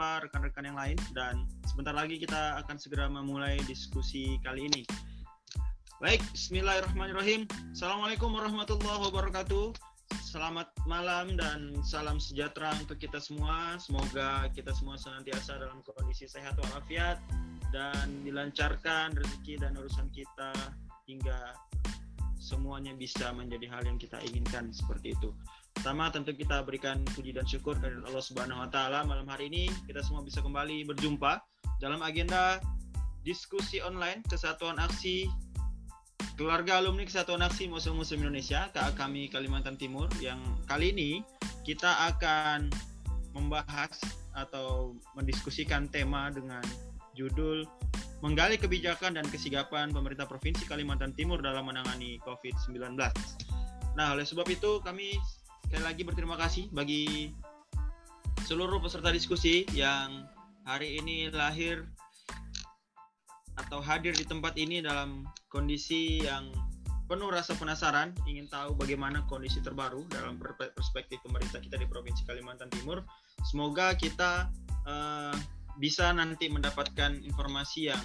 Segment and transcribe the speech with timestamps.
[0.00, 4.82] menyapa rekan-rekan yang lain dan sebentar lagi kita akan segera memulai diskusi kali ini.
[6.00, 7.44] Baik, Bismillahirrahmanirrahim.
[7.76, 9.76] Assalamualaikum warahmatullahi wabarakatuh.
[10.24, 13.76] Selamat malam dan salam sejahtera untuk kita semua.
[13.76, 17.20] Semoga kita semua senantiasa dalam kondisi sehat walafiat
[17.68, 20.56] dan dilancarkan rezeki dan urusan kita
[21.04, 21.52] hingga
[22.40, 25.28] semuanya bisa menjadi hal yang kita inginkan seperti itu.
[25.76, 29.70] Pertama tentu kita berikan puji dan syukur kepada Allah Subhanahu wa taala malam hari ini
[29.86, 31.40] kita semua bisa kembali berjumpa
[31.80, 32.60] dalam agenda
[33.24, 35.30] diskusi online Kesatuan Aksi
[36.36, 41.24] Keluarga Alumni Kesatuan Aksi Museum Muslim Indonesia KA kami Kalimantan Timur yang kali ini
[41.64, 42.72] kita akan
[43.36, 44.00] membahas
[44.34, 46.62] atau mendiskusikan tema dengan
[47.14, 47.66] judul
[48.20, 52.96] menggali kebijakan dan kesigapan pemerintah Provinsi Kalimantan Timur dalam menangani COVID-19.
[53.96, 55.16] Nah, oleh sebab itu kami
[55.70, 57.30] sekali lagi berterima kasih bagi
[58.42, 60.26] seluruh peserta diskusi yang
[60.66, 61.86] hari ini lahir
[63.54, 66.50] atau hadir di tempat ini dalam kondisi yang
[67.06, 70.42] penuh rasa penasaran, ingin tahu bagaimana kondisi terbaru dalam
[70.74, 73.06] perspektif pemerintah kita di Provinsi Kalimantan Timur.
[73.46, 74.50] Semoga kita
[74.90, 75.38] uh,
[75.78, 78.02] bisa nanti mendapatkan informasi yang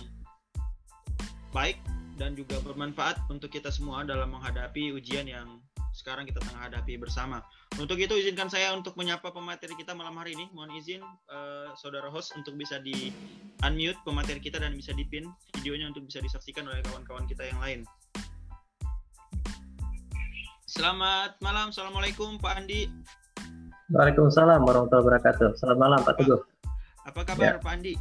[1.50, 1.82] baik
[2.22, 5.65] dan juga bermanfaat untuk kita semua dalam menghadapi ujian yang
[5.96, 7.40] sekarang kita tengah hadapi bersama.
[7.80, 10.52] Untuk itu izinkan saya untuk menyapa pemateri kita malam hari ini.
[10.52, 11.02] Mohon izin
[11.32, 13.16] uh, saudara host untuk bisa di
[13.64, 17.88] unmute pemateri kita dan bisa dipin videonya untuk bisa disaksikan oleh kawan-kawan kita yang lain.
[20.68, 22.92] Selamat malam, assalamualaikum Pak Andi.
[23.96, 25.56] Waalaikumsalam warahmatullahi wabarakatuh.
[25.56, 26.42] Selamat malam Pak Teguh.
[27.08, 27.64] Apa kabar ya.
[27.64, 27.96] Pak Andi?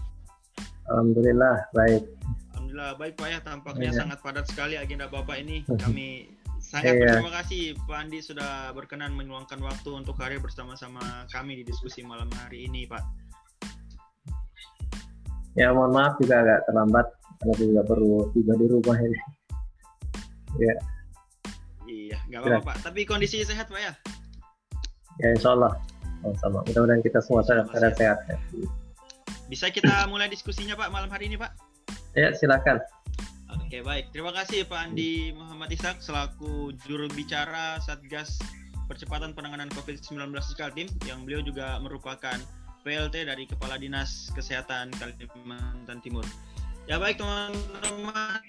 [0.91, 2.03] Alhamdulillah baik.
[2.59, 3.99] Alhamdulillah baik Pak ya tampaknya ya.
[4.03, 5.63] sangat padat sekali agenda Bapak ini.
[5.85, 6.27] Kami
[6.75, 7.23] Sangat iya.
[7.23, 12.27] terima kasih Pak Andi sudah berkenan meluangkan waktu untuk hadir bersama-sama kami di diskusi malam
[12.35, 12.99] hari ini, Pak.
[15.55, 17.07] Ya, mohon maaf juga agak terlambat
[17.39, 19.19] karena juga perlu tiba di rumah ini.
[20.59, 20.75] Ya.
[21.87, 22.67] Iya, nggak apa-apa.
[22.75, 22.77] Pak.
[22.91, 23.93] Tapi kondisi sehat, Pak ya?
[25.23, 25.79] Ya, insya Allah.
[26.43, 26.67] Sama.
[26.67, 27.95] Mudah-mudahan kita semua sehat, sehat.
[27.95, 28.19] sehat.
[28.27, 28.39] Ya.
[29.47, 31.55] Bisa kita mulai diskusinya, Pak, malam hari ini, Pak?
[32.19, 32.83] Ya, silakan.
[33.55, 38.43] Oke baik, terima kasih Pak Andi Muhammad Ishak selaku juru bicara Satgas
[38.91, 42.35] Percepatan Penanganan COVID-19 di Kaltim yang beliau juga merupakan
[42.83, 46.27] PLT dari Kepala Dinas Kesehatan Kalimantan Timur.
[46.85, 48.45] Ya baik teman-teman,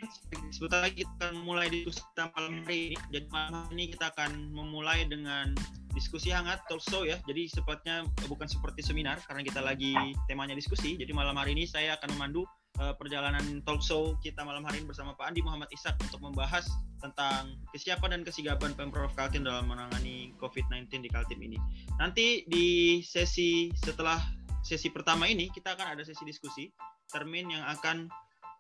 [0.52, 2.98] sebentar lagi kita akan mulai diskusi malam hari ini.
[3.14, 5.56] Jadi malam ini kita akan memulai dengan
[5.96, 7.16] diskusi hangat talk show ya.
[7.30, 9.96] Jadi sepatnya bukan seperti seminar karena kita lagi
[10.28, 11.00] temanya diskusi.
[11.00, 12.44] Jadi malam hari ini saya akan memandu
[12.80, 16.68] uh, perjalanan talk show kita malam hari ini bersama Pak Andi Muhammad Ishak untuk membahas
[17.00, 21.60] tentang kesiapan dan kesigapan Pemprov Kaltim dalam menangani COVID-19 di Kaltim ini.
[22.02, 24.20] Nanti di sesi setelah
[24.66, 26.74] sesi pertama ini kita akan ada sesi diskusi
[27.14, 28.10] termin yang akan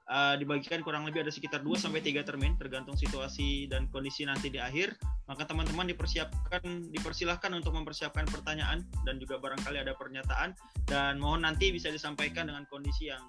[0.09, 4.53] uh, dibagikan kurang lebih ada sekitar 2 sampai 3 termin tergantung situasi dan kondisi nanti
[4.53, 4.93] di akhir.
[5.25, 10.53] Maka teman-teman dipersiapkan dipersilahkan untuk mempersiapkan pertanyaan dan juga barangkali ada pernyataan
[10.85, 13.25] dan mohon nanti bisa disampaikan dengan kondisi yang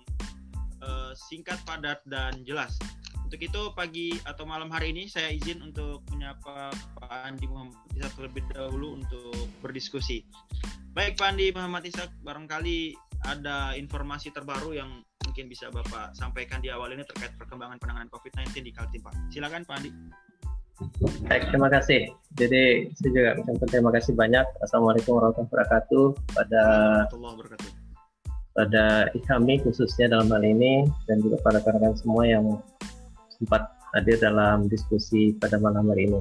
[0.83, 2.77] uh, singkat, padat, dan jelas.
[3.27, 8.15] Untuk itu pagi atau malam hari ini saya izin untuk menyapa Pak Andi Muhammad Ishak
[8.15, 9.35] terlebih dahulu untuk
[9.67, 10.23] berdiskusi.
[10.95, 12.95] Baik Pak Andi Muhammad Ishak, barangkali
[13.27, 18.63] ada informasi terbaru yang mungkin bisa Bapak sampaikan di awal ini terkait perkembangan penanganan COVID-19
[18.63, 19.35] di Kaltim Pak.
[19.35, 19.91] Silakan Pak Andi.
[21.27, 22.13] Baik, terima kasih.
[22.37, 24.47] Jadi saya juga mengucapkan terima kasih banyak.
[24.63, 26.05] Assalamualaikum warahmatullahi wabarakatuh
[26.37, 26.63] pada
[27.11, 27.76] warahmatullahi wabarakatuh
[28.57, 32.45] pada kami khususnya dalam hal ini dan juga pada rekan-rekan semua yang
[33.37, 36.21] sempat hadir dalam diskusi pada malam hari ini.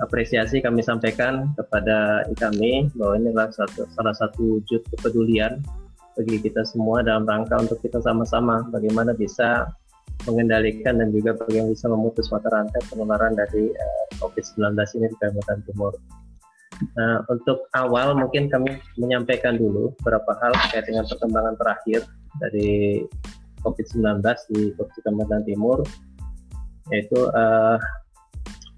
[0.00, 5.60] Apresiasi kami sampaikan kepada kami bahwa ini adalah satu, salah satu wujud kepedulian
[6.16, 9.68] bagi kita semua dalam rangka untuk kita sama-sama bagaimana bisa
[10.28, 15.16] mengendalikan dan juga bagaimana bisa memutus mata rantai penularan dari uh, eh, COVID-19 ini di
[15.20, 15.92] Kalimantan Timur.
[16.96, 22.00] Nah, untuk awal mungkin kami menyampaikan dulu beberapa hal terkait dengan perkembangan terakhir
[22.40, 23.04] dari
[23.60, 25.84] COVID-19 di Provinsi Kalimantan Timur,
[26.88, 27.76] yaitu uh,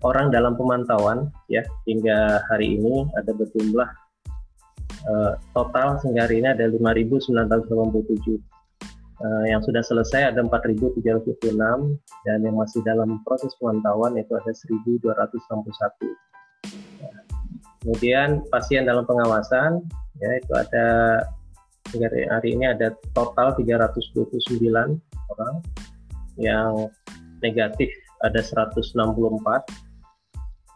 [0.03, 3.89] orang dalam pemantauan ya hingga hari ini ada berjumlah
[5.07, 8.43] uh, total hingga hari ini ada 5.987
[9.23, 11.55] uh, yang sudah selesai ada 4.306
[12.27, 16.32] dan yang masih dalam proses pemantauan itu ada 1.261
[17.83, 19.83] Kemudian pasien dalam pengawasan
[20.23, 20.87] ya itu ada
[22.31, 24.71] hari, ini ada total 329
[25.35, 25.55] orang
[26.39, 26.87] yang
[27.43, 27.91] negatif
[28.23, 28.95] ada 164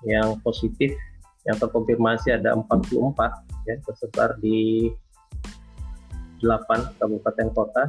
[0.05, 0.93] yang positif
[1.47, 3.14] yang terkonfirmasi ada 44
[3.70, 4.91] ya tersebar di
[6.43, 7.85] 8 8 kabupaten kota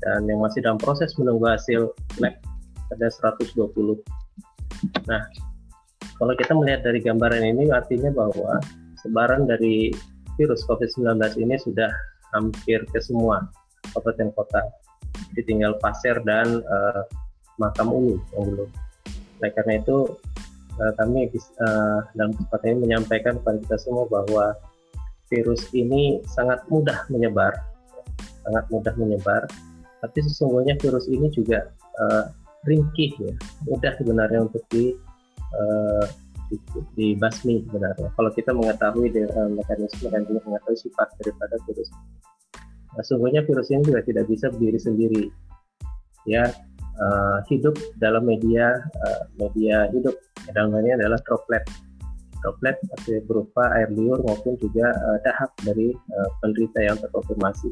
[0.00, 2.34] dan yang masih dalam proses menunggu hasil lab
[2.90, 4.02] ada 120.
[5.06, 5.22] Nah,
[6.20, 8.60] kalau kita melihat dari gambaran ini artinya bahwa
[9.00, 9.88] sebaran dari
[10.36, 11.88] virus COVID-19 ini sudah
[12.36, 13.48] hampir ke semua
[13.96, 14.60] kabupaten kota.
[15.32, 17.02] Jadi tinggal Pasir dan uh,
[17.56, 18.70] Makam Ulu yang belum.
[19.40, 19.96] Nah, karena itu
[20.76, 24.52] uh, kami uh, dalam kesempatan ini menyampaikan kepada kita semua bahwa
[25.32, 27.56] virus ini sangat mudah menyebar,
[28.44, 29.48] sangat mudah menyebar.
[30.04, 32.28] Tapi sesungguhnya virus ini juga uh,
[32.68, 33.32] ringkih ya,
[33.64, 34.92] mudah sebenarnya untuk di
[35.56, 36.04] uh,
[36.98, 38.10] dibasmi sebenarnya.
[38.14, 41.90] Kalau kita mengetahui uh, mekanisme dan juga mengetahui sifat daripada virus.
[42.90, 45.24] Nah, sungguhnya virus ini juga tidak bisa berdiri sendiri.
[46.26, 46.50] Ya,
[46.98, 50.18] uh, hidup dalam media uh, media hidup.
[50.50, 51.62] Dalam ini adalah droplet.
[52.40, 52.76] Droplet
[53.28, 57.70] berupa air liur maupun juga uh, dahak dari uh, penderita yang terkonfirmasi.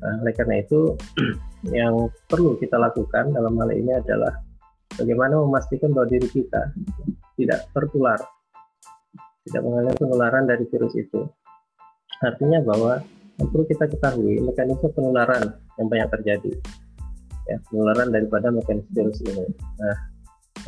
[0.00, 0.96] Nah, oleh karena itu
[1.76, 4.32] yang perlu kita lakukan dalam hal ini adalah
[4.98, 6.74] bagaimana memastikan bahwa diri kita
[7.38, 8.18] tidak tertular,
[9.46, 11.26] tidak mengalami penularan dari virus itu.
[12.20, 13.00] Artinya bahwa
[13.40, 16.52] yang perlu kita ketahui mekanisme penularan yang banyak terjadi,
[17.48, 19.46] ya penularan daripada mekanisme virus ini.
[19.80, 19.96] Nah,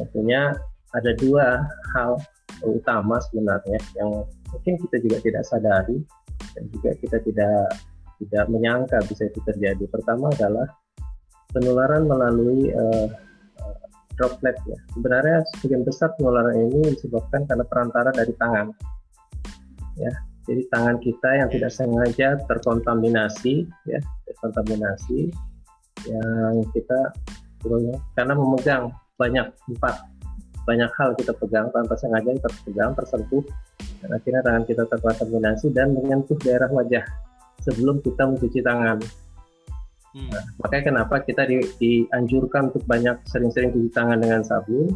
[0.00, 0.56] tentunya
[0.92, 1.60] ada dua
[1.92, 2.16] hal
[2.64, 5.98] utama sebenarnya yang mungkin kita juga tidak sadari
[6.56, 7.68] dan juga kita tidak
[8.22, 9.84] tidak menyangka bisa itu terjadi.
[9.90, 10.68] Pertama adalah
[11.52, 13.08] penularan melalui uh,
[14.16, 14.78] droplet ya.
[14.96, 18.66] Sebenarnya sebagian besar penularan ini disebabkan karena perantara dari tangan.
[20.00, 20.12] Ya,
[20.48, 25.30] jadi tangan kita yang tidak sengaja terkontaminasi ya, terkontaminasi
[26.08, 27.14] yang kita
[28.18, 30.02] karena memegang banyak empat
[30.66, 33.42] banyak hal kita pegang tanpa sengaja kita pegang tersentuh
[34.02, 37.06] dan akhirnya tangan kita terkontaminasi dan menyentuh daerah wajah
[37.62, 38.98] sebelum kita mencuci tangan
[40.12, 44.92] Nah, makanya kenapa kita di, dianjurkan untuk banyak sering-sering cuci tangan dengan sabun?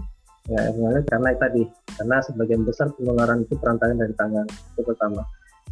[0.46, 0.62] Ya,
[1.10, 1.66] karena tadi
[1.98, 5.24] karena sebagian besar penularan itu perantaran dari tangan itu pertama.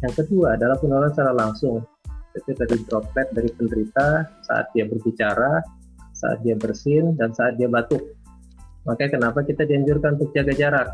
[0.03, 1.85] Yang kedua adalah penularan secara langsung.
[2.35, 5.63] Itu dari droplet dari penderita saat dia berbicara
[6.15, 8.01] saat dia bersin dan saat dia batuk.
[8.87, 10.89] Makanya kenapa kita dianjurkan untuk jaga jarak?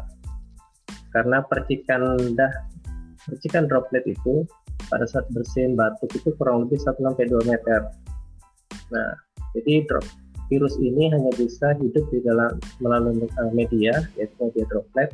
[1.14, 2.52] Karena percikan dah
[3.30, 4.44] percikan droplet itu
[4.90, 7.80] pada saat bersin batuk itu kurang lebih 1 sampai 2 meter
[8.92, 9.12] Nah,
[9.56, 9.88] jadi
[10.52, 15.10] virus ini hanya bisa hidup di dalam melalui eh, media yaitu media droplet.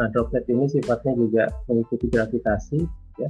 [0.00, 2.80] Nah, droplet ini sifatnya juga mengikuti gravitasi
[3.20, 3.28] ya.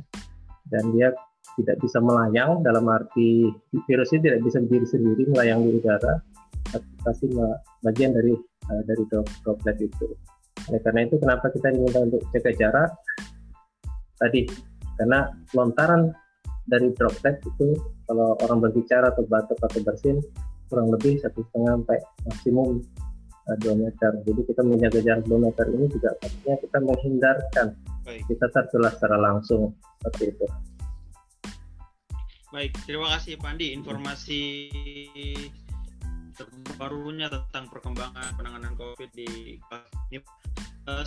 [0.70, 1.10] Dan dia
[1.58, 3.50] tidak bisa melayang dalam arti
[3.90, 6.22] virus ini tidak bisa berdiri sendiri melayang di udara
[7.02, 7.26] pasti
[7.82, 8.36] bagian dari
[8.70, 9.02] uh, dari
[9.42, 10.06] droplet itu.
[10.70, 12.90] Oleh karena itu kenapa kita diminta untuk jaga jarak
[14.20, 14.44] tadi
[15.00, 16.12] karena lontaran
[16.68, 17.74] dari droplet itu
[18.10, 20.18] kalau orang berbicara atau batuk atau bersin
[20.66, 22.82] kurang lebih satu setengah sampai maksimum
[23.46, 24.10] uh, dua meter.
[24.26, 27.66] Jadi kita menjaga jarak dua meter ini juga artinya kita menghindarkan
[28.02, 28.22] Baik.
[28.26, 29.70] kita tertular secara langsung
[30.02, 30.46] seperti itu.
[32.50, 34.42] Baik, terima kasih Pak Andi informasi
[36.34, 41.06] terbarunya tentang perkembangan penanganan COVID di uh,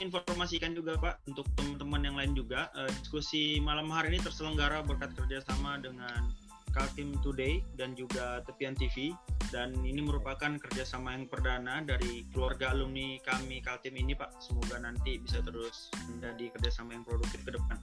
[0.00, 2.72] informasikan juga Pak untuk teman-teman yang lain juga.
[2.72, 6.32] Uh, diskusi malam hari ini terselenggara berkat kerjasama dengan
[6.70, 9.10] Kaltim Today dan juga Tepian TV
[9.50, 14.38] dan ini merupakan kerjasama yang perdana dari keluarga alumni kami Kaltim ini Pak.
[14.38, 17.76] Semoga nanti bisa terus menjadi kerjasama yang produktif ke depan.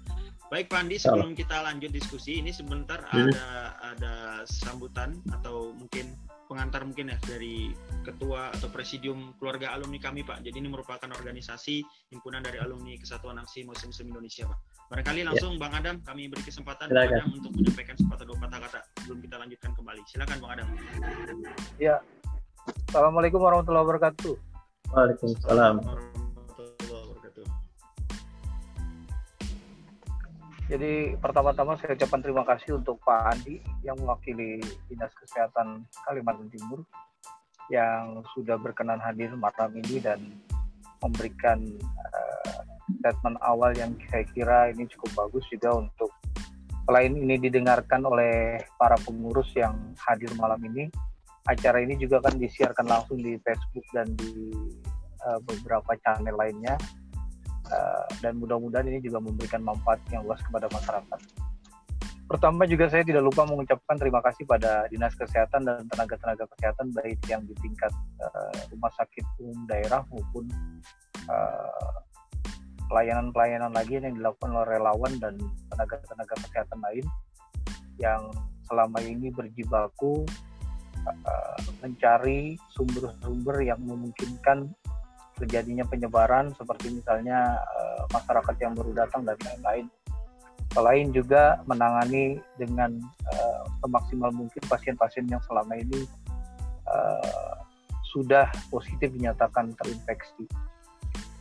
[0.47, 3.11] Baik Pak Andi sebelum kita lanjut diskusi ini sebentar hmm.
[3.11, 3.47] ada
[3.95, 4.13] ada
[4.47, 6.15] sambutan atau mungkin
[6.47, 10.41] pengantar mungkin ya dari ketua atau presidium keluarga alumni kami Pak.
[10.41, 14.59] Jadi ini merupakan organisasi himpunan dari alumni Kesatuan Aksi Muslim Muslim Indonesia Pak.
[14.87, 15.25] Barangkali ya.
[15.27, 15.59] langsung ya.
[15.59, 19.35] Bang Adam kami beri kesempatan Bang Adam untuk menyampaikan sepatah dua patah kata sebelum kita
[19.35, 20.01] lanjutkan kembali.
[20.07, 20.67] Silakan Bang Adam.
[21.77, 21.99] Ya.
[22.87, 24.33] Assalamualaikum warahmatullahi wabarakatuh.
[24.95, 25.83] Waalaikumsalam.
[30.67, 34.59] Jadi pertama-tama saya ucapkan terima kasih untuk Pak Andi yang mewakili
[34.91, 36.83] Dinas Kesehatan Kalimantan Timur
[37.71, 40.19] yang sudah berkenan hadir malam ini dan
[40.99, 42.59] memberikan uh,
[42.99, 46.11] statement awal yang saya kira ini cukup bagus juga untuk
[46.83, 50.91] selain ini didengarkan oleh para pengurus yang hadir malam ini
[51.47, 54.51] acara ini juga kan disiarkan langsung di Facebook dan di
[55.23, 56.75] uh, beberapa channel lainnya
[57.67, 61.19] Eh, dan mudah-mudahan ini juga memberikan manfaat yang luas kepada masyarakat.
[62.27, 67.19] Pertama juga saya tidak lupa mengucapkan terima kasih pada Dinas Kesehatan dan tenaga-tenaga kesehatan baik
[67.31, 70.43] yang di tingkat uh, rumah sakit umum daerah maupun
[71.31, 71.95] uh,
[72.91, 75.39] pelayanan-pelayanan lagi yang dilakukan oleh relawan dan
[75.71, 77.05] tenaga-tenaga kesehatan lain
[77.95, 78.21] yang
[78.67, 80.27] selama ini berjibaku
[81.07, 84.67] uh, mencari sumber-sumber yang memungkinkan
[85.37, 89.85] terjadinya penyebaran seperti misalnya uh, masyarakat yang baru datang dan lain-lain.
[90.75, 92.99] Selain juga menangani dengan
[93.31, 96.05] uh, semaksimal mungkin pasien-pasien yang selama ini
[96.89, 97.55] uh,
[98.13, 100.47] sudah positif dinyatakan terinfeksi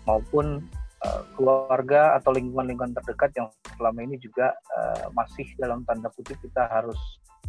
[0.05, 0.63] maupun
[1.39, 3.47] keluarga atau lingkungan-lingkungan terdekat yang
[3.79, 4.59] selama ini juga
[5.15, 6.99] masih dalam tanda kutip kita harus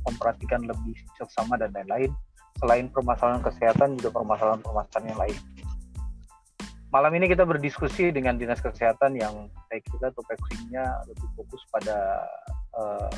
[0.06, 2.14] memperhatikan lebih seksama dan lain-lain
[2.58, 5.38] selain permasalahan kesehatan juga permasalahan-permasalahan yang lain.
[6.88, 12.24] Malam ini kita berdiskusi dengan dinas kesehatan yang saya kira topeksinya lebih fokus pada
[12.80, 13.12] uh,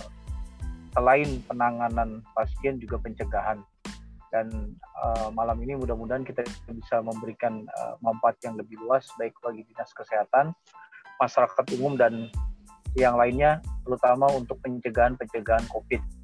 [0.98, 3.62] selain penanganan pasien juga pencegahan.
[4.34, 6.42] Dan uh, malam ini mudah-mudahan kita
[6.74, 10.50] bisa memberikan uh, manfaat yang lebih luas baik bagi dinas kesehatan,
[11.22, 12.26] masyarakat umum dan
[12.98, 16.19] yang lainnya terutama untuk pencegahan-pencegahan COVID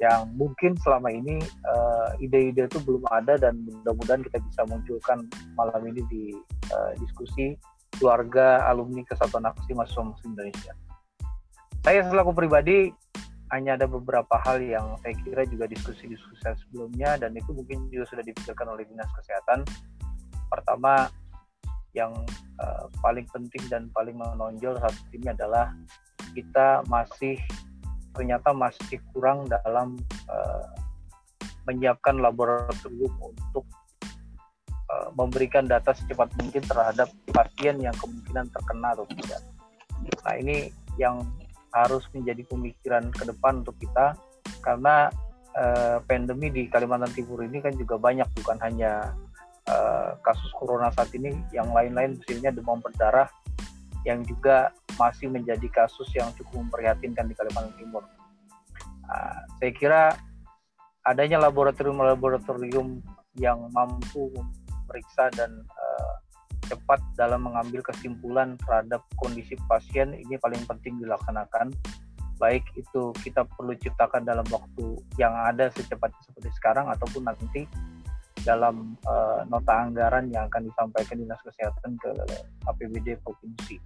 [0.00, 5.28] yang mungkin selama ini uh, ide-ide itu belum ada dan mudah-mudahan kita bisa munculkan
[5.60, 6.24] malam ini di
[6.72, 7.52] uh, diskusi
[8.00, 10.72] keluarga alumni Kesatuan Aksi Mahasiswa Indonesia.
[11.84, 12.88] Saya selaku pribadi
[13.52, 18.24] hanya ada beberapa hal yang saya kira juga diskusi-diskusi sebelumnya dan itu mungkin juga sudah
[18.24, 19.68] dipikirkan oleh dinas kesehatan.
[20.48, 21.12] Pertama,
[21.92, 22.14] yang
[22.62, 25.74] uh, paling penting dan paling menonjol saat ini adalah
[26.32, 27.36] kita masih
[28.14, 30.66] ternyata masih kurang dalam uh,
[31.68, 33.64] menyiapkan laboratorium untuk
[34.90, 39.42] uh, memberikan data secepat mungkin terhadap pasien yang kemungkinan terkena atau tidak.
[40.26, 41.22] Nah ini yang
[41.70, 44.18] harus menjadi pemikiran ke depan untuk kita
[44.60, 45.08] karena
[45.54, 49.14] uh, pandemi di Kalimantan Timur ini kan juga banyak bukan hanya
[49.70, 53.30] uh, kasus corona saat ini yang lain-lain misalnya demam berdarah
[54.08, 58.04] yang juga masih menjadi kasus yang cukup memprihatinkan di Kalimantan Timur.
[59.10, 60.02] Uh, saya kira
[61.04, 63.00] adanya laboratorium-laboratorium
[63.38, 66.14] yang mampu memeriksa dan uh,
[66.70, 71.74] cepat dalam mengambil kesimpulan terhadap kondisi pasien ini paling penting dilaksanakan
[72.40, 77.68] baik itu kita perlu ciptakan dalam waktu yang ada secepatnya seperti sekarang ataupun nanti
[78.42, 82.10] dalam uh, nota anggaran yang akan disampaikan dinas kesehatan ke
[82.66, 83.76] APBD provinsi.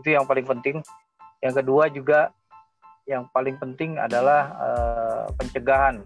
[0.00, 0.82] Itu yang paling penting.
[1.40, 2.20] Yang kedua juga
[3.08, 6.02] yang paling penting adalah uh, pencegahan.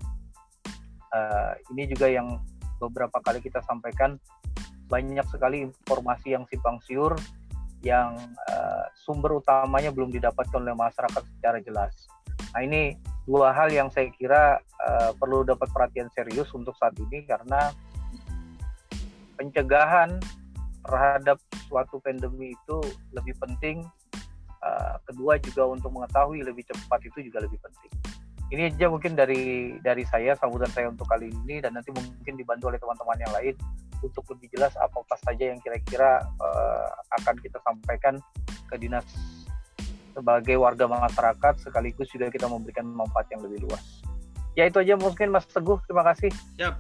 [1.15, 2.43] Uh, ini juga yang
[2.83, 4.19] beberapa kali kita sampaikan
[4.91, 7.17] banyak sekali informasi yang simpang siur
[7.85, 8.17] yang
[8.49, 11.93] uh, sumber utamanya belum didapatkan oleh masyarakat secara jelas.
[12.57, 17.25] Nah ini dua hal yang saya kira uh, perlu dapat perhatian serius untuk saat ini
[17.25, 17.73] karena
[19.41, 20.21] pencegahan
[20.85, 22.79] terhadap suatu pandemi itu
[23.17, 23.85] lebih penting.
[24.65, 27.93] Uh, kedua juga untuk mengetahui lebih cepat itu juga lebih penting.
[28.53, 32.73] Ini aja mungkin dari dari saya sambutan saya untuk kali ini dan nanti mungkin dibantu
[32.73, 33.55] oleh teman-teman yang lain
[34.05, 36.89] untuk lebih jelas apa apa saja yang kira-kira uh,
[37.21, 38.21] akan kita sampaikan
[38.69, 39.05] ke dinas
[40.15, 43.83] sebagai warga masyarakat sekaligus juga kita memberikan manfaat yang lebih luas.
[44.55, 46.31] Ya itu aja mungkin Mas Teguh, terima kasih.
[46.55, 46.79] Siap.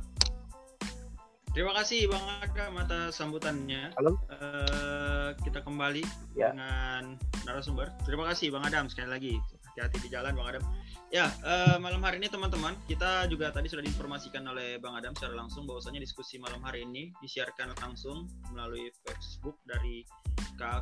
[1.54, 3.94] Terima kasih Bang Adam atas sambutannya.
[3.94, 4.18] Halo.
[4.26, 6.02] Uh, kita kembali
[6.34, 6.50] ya.
[6.50, 7.14] dengan
[7.46, 7.94] narasumber.
[8.02, 9.34] Terima kasih Bang Adam sekali lagi.
[9.74, 10.62] Hati-hati di jalan Bang Adam.
[11.10, 15.34] Ya, uh, malam hari ini teman-teman, kita juga tadi sudah diinformasikan oleh Bang Adam secara
[15.34, 20.06] langsung bahwasanya diskusi malam hari ini disiarkan langsung melalui Facebook dari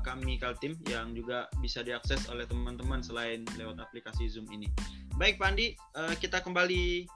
[0.04, 4.68] kami Kaltim yang juga bisa diakses oleh teman-teman selain lewat aplikasi Zoom ini.
[5.16, 7.08] Baik Pandi, uh, kita kembali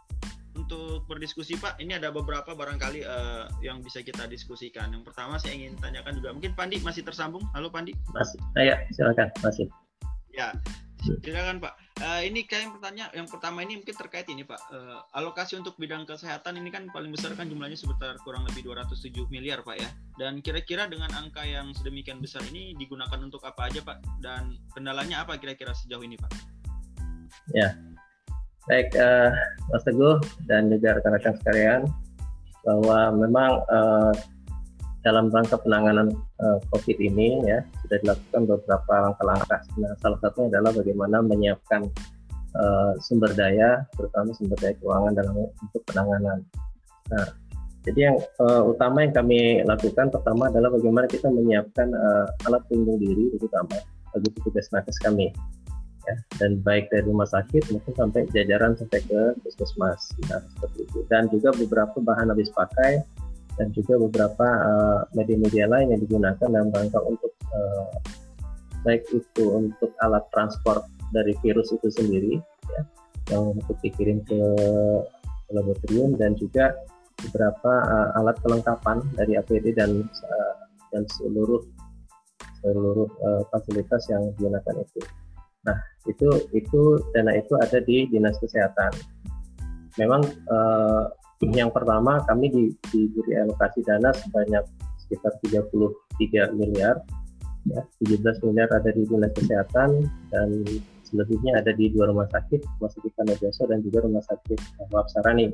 [0.57, 1.77] untuk berdiskusi Pak.
[1.77, 4.97] Ini ada beberapa barangkali uh, yang bisa kita diskusikan.
[4.97, 7.45] Yang pertama saya ingin tanyakan juga, mungkin Pandi masih tersambung?
[7.53, 7.93] Halo Pandi.
[8.17, 8.41] Masih.
[8.57, 9.29] Ya, silakan.
[9.45, 9.69] Masih.
[10.33, 10.57] Ya,
[11.03, 11.75] silakan Pak.
[11.97, 14.61] Uh, ini kayak yang pertanyaan yang pertama ini mungkin terkait ini Pak.
[14.69, 19.29] Uh, alokasi untuk bidang kesehatan ini kan paling besar kan jumlahnya sekitar kurang lebih 207
[19.33, 19.91] miliar Pak ya.
[20.21, 23.99] Dan kira-kira dengan angka yang sedemikian besar ini digunakan untuk apa aja Pak?
[24.21, 26.31] Dan kendalanya apa kira-kira sejauh ini Pak?
[27.55, 27.77] Ya.
[28.67, 29.31] Baik uh,
[29.71, 30.19] Mas Teguh
[30.51, 31.83] dan juga rekan-rekan sekalian
[32.67, 34.11] bahwa memang uh,
[35.07, 36.11] dalam rangka penanganan
[36.43, 39.63] uh, COVID ini ya sudah dilakukan beberapa langkah-langkah.
[39.79, 41.87] Nah, salah satunya adalah bagaimana menyiapkan
[42.59, 46.43] uh, sumber daya, terutama sumber daya keuangan dalam untuk penanganan.
[47.15, 47.27] Nah,
[47.87, 52.99] jadi yang uh, utama yang kami lakukan pertama adalah bagaimana kita menyiapkan uh, alat pelindung
[52.99, 53.79] diri terutama
[54.11, 55.31] bagi petugas nakes kami.
[56.07, 61.03] Ya, dan baik dari rumah sakit maupun sampai jajaran sampai ke puskesmas nah, seperti itu
[61.11, 63.03] dan juga beberapa bahan habis pakai
[63.57, 67.89] dan juga beberapa eh, media-media uh, lain yang digunakan dalam rangka untuk uh,
[68.85, 72.37] baik itu untuk alat transport dari virus itu sendiri
[72.69, 72.83] ya,
[73.33, 74.39] yang untuk dikirim ke
[75.51, 76.77] laboratorium dan juga
[77.25, 80.55] beberapa uh, alat kelengkapan dari APD dan uh,
[80.93, 81.65] dan seluruh
[82.61, 85.01] seluruh uh, fasilitas yang digunakan itu.
[85.67, 88.93] Nah, itu itu dana itu ada di dinas kesehatan.
[89.97, 90.23] Memang
[90.53, 91.09] uh,
[91.45, 94.65] yang pertama kami di, diberi alokasi dana sebanyak
[95.05, 96.97] sekitar 33 miliar,
[97.69, 100.49] ya 17 miliar ada di dinas kesehatan dan
[101.07, 104.59] selebihnya ada di dua rumah sakit, rumah sakit Kanajaso dan juga rumah sakit
[104.91, 105.53] Wahab Sarani.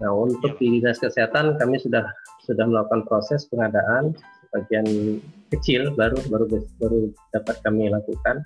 [0.00, 2.08] Nah untuk di dinas kesehatan kami sudah
[2.42, 4.16] sudah melakukan proses pengadaan
[4.50, 4.86] sebagian
[5.54, 6.44] kecil baru baru
[6.80, 6.98] baru
[7.30, 8.42] dapat kami lakukan.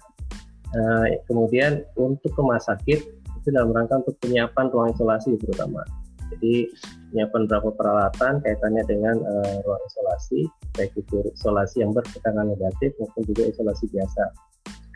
[0.74, 3.00] Uh, kemudian untuk rumah sakit
[3.38, 5.86] itu dalam rangka untuk penyiapan ruang isolasi terutama.
[6.34, 6.70] Jadi
[7.10, 10.40] penyiapan beberapa peralatan kaitannya dengan uh, ruang isolasi,
[10.74, 14.24] baik itu isolasi yang bertekanan negatif maupun juga isolasi biasa.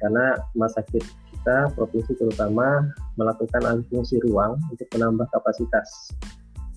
[0.01, 1.05] Karena rumah sakit
[1.41, 3.85] kita provinsi terutama melakukan alih
[4.29, 6.13] ruang untuk menambah kapasitas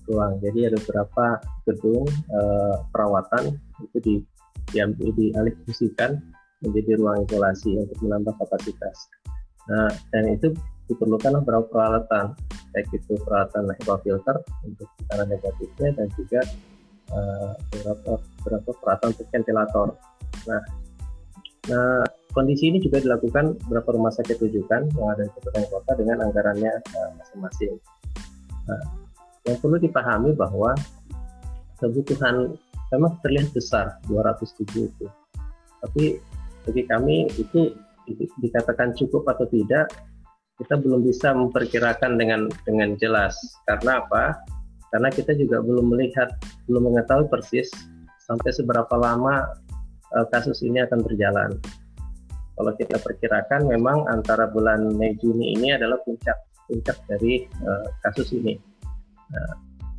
[0.08, 0.40] ruang.
[0.44, 4.14] Jadi ada beberapa gedung eh, perawatan itu di
[4.72, 6.20] diambil dialih fungsikan
[6.64, 8.96] menjadi ruang isolasi untuk menambah kapasitas.
[9.68, 10.52] Nah, dan itu
[10.88, 12.36] diperlukan beberapa peralatan,
[12.74, 16.40] baik itu peralatan HEPA filter untuk tekanan negatifnya dan juga
[17.14, 19.88] uh, beberapa, peralatan untuk ventilator.
[20.50, 20.62] Nah,
[21.70, 22.02] nah
[22.34, 26.72] Kondisi ini juga dilakukan beberapa rumah sakit rujukan yang ada di kabupaten kota dengan anggarannya
[26.82, 27.78] eh, masing-masing.
[28.66, 28.82] Nah,
[29.46, 30.74] yang perlu dipahami bahwa
[31.78, 32.58] kebutuhan
[32.90, 35.06] memang terlihat besar 207 itu.
[35.78, 36.18] Tapi
[36.66, 37.70] bagi kami itu
[38.42, 39.94] dikatakan cukup atau tidak
[40.60, 43.34] kita belum bisa memperkirakan dengan dengan jelas
[43.66, 44.38] karena apa?
[44.94, 46.30] Karena kita juga belum melihat,
[46.70, 47.66] belum mengetahui persis
[48.30, 49.42] sampai seberapa lama
[50.14, 51.50] uh, kasus ini akan berjalan
[52.54, 56.38] kalau kita perkirakan memang antara bulan Mei Juni ini adalah puncak
[56.70, 58.54] puncak dari uh, kasus ini.
[59.34, 59.52] Nah,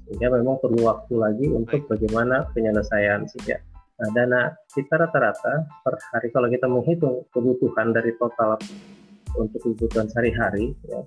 [0.08, 3.60] sehingga memang perlu waktu lagi untuk bagaimana penyelesaian sehingga
[3.99, 8.56] nah, dana kita rata-rata per hari kalau kita menghitung kebutuhan dari total
[9.39, 11.02] untuk kebutuhan sehari-hari ya,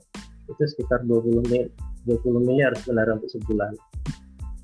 [0.48, 1.66] itu sekitar 20 mil
[2.06, 3.72] 20 miliar sebenarnya untuk sebulan.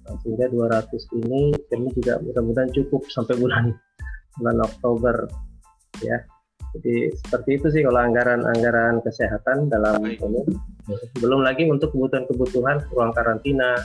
[0.05, 0.91] Nah, sehingga 200
[1.25, 3.73] ini kami juga mudah-mudahan cukup sampai bulan
[4.37, 5.29] bulan Oktober
[6.03, 6.19] ya
[6.75, 10.43] jadi seperti itu sih kalau anggaran-anggaran kesehatan dalam ini.
[11.23, 13.79] Belum lagi untuk kebutuhan-kebutuhan ruang karantina,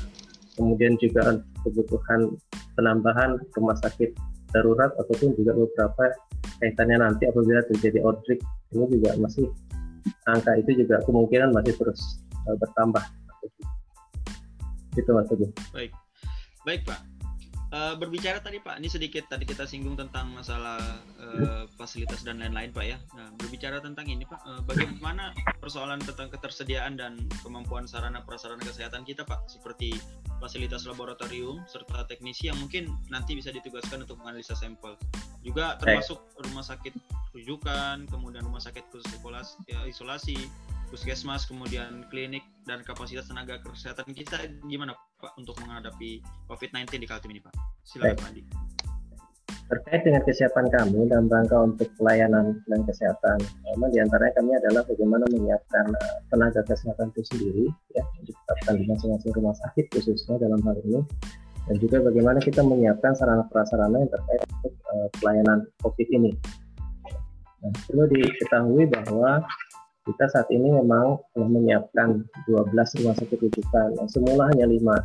[0.57, 2.33] kemudian juga kebutuhan
[2.73, 4.17] penambahan rumah sakit
[4.53, 6.13] darurat ataupun juga beberapa
[6.61, 8.41] kaitannya nanti apabila terjadi outbreak
[8.75, 9.45] ini juga masih
[10.29, 13.03] angka itu juga kemungkinan masih terus uh, bertambah.
[14.97, 15.29] Itu Mas
[15.71, 15.91] Baik,
[16.65, 17.08] baik Pak.
[17.69, 20.81] Uh, berbicara tadi Pak, ini sedikit tadi kita singgung tentang masalah
[21.21, 22.97] uh, fasilitas dan lain-lain Pak ya.
[23.13, 29.05] Nah, berbicara tentang ini Pak, uh, bagaimana persoalan tentang ketersediaan dan kemampuan sarana prasarana kesehatan
[29.05, 30.01] kita Pak, seperti
[30.41, 34.97] fasilitas laboratorium serta teknisi yang mungkin nanti bisa ditugaskan untuk menganalisa sampel.
[35.45, 36.97] Juga termasuk rumah sakit
[37.37, 40.37] rujukan, kemudian rumah sakit khusus isolasi, ya, isolasi
[40.89, 47.31] puskesmas, kemudian klinik dan kapasitas tenaga kesehatan kita gimana Pak untuk menghadapi COVID-19 di Kaltim
[47.31, 47.53] ini Pak?
[47.85, 48.43] Silakan Pak Andi.
[49.69, 53.37] Terkait dengan kesiapan kami dalam rangka untuk pelayanan dan kesehatan,
[53.69, 58.89] memang di antaranya kami adalah bagaimana menyiapkan eh, tenaga kesehatan itu sendiri, ya, ditetapkan di
[58.89, 61.05] masing-masing rumah sakit khususnya dalam hal ini,
[61.69, 66.33] dan juga bagaimana kita menyiapkan sarana prasarana yang terkait untuk uh, pelayanan COVID ini.
[67.61, 69.45] Nah, perlu diketahui bahwa
[70.09, 74.97] kita saat ini memang telah menyiapkan 12 rumah sakit rujukan yang semula hanya lima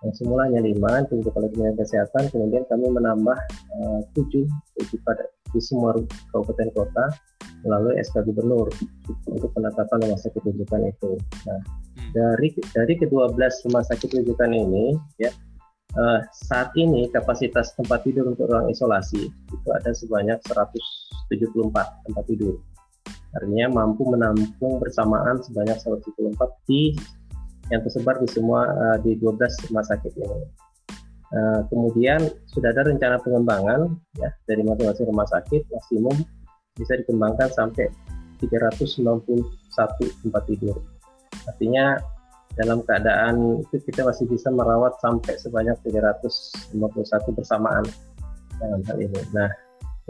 [0.00, 3.38] yang semula hanya lima untuk kementerian kesehatan kemudian kami menambah
[3.76, 5.94] eh, tujuh uh, pada di semua
[6.30, 7.04] kabupaten kota
[7.66, 8.72] melalui SK Gubernur
[9.28, 11.20] untuk penetapan rumah sakit rujukan itu.
[11.44, 12.10] Nah, hmm.
[12.16, 15.28] dari dari kedua belas rumah sakit rujukan ini, ya
[15.98, 22.56] uh, saat ini kapasitas tempat tidur untuk ruang isolasi itu ada sebanyak 174 tempat tidur
[23.30, 26.34] artinya mampu menampung bersamaan sebanyak 174
[26.66, 26.94] di
[27.70, 30.40] yang tersebar di semua uh, di 12 rumah sakit ini.
[31.30, 32.18] Uh, kemudian
[32.50, 36.16] sudah ada rencana pengembangan ya dari masing-masing rumah sakit maksimum
[36.74, 37.86] bisa dikembangkan sampai
[38.42, 39.14] 391
[40.26, 40.82] tempat tidur.
[41.46, 42.02] Artinya
[42.58, 46.74] dalam keadaan itu kita masih bisa merawat sampai sebanyak 351
[47.38, 47.86] bersamaan
[48.58, 49.20] dalam hal ini.
[49.30, 49.50] Nah,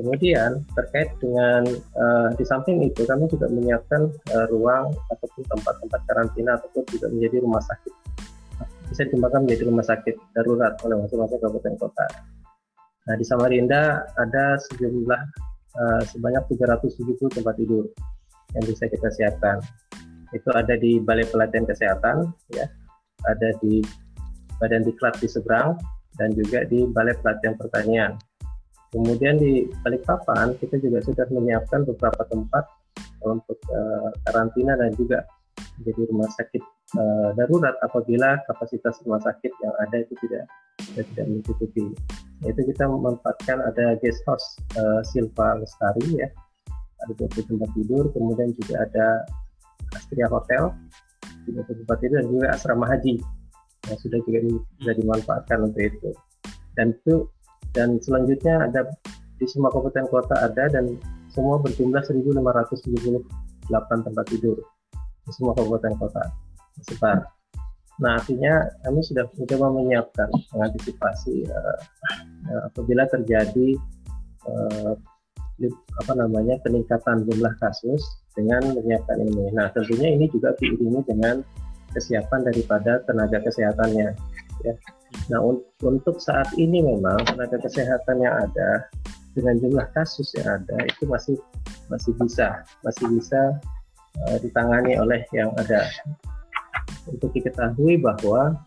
[0.00, 6.56] Kemudian terkait dengan uh, di samping itu kami juga menyiapkan uh, ruang ataupun tempat-tempat karantina
[6.56, 7.92] ataupun juga menjadi rumah sakit
[8.90, 12.06] bisa dikembangkan menjadi rumah sakit darurat oleh masing-masing kabupaten kota.
[13.06, 15.22] Nah di Samarinda ada sejumlah
[15.78, 17.86] uh, sebanyak 370 tempat tidur
[18.58, 19.62] yang bisa kita siapkan.
[20.30, 22.62] itu ada di Balai Pelatihan Kesehatan, ya,
[23.26, 23.82] ada di
[24.62, 25.74] Badan Diklat di seberang,
[26.14, 28.14] dan juga di Balai Pelatihan Pertanian.
[28.90, 32.66] Kemudian di Balikpapan kita juga sudah menyiapkan beberapa tempat
[33.22, 35.22] untuk uh, karantina dan juga
[35.86, 36.62] jadi rumah sakit
[36.98, 40.44] uh, darurat apabila kapasitas rumah sakit yang ada itu tidak
[40.96, 41.86] tidak mencukupi.
[42.42, 46.28] Itu kita memanfaatkan ada guest house uh, Silva Lestari ya,
[47.04, 49.06] ada 20 tempat tidur, kemudian juga ada
[49.94, 50.72] Astria Hotel,
[51.46, 53.20] 30 tempat tidur dan juga asrama haji
[53.88, 54.38] yang sudah juga
[54.80, 56.10] bisa dimanfaatkan untuk itu.
[56.76, 57.28] Dan itu
[57.76, 58.90] dan selanjutnya ada
[59.40, 61.00] di semua kabupaten kota ada dan
[61.32, 64.58] semua berjumlah 1.578 tempat tidur
[65.24, 66.22] di semua kabupaten kota
[66.80, 67.24] tersebar.
[68.00, 71.78] Nah artinya kami sudah mencoba menyiapkan mengantisipasi uh,
[72.48, 73.76] uh, apabila terjadi
[74.48, 74.96] uh,
[76.00, 78.00] apa namanya peningkatan jumlah kasus
[78.32, 79.52] dengan menyiapkan ini.
[79.52, 81.44] Nah tentunya ini juga diiringi dengan
[81.92, 84.08] kesiapan daripada tenaga kesehatannya.
[84.64, 84.74] Ya.
[85.30, 88.70] Nah un untuk saat ini memang tenaga kesehatan yang ada
[89.34, 91.36] dengan jumlah kasus yang ada itu masih
[91.86, 93.40] masih bisa masih bisa
[94.26, 95.86] uh, ditangani oleh yang ada.
[97.06, 98.58] Untuk diketahui bahwa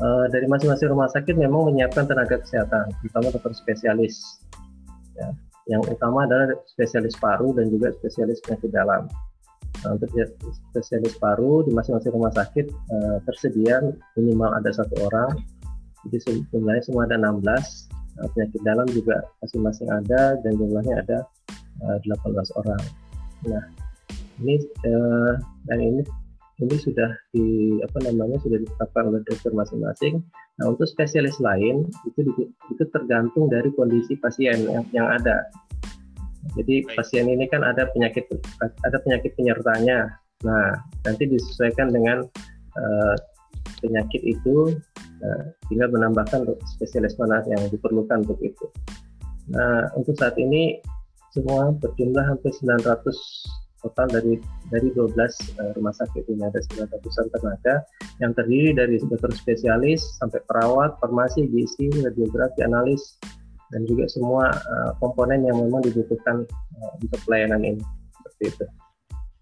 [0.00, 4.42] uh, dari masing-masing rumah sakit memang menyiapkan tenaga kesehatan, terutama dokter spesialis.
[5.16, 5.28] Ya.
[5.70, 9.06] Yang utama adalah spesialis paru dan juga spesialis penyakit dalam.
[9.88, 10.10] Untuk
[10.70, 13.82] spesialis paru di masing-masing rumah sakit uh, tersedia
[14.14, 15.34] minimal ada satu orang.
[16.06, 17.42] Jadi jumlahnya semua ada 16.
[18.12, 21.18] Nah, penyakit dalam juga masing-masing ada dan jumlahnya ada
[21.82, 22.82] uh, eh, 18 orang.
[23.48, 23.64] Nah,
[24.42, 25.34] ini uh,
[25.66, 26.02] dan ini
[26.62, 30.22] ini sudah di apa namanya sudah ditetapkan oleh dokter masing-masing.
[30.60, 32.20] Nah, untuk spesialis lain itu
[32.70, 35.48] itu tergantung dari kondisi pasien yang, yang ada.
[36.58, 36.96] Jadi Baik.
[36.98, 38.26] pasien ini kan ada penyakit
[38.60, 40.10] ada penyakit penyertanya.
[40.42, 40.74] Nah,
[41.06, 42.26] nanti disesuaikan dengan
[42.74, 43.14] uh,
[43.78, 44.74] penyakit itu
[45.22, 46.46] uh, tinggal menambahkan
[46.78, 48.66] spesialis mana yang diperlukan untuk itu.
[49.54, 50.82] Nah, untuk saat ini
[51.30, 54.38] semua berjumlah hampir 900 total dari
[54.70, 57.74] dari 12 uh, eh, rumah sakit ini ada 900-an tenaga
[58.22, 63.18] yang terdiri dari dokter spesialis sampai perawat, farmasi, gizi, radiografi, analis,
[63.72, 66.44] dan juga semua uh, komponen yang memang dibutuhkan
[66.78, 67.82] uh, untuk pelayanan ini
[68.20, 68.64] seperti itu.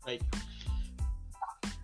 [0.07, 0.23] Baik,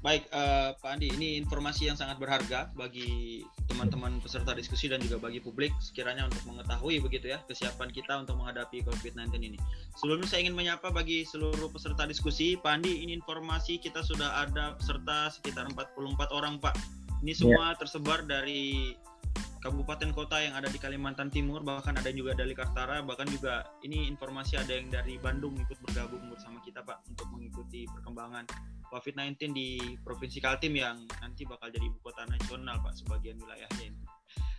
[0.00, 5.18] baik uh, Pak Andi, ini informasi yang sangat berharga bagi teman-teman peserta diskusi dan juga
[5.18, 9.58] bagi publik sekiranya untuk mengetahui begitu ya kesiapan kita untuk menghadapi COVID-19 ini.
[9.98, 14.78] Sebelumnya saya ingin menyapa bagi seluruh peserta diskusi, Pak Andi, ini informasi kita sudah ada
[14.78, 16.78] peserta sekitar 44 orang Pak.
[17.26, 17.80] Ini semua ya.
[17.80, 18.94] tersebar dari
[19.60, 24.06] kabupaten kota yang ada di Kalimantan Timur bahkan ada juga dari Kartara bahkan juga ini
[24.06, 28.44] informasi ada yang dari Bandung ikut bergabung bersama kita Pak untuk mengikuti perkembangan
[28.90, 29.68] COVID-19 di
[30.02, 34.02] Provinsi Kaltim yang nanti bakal jadi ibu kota nasional Pak sebagian wilayahnya ini.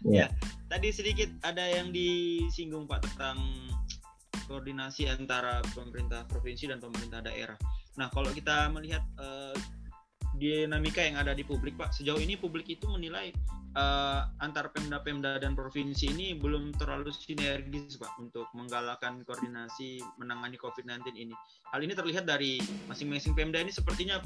[0.03, 0.29] Yeah.
[0.29, 3.39] Ya, tadi sedikit ada yang disinggung Pak tentang
[4.47, 7.59] koordinasi antara pemerintah provinsi dan pemerintah daerah.
[7.99, 9.51] Nah, kalau kita melihat uh,
[10.37, 11.91] dinamika yang ada di publik Pak.
[11.97, 13.33] Sejauh ini publik itu menilai
[13.73, 21.17] uh, antar Pemda-Pemda dan provinsi ini belum terlalu sinergis Pak untuk menggalakkan koordinasi menangani COVID-19
[21.17, 21.33] ini.
[21.73, 24.21] Hal ini terlihat dari masing-masing Pemda ini sepertinya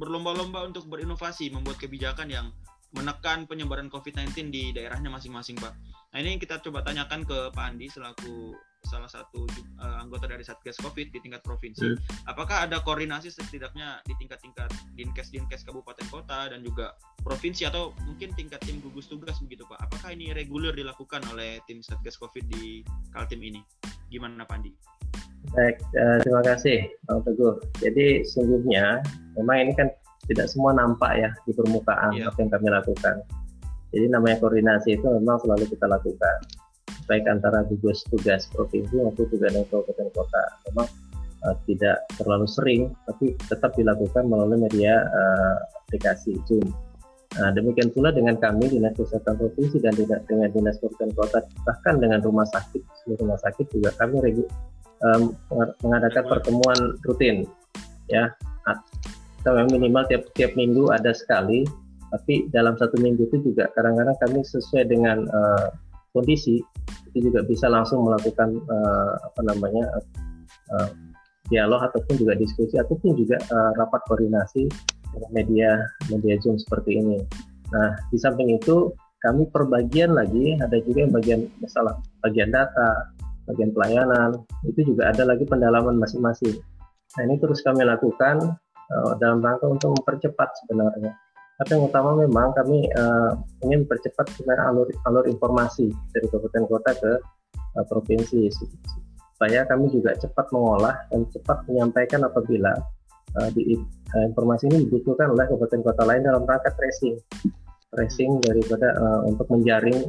[0.00, 2.48] berlomba-lomba untuk berinovasi membuat kebijakan yang
[2.92, 5.72] menekan penyebaran COVID-19 di daerahnya masing-masing Pak.
[6.12, 8.52] Nah ini kita coba tanyakan ke Pak Andi selaku
[8.86, 9.46] salah satu
[9.78, 11.94] uh, anggota dari Satgas Covid di tingkat provinsi.
[11.94, 11.98] Hmm.
[12.26, 18.34] Apakah ada koordinasi setidaknya di tingkat-tingkat dinkes dinkes kabupaten kota dan juga provinsi atau mungkin
[18.34, 19.78] tingkat tim gugus tugas begitu Pak?
[19.86, 22.82] Apakah ini reguler dilakukan oleh tim Satgas Covid di
[23.14, 23.62] Kaltim ini?
[24.10, 24.72] Gimana Pak Andi?
[25.54, 27.58] Baik, uh, terima kasih Bang Teguh.
[27.82, 29.02] Jadi sungguhnya
[29.38, 29.88] memang ini kan
[30.30, 32.30] tidak semua nampak ya di permukaan yeah.
[32.30, 33.16] apa yang kami lakukan.
[33.92, 36.36] Jadi namanya koordinasi itu memang selalu kita lakukan
[37.06, 40.88] baik antara gugus tugas provinsi maupun dengan kabupaten kota memang
[41.46, 46.66] uh, tidak terlalu sering tapi tetap dilakukan melalui media uh, aplikasi Zoom.
[47.32, 51.96] Nah, demikian pula dengan kami dinas kesehatan provinsi dan dengan, dengan dinas kabupaten kota bahkan
[51.96, 54.44] dengan rumah sakit seluruh rumah sakit juga kami regu,
[55.00, 55.32] um,
[55.80, 57.48] mengadakan pertemuan rutin
[58.12, 58.28] ya
[59.42, 61.66] kita minimal tiap tiap minggu ada sekali
[62.12, 65.72] tapi dalam satu minggu itu juga kadang-kadang kami sesuai dengan uh,
[66.12, 66.60] kondisi
[67.12, 69.84] itu juga bisa langsung melakukan uh, apa namanya
[70.72, 70.88] uh,
[71.52, 74.68] dialog ataupun juga diskusi ataupun juga uh, rapat koordinasi
[75.12, 75.70] dengan media
[76.08, 77.20] media Zoom seperti ini.
[77.72, 83.12] Nah, di samping itu kami perbagian lagi ada juga yang bagian masalah bagian data,
[83.48, 86.56] bagian pelayanan, itu juga ada lagi pendalaman masing-masing.
[87.18, 88.56] Nah, ini terus kami lakukan
[88.88, 91.12] uh, dalam rangka untuk mempercepat sebenarnya.
[91.62, 96.90] Tapi yang utama memang kami uh, ingin mempercepat sebenarnya alur alur informasi dari kabupaten kota
[96.90, 97.12] ke
[97.78, 102.74] uh, provinsi supaya kami juga cepat mengolah dan cepat menyampaikan apabila
[103.38, 107.14] uh, di, uh, informasi ini dibutuhkan oleh kabupaten kota lain dalam rangka tracing.
[107.94, 110.02] Tracing daripada uh, untuk menjaring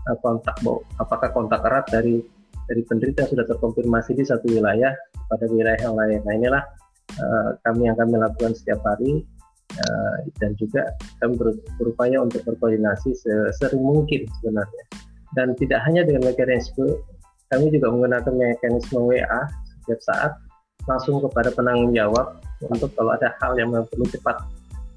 [0.00, 0.56] uh, kontak
[0.96, 2.24] apakah kontak erat dari
[2.72, 4.96] dari penderita yang sudah terkonfirmasi di satu wilayah
[5.28, 6.24] pada wilayah yang lain.
[6.24, 6.64] Nah inilah
[7.20, 9.28] uh, kami yang kami lakukan setiap hari
[9.82, 11.48] uh, dan juga kami ber,
[11.80, 14.84] berupaya untuk berkoordinasi sesering mungkin sebenarnya.
[15.34, 16.96] Dan tidak hanya dengan mekanisme,
[17.52, 19.40] kami juga menggunakan mekanisme WA
[19.84, 20.32] setiap saat
[20.86, 24.38] langsung kepada penanggung jawab untuk kalau ada hal yang perlu cepat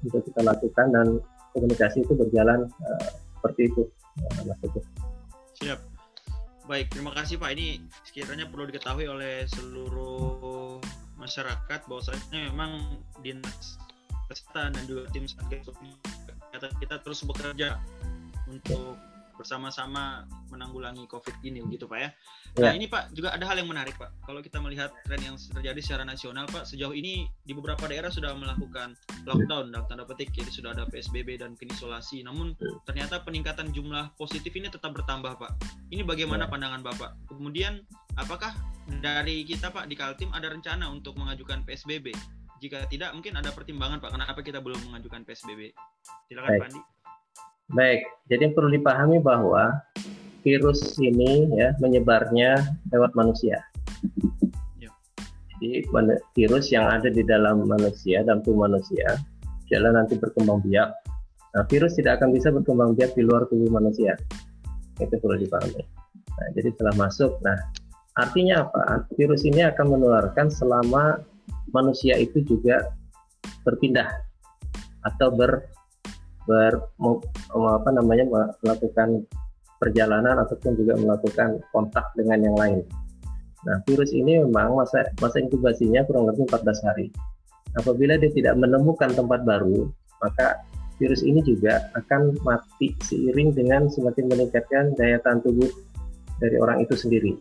[0.06, 1.06] untuk kita lakukan dan
[1.52, 3.08] komunikasi itu berjalan uh,
[3.40, 3.82] seperti itu
[4.22, 4.82] uh.
[5.60, 5.80] Siap.
[6.70, 7.50] Baik, terima kasih Pak.
[7.58, 10.78] Ini sekiranya perlu diketahui oleh seluruh
[11.18, 13.76] masyarakat bahwasanya memang dinas
[14.30, 15.66] kesehatan dan juga tim satgas
[16.78, 17.82] kita terus bekerja
[18.46, 18.98] untuk
[19.40, 22.08] bersama-sama menanggulangi COVID ini begitu Pak ya.
[22.60, 22.76] Nah ya.
[22.76, 24.12] ini Pak juga ada hal yang menarik Pak.
[24.28, 28.36] Kalau kita melihat tren yang terjadi secara nasional Pak, sejauh ini di beberapa daerah sudah
[28.36, 28.92] melakukan
[29.24, 32.20] lockdown dalam tanda petik, jadi sudah ada PSBB dan isolasi.
[32.20, 32.52] Namun
[32.84, 35.52] ternyata peningkatan jumlah positif ini tetap bertambah Pak.
[35.88, 36.50] Ini bagaimana ya.
[36.52, 37.16] pandangan Bapak?
[37.32, 37.80] Kemudian
[38.20, 38.52] apakah
[39.00, 42.12] dari kita Pak di Kaltim ada rencana untuk mengajukan PSBB?
[42.60, 45.72] Jika tidak, mungkin ada pertimbangan Pak, kenapa kita belum mengajukan PSBB?
[46.28, 46.80] Silakan Pak Andi.
[47.72, 49.80] Baik, jadi yang perlu dipahami bahwa
[50.44, 52.60] virus ini ya menyebarnya
[52.92, 53.64] lewat manusia.
[54.76, 54.92] Ya.
[55.56, 55.88] Jadi
[56.36, 59.08] virus yang ada di dalam manusia, dalam tubuh manusia,
[59.72, 60.92] jalan nanti berkembang biak.
[61.56, 64.20] Nah, virus tidak akan bisa berkembang biak di luar tubuh manusia.
[65.00, 65.80] Itu perlu dipahami.
[66.36, 67.56] Nah, jadi setelah masuk, nah
[68.20, 69.08] artinya apa?
[69.16, 71.24] Virus ini akan menularkan selama
[71.70, 72.92] manusia itu juga
[73.64, 74.08] berpindah
[75.06, 75.70] atau ber
[76.48, 76.72] ber
[77.54, 78.26] apa namanya
[78.64, 79.24] melakukan
[79.80, 82.80] perjalanan ataupun juga melakukan kontak dengan yang lain.
[83.64, 87.06] Nah, virus ini memang masa masa inkubasinya kurang lebih 14 hari.
[87.76, 89.88] Apabila dia tidak menemukan tempat baru,
[90.20, 90.60] maka
[91.00, 95.68] virus ini juga akan mati seiring dengan semakin meningkatkan daya tahan tubuh
[96.40, 97.36] dari orang itu sendiri.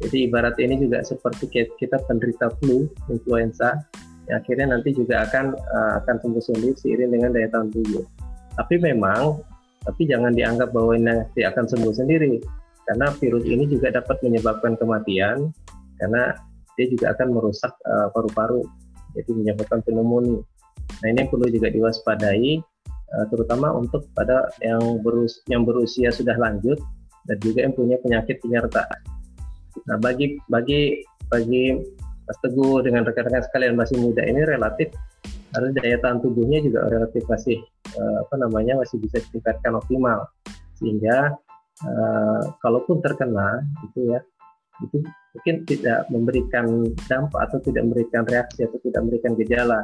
[0.00, 3.84] Jadi ibarat ini juga seperti kita penderita flu, influenza,
[4.32, 8.08] yang akhirnya nanti juga akan uh, akan sembuh sendiri seiring dengan daya tahan tubuh.
[8.56, 9.44] Tapi memang,
[9.84, 12.40] tapi jangan dianggap bahwa ini nanti akan sembuh sendiri,
[12.88, 15.52] karena virus ini juga dapat menyebabkan kematian,
[16.00, 16.32] karena
[16.80, 18.64] dia juga akan merusak uh, paru-paru,
[19.12, 20.40] jadi menyebabkan pneumonia.
[21.04, 22.56] Nah ini perlu juga diwaspadai,
[23.20, 26.80] uh, terutama untuk pada yang, berus yang berusia sudah lanjut
[27.28, 28.88] dan juga yang punya penyakit penyerta.
[29.86, 31.74] Nah bagi bagi bagi
[32.26, 34.94] Mas Teguh dengan rekan-rekan sekalian masih muda ini relatif
[35.50, 37.58] karena daya tahan tubuhnya juga relatif masih
[37.98, 40.30] uh, apa namanya masih bisa ditingkatkan optimal
[40.78, 41.34] sehingga
[41.82, 44.20] uh, kalaupun terkena itu ya
[44.80, 45.02] itu
[45.36, 49.80] mungkin tidak memberikan dampak atau tidak memberikan reaksi atau tidak memberikan gejala.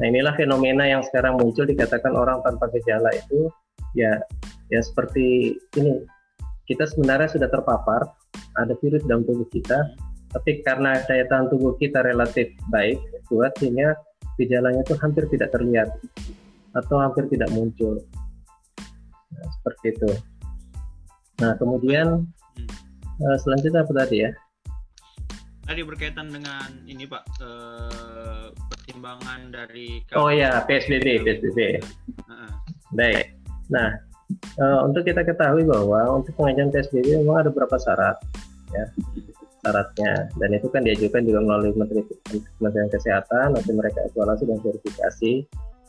[0.00, 3.52] Nah inilah fenomena yang sekarang muncul dikatakan orang tanpa gejala itu
[3.92, 4.18] ya
[4.72, 6.02] ya seperti ini
[6.64, 8.08] kita sebenarnya sudah terpapar
[8.60, 9.78] ada virus dalam tubuh kita
[10.32, 12.96] tapi karena daya tahan tubuh kita relatif baik
[13.28, 13.92] kuat sehingga
[14.40, 15.92] gejalanya itu hampir tidak terlihat
[16.72, 18.00] atau hampir tidak muncul.
[19.32, 20.10] Nah, seperti itu.
[21.44, 22.24] Nah, kemudian
[22.56, 22.68] hmm.
[23.20, 24.30] uh, selanjutnya apa tadi ya?
[25.62, 31.80] Tadi berkaitan dengan ini Pak, uh, pertimbangan dari Oh ya, PSBB, PSBB.
[32.92, 33.36] Baik.
[33.72, 33.88] Nah,
[34.58, 38.16] uh, untuk kita ketahui bahwa untuk pengajuan PSBB memang ada beberapa syarat
[38.72, 38.86] ya.
[39.62, 42.02] Syaratnya dan itu kan diajukan juga melalui Menteri
[42.58, 45.32] Kementerian Kesehatan nanti mereka evaluasi dan verifikasi.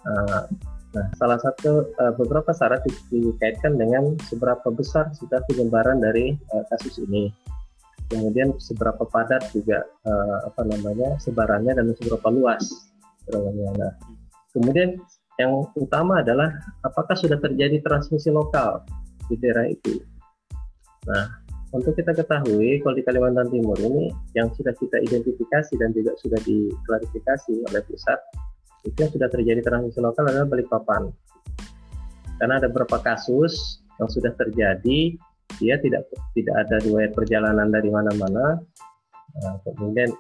[0.04, 0.46] Uh,
[0.94, 6.64] nah salah satu uh, beberapa syarat di, dikaitkan dengan seberapa besar sudah penyebaran dari uh,
[6.70, 7.34] kasus ini.
[8.14, 12.94] Kemudian seberapa padat juga uh, apa namanya sebarannya dan seberapa luas
[13.32, 13.92] nah
[14.52, 15.00] kemudian
[15.42, 16.54] yang utama adalah
[16.86, 18.86] apakah sudah terjadi transmisi lokal
[19.30, 20.02] di daerah itu.
[21.10, 21.44] Nah
[21.74, 26.38] untuk kita ketahui kalau di Kalimantan Timur ini yang sudah kita identifikasi dan juga sudah
[26.46, 28.22] diklarifikasi oleh pusat
[28.86, 31.10] itu yang sudah terjadi transmisi lokal adalah Balikpapan.
[32.38, 35.18] Karena ada beberapa kasus yang sudah terjadi
[35.62, 38.62] dia tidak tidak ada riwayat perjalanan dari mana-mana.
[39.34, 40.14] Nah, kemudian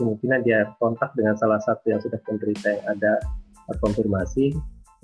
[0.00, 3.12] kemungkinan dia kontak dengan salah satu yang sudah penderita yang ada
[3.72, 4.54] terkonfirmasi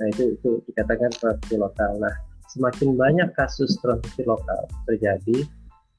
[0.01, 2.15] nah itu itu dikatakan transmisi lokal nah
[2.53, 5.47] semakin banyak kasus transmisi lokal terjadi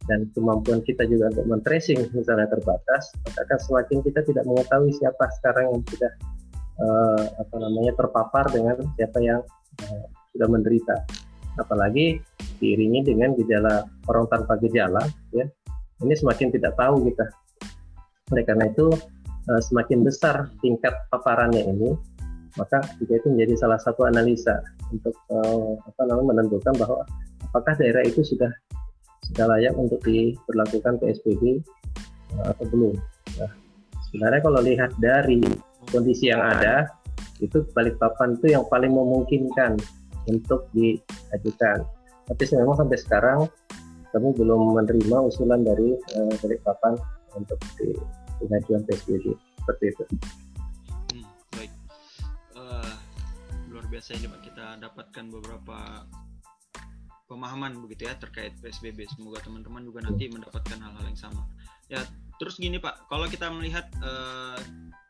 [0.08, 5.26] dan kemampuan kita juga untuk men-tracing misalnya terbatas, maka akan semakin kita tidak mengetahui siapa
[5.40, 6.12] sekarang yang sudah
[6.84, 9.40] uh, apa namanya terpapar dengan siapa yang
[9.88, 10.96] uh, sudah menderita.
[11.56, 12.20] Apalagi
[12.60, 15.48] diiringi dengan gejala orang tanpa gejala, ya
[16.04, 17.26] ini semakin tidak tahu kita.
[18.36, 18.92] Oleh karena itu
[19.48, 21.96] uh, semakin besar tingkat paparannya ini,
[22.56, 24.62] maka juga itu menjadi salah satu analisa
[24.94, 27.02] untuk uh, apa namanya menentukan bahwa
[27.50, 28.50] apakah daerah itu sudah
[29.30, 31.64] sudah layak untuk diberlakukan PSBB
[32.38, 32.96] uh, atau belum.
[33.42, 33.52] Nah,
[34.10, 35.42] sebenarnya kalau lihat dari
[35.90, 36.86] kondisi yang ada
[37.42, 39.82] itu Balikpapan itu yang paling memungkinkan
[40.30, 41.84] untuk diajukan.
[42.30, 43.40] Tapi memang sampai sekarang
[44.14, 46.94] kami belum menerima usulan dari uh, Balikpapan
[47.34, 47.98] untuk di
[48.38, 50.04] pengajuan PSBB seperti itu.
[53.94, 55.78] Luar biasa ini Pak kita dapatkan beberapa
[57.30, 59.06] pemahaman begitu ya terkait PSBB.
[59.06, 61.46] Semoga teman-teman juga nanti mendapatkan hal-hal yang sama.
[61.94, 62.02] Ya
[62.42, 64.58] terus gini Pak, kalau kita melihat uh,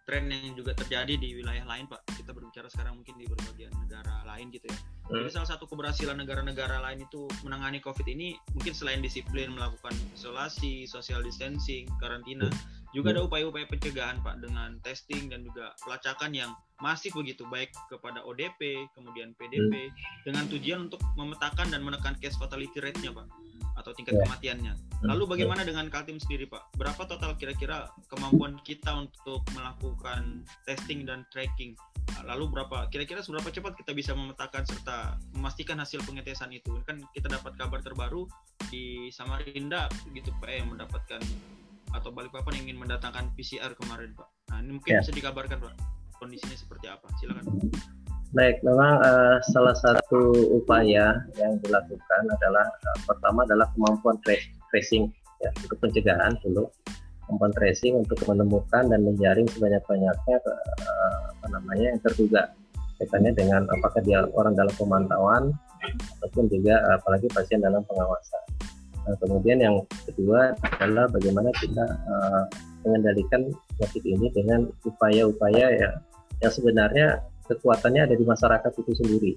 [0.03, 2.03] tren yang juga terjadi di wilayah lain Pak.
[2.11, 4.75] Kita berbicara sekarang mungkin di berbagai negara lain gitu ya.
[4.75, 5.15] Hmm.
[5.15, 10.83] Jadi salah satu keberhasilan negara-negara lain itu menangani COVID ini mungkin selain disiplin melakukan isolasi,
[10.91, 12.51] social distancing, karantina,
[12.93, 13.29] juga ada hmm.
[13.29, 19.33] upaya-upaya pencegahan Pak dengan testing dan juga pelacakan yang masif begitu baik kepada ODP, kemudian
[19.33, 19.93] PDP hmm.
[20.29, 23.27] dengan tujuan untuk memetakan dan menekan case fatality rate-nya Pak
[23.73, 24.23] atau tingkat yeah.
[24.29, 24.73] kematiannya.
[24.77, 25.07] Hmm.
[25.09, 26.77] Lalu bagaimana dengan Kaltim sendiri Pak?
[26.77, 31.73] Berapa total kira-kira kemampuan kita untuk melakukan testing dan tracking?
[32.21, 36.77] Lalu berapa kira-kira seberapa cepat kita bisa memetakan serta memastikan hasil pengetesan itu?
[36.85, 38.29] Kan kita dapat kabar terbaru
[38.69, 41.21] di Samarinda gitu Pak yang mendapatkan
[41.93, 44.27] atau Balikpapan yang ingin mendatangkan PCR kemarin Pak.
[44.51, 45.01] Nah ini mungkin yeah.
[45.05, 45.73] bisa dikabarkan Pak
[46.23, 47.05] kondisinya seperti apa?
[47.19, 47.43] Silakan.
[48.33, 54.17] Baik, memang uh, salah satu upaya yang dilakukan adalah uh, pertama adalah kemampuan
[54.73, 56.65] tracing ya untuk pencegahan dulu
[57.27, 62.49] kemampuan tracing untuk menemukan dan menjaring sebanyak-banyaknya uh, apa namanya yang terduga
[62.97, 65.53] kaitannya dengan apakah dia orang dalam pemantauan
[66.17, 68.43] ataupun juga apalagi pasien dalam pengawasan.
[69.03, 69.75] Nah, kemudian yang
[70.07, 72.43] kedua adalah bagaimana kita uh,
[72.87, 75.91] mengendalikan penyakit ini dengan upaya-upaya ya
[76.39, 79.33] yang sebenarnya kekuatannya ada di masyarakat itu sendiri.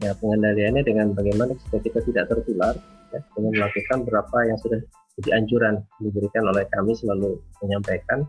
[0.00, 2.72] Ya, pengendaliannya dengan bagaimana supaya kita tidak tertular
[3.12, 4.80] ya, dengan melakukan berapa yang sudah
[5.20, 8.24] jadi anjuran diberikan oleh kami selalu menyampaikan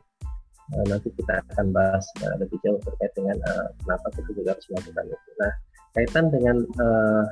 [0.75, 4.67] uh, nanti kita akan bahas uh, lebih jauh terkait dengan uh, kenapa kita juga harus
[4.73, 5.29] melakukan itu.
[5.39, 5.53] Nah,
[5.95, 7.23] kaitan dengan uh,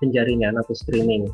[0.00, 1.24] penjaringan atau screening,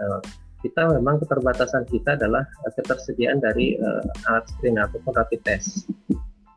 [0.00, 0.20] uh,
[0.66, 2.42] kita memang keterbatasan kita adalah
[2.74, 5.86] ketersediaan dari uh, alat screening ataupun rapid test.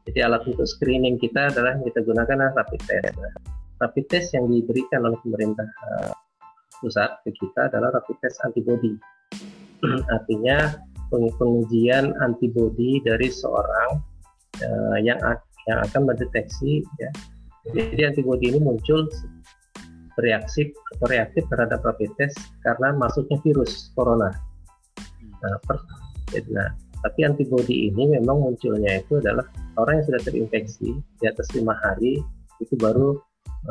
[0.10, 3.14] Jadi alat untuk screening kita adalah yang kita gunakan adalah rapid test.
[3.14, 3.34] Nah,
[3.86, 6.12] rapid test yang diberikan oleh pemerintah uh,
[6.82, 8.98] pusat ke kita adalah rapid test antibody.
[10.18, 10.82] Artinya
[11.14, 14.02] pengujian antibody dari seorang
[14.66, 15.22] uh, yang
[15.70, 17.10] yang akan mendeteksi ya.
[17.70, 19.06] Jadi antibody ini muncul
[20.20, 22.36] bereaksi atau reaktif terhadap rapid test
[22.68, 24.36] karena masuknya virus corona.
[25.40, 25.80] Nah, per,
[26.52, 29.48] nah tapi antibody ini memang munculnya itu adalah
[29.80, 32.20] orang yang sudah terinfeksi di atas lima hari
[32.60, 33.16] itu baru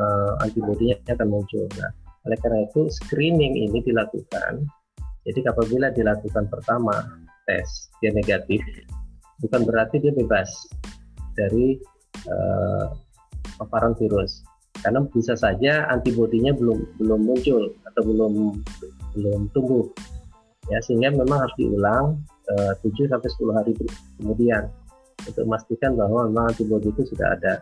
[0.01, 1.69] uh, antibodinya akan muncul.
[1.77, 1.93] Nah,
[2.25, 4.65] oleh karena itu screening ini dilakukan.
[5.29, 7.05] Jadi apabila dilakukan pertama
[7.45, 8.65] tes dia negatif,
[9.45, 10.49] bukan berarti dia bebas
[11.37, 11.77] dari
[12.25, 12.89] uh,
[13.61, 14.41] paparan virus.
[14.79, 18.63] Karena bisa saja antibodinya belum belum muncul atau belum
[19.19, 19.85] belum tumbuh.
[20.69, 23.71] Ya, sehingga memang harus diulang 7 eh, sampai 10 hari
[24.21, 24.69] kemudian
[25.25, 27.59] untuk memastikan bahwa memang antibodi itu sudah ada.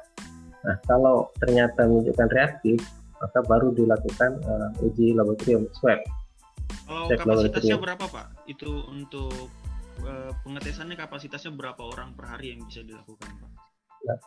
[0.67, 2.80] Nah, kalau ternyata menunjukkan reaktif,
[3.17, 6.01] maka baru dilakukan uh, uji laboratorium swab.
[6.86, 8.27] Kalau swab kapasitasnya berapa Pak?
[8.45, 9.49] Itu untuk
[10.06, 13.66] uh, pengetesannya kapasitasnya berapa orang per hari yang bisa dilakukan Pak?
[14.08, 14.17] Nah,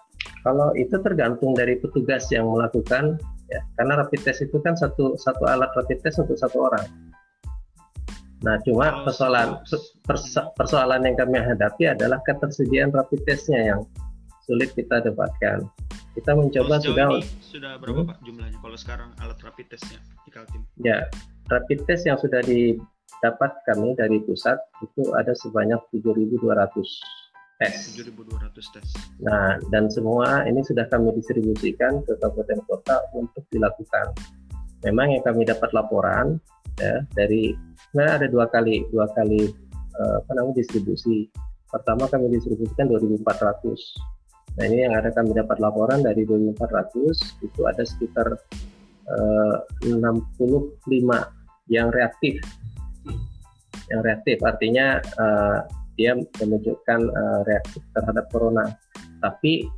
[0.44, 3.16] kalau itu tergantung dari petugas yang melakukan,
[3.48, 6.86] ya, karena rapid test itu kan satu satu alat rapid test untuk satu orang.
[8.40, 9.60] Nah, cuma persoalan
[10.56, 13.80] persoalan yang kami hadapi adalah ketersediaan rapid testnya yang
[14.48, 15.68] sulit kita dapatkan.
[16.16, 18.10] Kita mencoba sudah sudah berapa hmm?
[18.10, 20.64] Pak jumlahnya kalau sekarang alat rapid testnya di Kaltim?
[20.80, 21.04] Ya,
[21.52, 26.40] rapid test yang sudah didapat kami dari pusat itu ada sebanyak 7.200
[27.60, 28.00] tes.
[28.00, 28.88] 7.200 tes.
[29.20, 34.16] Nah, dan semua ini sudah kami distribusikan ke kabupaten kota untuk dilakukan.
[34.88, 36.40] Memang yang kami dapat laporan
[36.80, 37.52] ya dari
[37.92, 39.52] sebenarnya ada dua kali dua kali
[40.00, 41.28] uh, apa namanya distribusi
[41.70, 47.86] pertama kami distribusikan 2.400 nah ini yang ada kami dapat laporan dari 2.400 itu ada
[47.86, 48.34] sekitar
[49.06, 49.56] eh,
[49.86, 50.90] uh, 65
[51.70, 52.42] yang reaktif
[53.86, 55.62] yang reaktif artinya uh,
[56.00, 58.64] dia menunjukkan uh, reaktif terhadap corona
[59.20, 59.68] tapi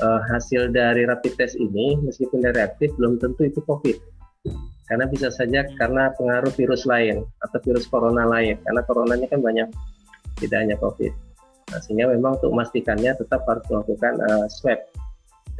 [0.00, 3.96] uh, hasil dari rapid test ini meskipun dia reaktif belum tentu itu COVID.
[4.88, 8.56] Karena bisa saja karena pengaruh virus lain atau virus corona lain.
[8.64, 9.68] Karena coronanya kan banyak,
[10.40, 11.12] tidak hanya COVID.
[11.68, 14.80] Nah, sehingga memang untuk memastikannya tetap harus melakukan uh, swab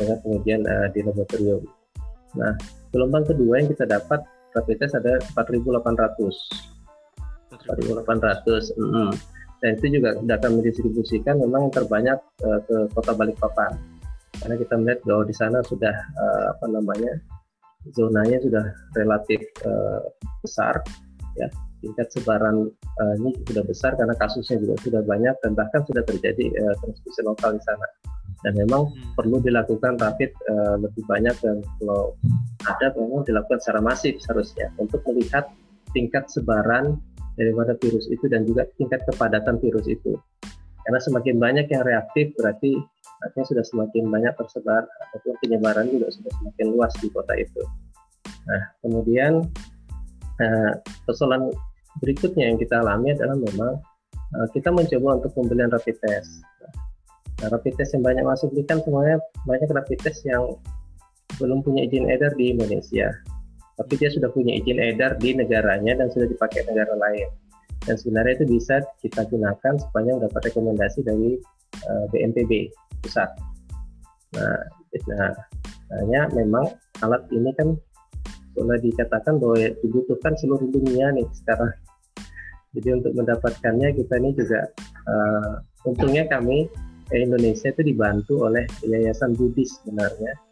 [0.00, 1.60] dengan kemudian uh, di laboratorium.
[2.40, 2.56] Nah,
[2.88, 4.24] gelombang kedua yang kita dapat
[4.56, 5.76] rapid test ada 4.800.
[7.68, 8.80] 4.800.
[8.80, 9.10] Mm -hmm.
[9.58, 13.74] Dan itu juga sudah akan mendistribusikan memang terbanyak uh, ke kota Balikpapan.
[14.38, 17.18] Karena kita melihat bahwa di sana sudah uh, apa namanya
[17.90, 20.02] zonanya sudah relatif uh,
[20.42, 20.78] besar
[21.34, 21.50] ya.
[21.78, 26.50] Tingkat sebaran uh, ini sudah besar karena kasusnya juga sudah banyak dan bahkan sudah terjadi
[26.58, 27.86] uh, transmisi lokal di sana.
[28.46, 29.18] Dan memang hmm.
[29.18, 32.14] perlu dilakukan rapid uh, lebih banyak dan kalau
[32.66, 35.50] ada memang dilakukan secara masif seharusnya untuk melihat
[35.94, 36.98] tingkat sebaran
[37.38, 40.18] daripada virus itu dan juga tingkat kepadatan virus itu
[40.88, 42.80] karena semakin banyak yang reaktif berarti
[43.20, 47.60] artinya sudah semakin banyak tersebar ataupun penyebaran juga sudah semakin luas di kota itu.
[48.48, 49.44] Nah, kemudian
[50.40, 50.72] uh,
[51.04, 51.52] persoalan
[52.00, 53.76] berikutnya yang kita alami adalah memang
[54.32, 56.40] uh, kita mencoba untuk pembelian rapid test.
[57.44, 60.56] Nah, rapid test yang banyak masuk ini kan semuanya banyak rapid test yang
[61.36, 63.12] belum punya izin edar di Indonesia,
[63.78, 67.30] tapi dia sudah punya izin edar di negaranya dan sudah dipakai negara lain.
[67.86, 71.38] Dan sebenarnya itu bisa kita gunakan sepanjang dapat rekomendasi dari
[71.86, 72.74] uh, BNPB
[73.06, 73.30] pusat.
[74.34, 74.58] Nah,
[75.06, 75.30] nah,
[76.02, 76.66] hanya memang
[77.06, 77.78] alat ini kan
[78.58, 81.70] sudah dikatakan bahwa dibutuhkan seluruh dunia nih sekarang.
[82.74, 84.66] Jadi untuk mendapatkannya kita ini juga
[85.06, 86.66] uh, untungnya kami
[87.14, 90.47] eh, Indonesia itu dibantu oleh Yayasan Budis sebenarnya.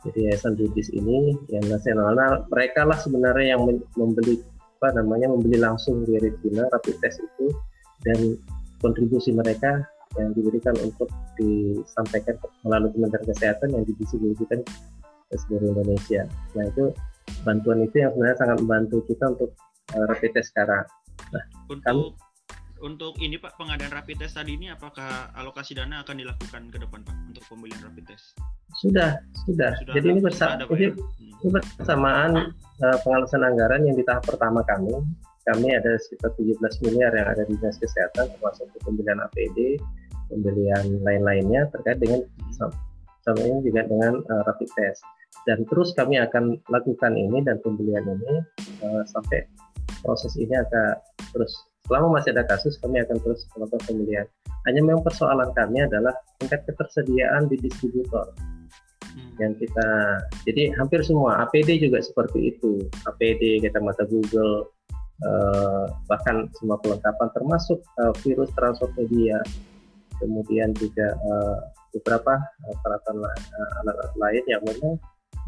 [0.00, 3.62] Jadi Yayasan Budis ini yang nasional, nah, mereka lah sebenarnya yang
[4.00, 4.40] membeli
[4.80, 7.52] apa namanya membeli langsung di Retina rapid test itu
[8.08, 8.40] dan
[8.80, 9.84] kontribusi mereka
[10.16, 14.64] yang diberikan untuk disampaikan melalui Kementerian Kesehatan yang didistribusikan
[15.28, 16.24] ke seluruh Indonesia.
[16.56, 16.96] Nah itu
[17.44, 19.50] bantuan itu yang sebenarnya sangat membantu kita untuk
[19.94, 20.88] uh, rapid test sekarang.
[21.30, 22.02] Nah, untuk kami,
[22.80, 27.04] untuk ini Pak pengadaan rapid test tadi ini apakah alokasi dana akan dilakukan ke depan
[27.04, 28.34] Pak untuk pembelian rapid test?
[28.80, 29.76] Sudah, sudah.
[29.76, 30.90] sudah Jadi ini bersama ini, ya?
[30.96, 31.40] hmm.
[31.44, 32.32] ini bersamaan
[32.80, 34.96] uh, pengalasan anggaran yang di tahap pertama kami
[35.48, 39.80] kami ada sekitar 17 miliar yang ada di dinas kesehatan termasuk pembelian APD,
[40.28, 42.20] pembelian lain-lainnya terkait dengan
[43.24, 45.00] sama ini juga dengan uh, rapid test.
[45.48, 48.44] Dan terus kami akan lakukan ini dan pembelian ini
[48.84, 49.48] uh, sampai
[50.04, 51.00] proses ini akan
[51.32, 51.52] terus
[51.88, 54.26] selama masih ada kasus kami akan terus melakukan pembelian.
[54.68, 58.59] Hanya memang persoalan kami adalah tingkat ketersediaan di distributor hmm.
[59.40, 59.88] Yang kita
[60.44, 62.84] jadi hampir semua APD juga seperti itu.
[63.08, 64.68] APD kita mata Google
[65.24, 69.40] uh, bahkan semua kelengkapan termasuk uh, virus transport media
[70.20, 71.58] kemudian juga uh,
[71.96, 75.00] beberapa uh, peralatan uh, alat lain yang memang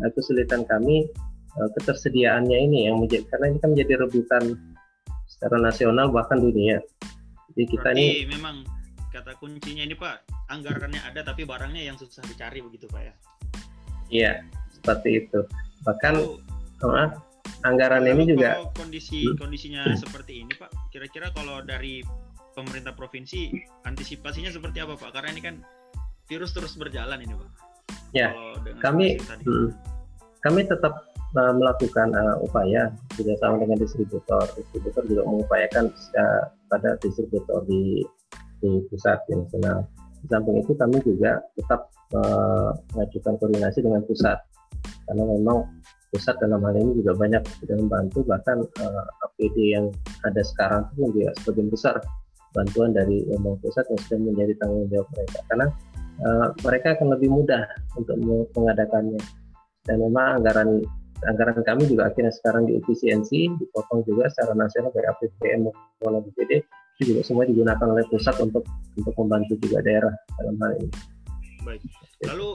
[0.02, 1.06] uh, kesulitan kami
[1.52, 4.56] ketersediaannya ini yang menjadi karena ini kan menjadi rebutan
[5.28, 6.80] secara nasional bahkan dunia.
[7.52, 8.64] Jadi kita Berarti ini memang
[9.12, 13.14] kata kuncinya ini pak anggarannya ada tapi barangnya yang susah dicari begitu pak ya
[14.12, 14.44] iya
[14.76, 15.40] seperti itu
[15.82, 16.14] bahkan
[16.84, 17.08] uh,
[17.66, 19.38] anggaran ini juga kondisi hmm?
[19.38, 19.98] kondisinya hmm.
[19.98, 20.70] seperti ini Pak.
[20.90, 22.02] Kira-kira kalau dari
[22.52, 23.50] pemerintah provinsi
[23.88, 25.10] antisipasinya seperti apa Pak?
[25.14, 25.56] Karena ini kan
[26.26, 27.50] virus terus berjalan ini Pak.
[28.12, 28.28] Ya,
[28.84, 29.72] kami hmm,
[30.44, 34.44] kami tetap uh, melakukan uh, upaya bekerjasama dengan distributor.
[34.58, 35.88] Distributor juga mengupayakan
[36.18, 38.04] uh, pada distributor di
[38.60, 39.86] di pusat di nasional.
[40.22, 44.38] Di samping itu kami juga tetap uh, mengajukan koordinasi dengan pusat.
[45.10, 45.66] Karena memang
[46.14, 49.86] pusat dalam hal ini juga banyak sudah membantu bahkan uh, eh, APD yang
[50.28, 51.96] ada sekarang itu juga sebagian besar
[52.52, 55.38] bantuan dari Lembaga Pusat yang sudah menjadi tanggung jawab mereka.
[55.48, 55.66] Karena
[56.22, 57.64] uh, mereka akan lebih mudah
[57.96, 58.16] untuk
[58.54, 59.20] mengadakannya.
[59.82, 60.84] Dan memang anggaran
[61.26, 66.62] anggaran kami juga akhirnya sekarang diefisiensi dipotong juga secara nasional baik APBN maupun APBD
[66.98, 68.64] itu juga semua digunakan oleh pusat untuk
[68.98, 70.90] untuk membantu juga daerah dalam hal ini.
[71.64, 71.80] Baik.
[72.28, 72.50] Lalu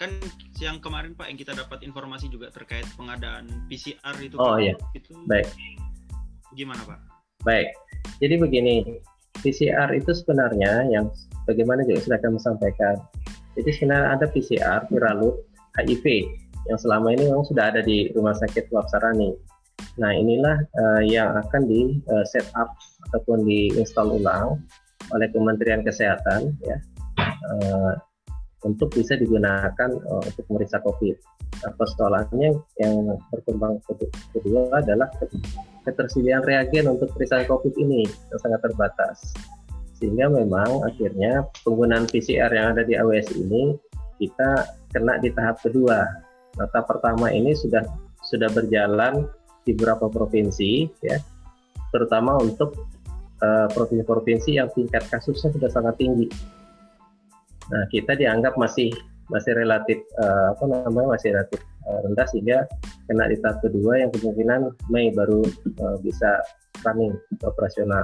[0.00, 0.10] kan
[0.56, 4.40] siang kemarin Pak yang kita dapat informasi juga terkait pengadaan PCR itu.
[4.40, 4.72] Oh iya.
[4.96, 5.46] Itu baik.
[6.56, 6.98] Gimana Pak?
[7.44, 7.68] Baik.
[8.20, 8.74] Jadi begini,
[9.44, 11.12] PCR itu sebenarnya yang
[11.44, 12.96] bagaimana juga sudah kami sampaikan.
[13.60, 15.36] Jadi sebenarnya ada PCR viral
[15.76, 16.04] HIV
[16.68, 19.32] yang selama ini memang sudah ada di Rumah Sakit Wapsarani.
[20.00, 22.72] Nah inilah uh, yang akan di uh, set up
[23.10, 24.58] ataupun diinstal ulang
[25.12, 26.76] oleh Kementerian Kesehatan ya.
[27.50, 27.94] Uh,
[28.64, 31.16] untuk bisa digunakan uh, untuk memeriksa COVID.
[31.64, 32.94] Nah, persoalannya yang
[33.32, 33.80] berkembang
[34.32, 35.08] kedua adalah
[35.84, 39.32] ketersediaan reagen untuk pemeriksaan COVID ini yang sangat terbatas.
[39.96, 43.76] Sehingga memang akhirnya penggunaan PCR yang ada di AWS ini
[44.20, 46.04] kita kena di tahap kedua.
[46.60, 47.84] Nah, tahap pertama ini sudah
[48.28, 49.24] sudah berjalan
[49.64, 51.18] di beberapa provinsi, ya,
[51.90, 52.76] terutama untuk
[53.40, 56.28] eh, provinsi-provinsi uh, yang tingkat kasusnya sudah sangat tinggi.
[57.70, 58.90] Nah, kita dianggap masih
[59.30, 62.58] masih relatif uh, apa namanya masih relatif uh, rendah sehingga
[63.06, 65.46] kena di tahap kedua yang kemungkinan Mei baru
[65.78, 66.42] uh, bisa
[66.82, 67.14] running
[67.46, 68.02] operasional.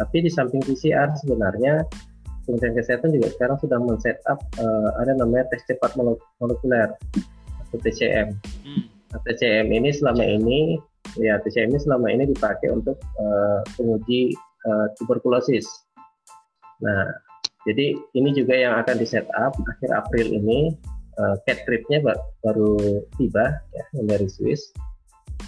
[0.00, 1.84] Tapi di samping PCR sebenarnya
[2.46, 5.98] Kementerian Kesehatan juga sekarang sudah men-set up uh, ada namanya tes cepat
[6.40, 6.94] molekuler
[7.68, 8.32] atau TCM.
[8.62, 8.95] Hmm.
[9.14, 10.78] TCM ini selama ini
[11.14, 14.34] ya TCM ini selama ini dipakai untuk uh, penguji
[14.66, 15.64] uh, tuberkulosis.
[16.82, 17.08] Nah,
[17.64, 20.74] jadi ini juga yang akan di set up akhir April ini.
[21.16, 22.04] Uh, cat tripnya
[22.44, 22.76] baru
[23.16, 24.68] tiba ya yang dari Swiss.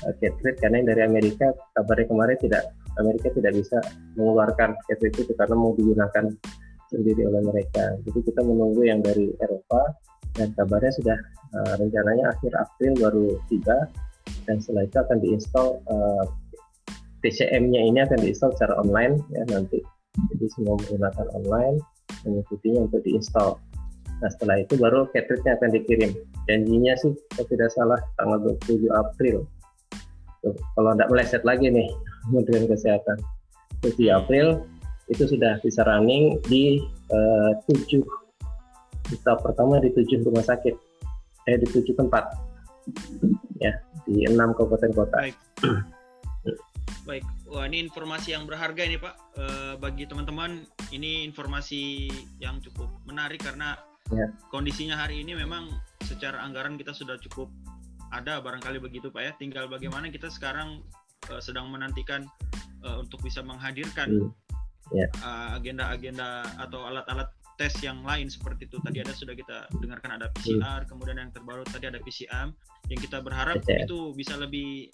[0.00, 3.76] Uh, cat trip karena yang dari Amerika kabarnya kemarin tidak Amerika tidak bisa
[4.16, 6.24] mengeluarkan cat trip itu karena mau digunakan
[6.89, 7.97] sendiri oleh mereka.
[8.05, 9.95] Jadi kita menunggu yang dari Eropa
[10.36, 11.18] dan kabarnya sudah
[11.55, 13.89] uh, rencananya akhir April baru tiba
[14.45, 16.24] dan setelah itu akan diinstal uh,
[17.20, 19.82] TCM-nya ini akan diinstal secara online ya nanti.
[20.34, 21.76] Jadi semua menggunakan online
[22.26, 23.59] mengikutinya untuk diinstal.
[24.18, 26.11] Nah setelah itu baru cartridge-nya akan dikirim.
[26.47, 29.36] Janjinya sih kalau tidak salah tanggal 27 April.
[30.39, 31.89] Tuh, kalau tidak meleset lagi nih
[32.30, 33.18] Kementerian Kesehatan.
[33.82, 34.66] 7 April
[35.09, 38.04] itu sudah bisa running di uh, tujuh
[39.24, 40.76] tahap pertama di tujuh rumah sakit
[41.48, 42.28] eh di tujuh tempat
[43.56, 43.72] ya
[44.04, 45.16] di enam kabupaten kota.
[45.24, 45.36] Baik.
[47.09, 49.44] Baik, wah ini informasi yang berharga ini Pak e,
[49.80, 50.68] bagi teman-teman.
[50.92, 53.80] Ini informasi yang cukup menarik karena
[54.12, 54.28] ya.
[54.52, 55.72] kondisinya hari ini memang
[56.04, 57.48] secara anggaran kita sudah cukup
[58.12, 59.32] ada barangkali begitu Pak ya.
[59.40, 60.84] Tinggal bagaimana kita sekarang
[61.32, 62.28] e, sedang menantikan
[62.84, 64.47] e, untuk bisa menghadirkan hmm
[64.93, 65.09] yeah.
[65.24, 67.28] uh, agenda-agenda atau alat-alat
[67.59, 70.89] tes yang lain seperti itu tadi ada sudah kita dengarkan ada PCR hmm.
[70.95, 72.55] kemudian yang terbaru tadi ada PCM
[72.86, 73.84] yang kita berharap PCM.
[73.84, 74.86] itu bisa lebih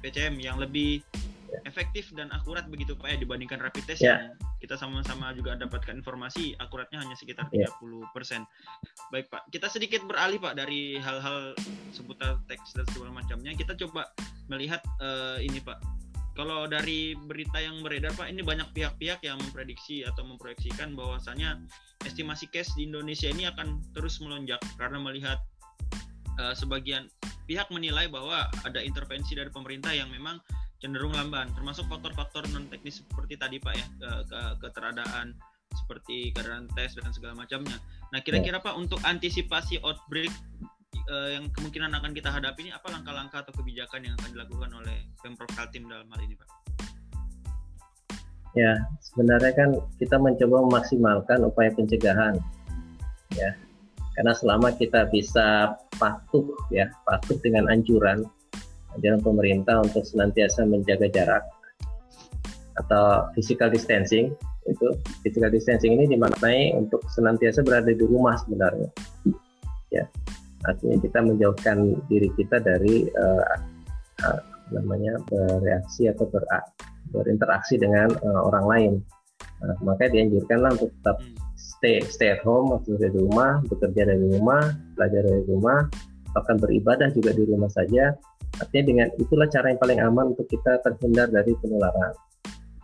[0.00, 1.04] PCM yang lebih
[1.52, 1.60] yeah.
[1.68, 4.32] efektif dan akurat begitu Pak ya dibandingkan rapid test yeah.
[4.32, 7.68] yang kita sama-sama juga dapatkan informasi akuratnya hanya sekitar yeah.
[7.84, 8.48] 30%.
[9.12, 11.52] Baik Pak, kita sedikit beralih Pak dari hal-hal
[11.92, 13.52] seputar teks dan segala macamnya.
[13.52, 14.08] Kita coba
[14.48, 16.03] melihat uh, ini Pak
[16.34, 21.62] kalau dari berita yang beredar Pak, ini banyak pihak-pihak yang memprediksi atau memproyeksikan bahwasanya
[22.02, 25.38] estimasi cash di Indonesia ini akan terus melonjak karena melihat
[26.42, 27.06] uh, sebagian
[27.46, 30.42] pihak menilai bahwa ada intervensi dari pemerintah yang memang
[30.82, 35.38] cenderung lamban, termasuk faktor-faktor non teknis seperti tadi Pak ya, ke, ke keteradaan
[35.74, 37.78] seperti keadaan tes dan segala macamnya.
[38.14, 40.30] Nah, kira-kira Pak untuk antisipasi outbreak
[41.10, 44.96] uh, yang kemungkinan akan kita hadapi ini apa langkah-langkah atau kebijakan yang akan dilakukan oleh
[45.20, 46.48] Pemprov Kaltim dalam hal ini, Pak?
[48.54, 52.38] Ya, sebenarnya kan kita mencoba memaksimalkan upaya pencegahan,
[53.34, 53.50] ya,
[54.14, 58.22] karena selama kita bisa patuh, ya, patuh dengan anjuran
[58.94, 61.44] anjuran pemerintah untuk senantiasa menjaga jarak
[62.78, 64.34] atau physical distancing
[64.66, 64.86] itu
[65.22, 68.90] physical distancing ini dimaknai untuk senantiasa berada di rumah sebenarnya
[69.92, 70.04] ya
[70.64, 71.76] artinya kita menjauhkan
[72.08, 73.56] diri kita dari uh,
[74.24, 74.40] uh,
[74.72, 76.44] namanya bereaksi atau ber,
[77.12, 78.92] berinteraksi dengan uh, orang lain.
[79.60, 81.36] Uh, maka dianjurkanlah untuk tetap hmm.
[81.54, 85.78] stay stay at home atau di rumah, bekerja dari rumah, belajar dari rumah,
[86.32, 88.16] bahkan beribadah juga di rumah saja.
[88.54, 92.14] Artinya dengan itulah cara yang paling aman untuk kita terhindar dari penularan.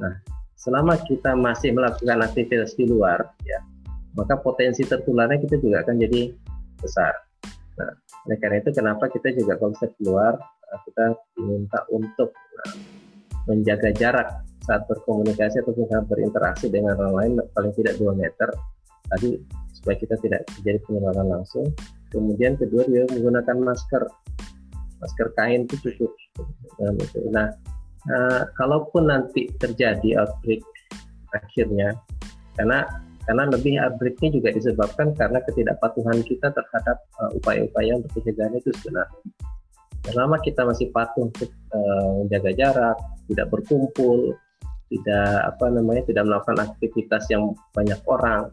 [0.02, 0.14] Nah,
[0.58, 3.62] selama kita masih melakukan aktivitas di luar, ya,
[4.18, 6.34] maka potensi tertularnya kita juga akan jadi
[6.82, 7.29] besar.
[7.78, 7.92] Nah,
[8.26, 11.04] oleh karena itu kenapa kita juga konsep keluar eh, kita
[11.36, 12.72] diminta untuk nah,
[13.48, 14.28] menjaga jarak
[14.64, 18.48] saat berkomunikasi atau saat berinteraksi dengan orang lain paling tidak 2 meter
[19.10, 19.40] tadi
[19.74, 21.66] supaya kita tidak terjadi penularan langsung.
[22.10, 24.02] Kemudian kedua dia menggunakan masker
[25.00, 26.12] masker kain itu cukup.
[27.32, 27.48] Nah,
[28.04, 30.60] nah kalaupun nanti terjadi outbreak
[31.32, 31.96] akhirnya
[32.58, 32.84] karena
[33.28, 39.20] karena lebih outbreaknya juga disebabkan karena ketidakpatuhan kita terhadap uh, upaya-upaya untuk pencegahan itu sebenarnya.
[40.08, 42.96] Selama kita masih patuh untuk uh, menjaga jarak,
[43.28, 44.32] tidak berkumpul,
[44.88, 48.48] tidak apa namanya tidak melakukan aktivitas yang banyak orang,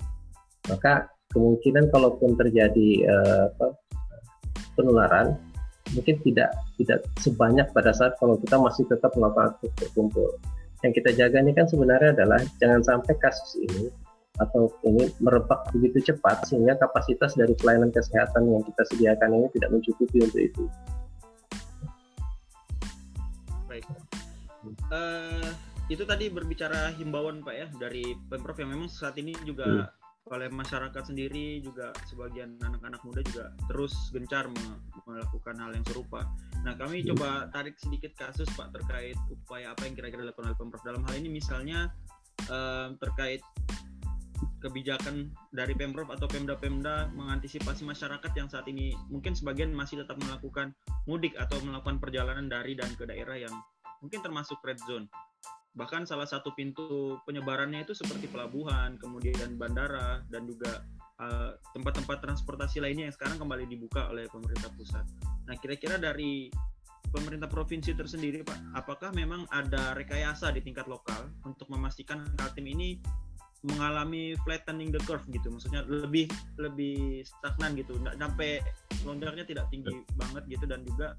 [0.67, 3.67] maka kemungkinan kalaupun terjadi uh, apa,
[4.75, 5.39] penularan
[5.95, 10.29] mungkin tidak tidak sebanyak pada saat kalau kita masih tetap melakukan aktivitas berkumpul.
[10.83, 13.87] Yang kita jaga ini kan sebenarnya adalah jangan sampai kasus ini
[14.37, 19.69] atau ini merebak begitu cepat sehingga kapasitas dari pelayanan kesehatan yang kita sediakan ini tidak
[19.73, 20.63] mencukupi untuk itu.
[23.65, 23.85] Baik.
[24.91, 25.49] Uh,
[25.87, 30.35] itu tadi berbicara himbauan Pak ya dari pemprov yang memang saat ini juga hmm.
[30.35, 34.51] oleh masyarakat sendiri juga sebagian anak-anak muda juga terus gencar
[35.07, 36.27] melakukan hal yang serupa.
[36.67, 37.15] Nah, kami hmm.
[37.15, 41.15] coba tarik sedikit kasus Pak terkait upaya apa yang kira-kira dilakukan oleh Pemprov dalam hal
[41.15, 41.95] ini misalnya
[42.51, 43.39] um, terkait
[44.67, 50.75] kebijakan dari Pemprov atau Pemda-Pemda mengantisipasi masyarakat yang saat ini mungkin sebagian masih tetap melakukan
[51.07, 53.55] mudik atau melakukan perjalanan dari dan ke daerah yang
[54.03, 55.07] mungkin termasuk red zone.
[55.77, 60.83] Bahkan salah satu pintu penyebarannya itu seperti pelabuhan, kemudian bandara, dan juga
[61.21, 65.05] eh, tempat-tempat uh, transportasi lainnya yang sekarang kembali dibuka oleh pemerintah pusat.
[65.45, 66.49] Nah, kira-kira dari
[67.13, 72.97] pemerintah provinsi tersendiri, Pak, apakah memang ada rekayasa di tingkat lokal untuk memastikan Kaltim ini
[73.65, 76.29] mengalami flattening the curve gitu, maksudnya lebih
[76.61, 78.61] lebih stagnan gitu, nggak sampai
[79.01, 80.65] lonjarnya tidak tinggi banget gitu.
[80.69, 81.17] Dan juga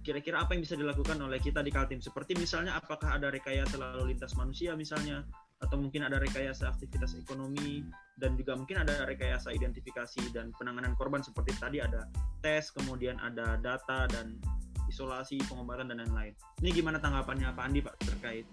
[0.00, 2.00] kira-kira apa yang bisa dilakukan oleh kita di Kaltim?
[2.00, 5.24] Seperti misalnya apakah ada rekayasa lalu lintas manusia misalnya?
[5.60, 7.84] Atau mungkin ada rekayasa aktivitas ekonomi?
[8.16, 11.20] Dan juga mungkin ada rekayasa identifikasi dan penanganan korban.
[11.20, 12.08] Seperti tadi ada
[12.40, 14.40] tes kemudian ada data dan
[14.88, 16.34] isolasi pengobatan dan lain-lain.
[16.64, 18.44] Ini gimana tanggapannya Pak Andi Pak terkait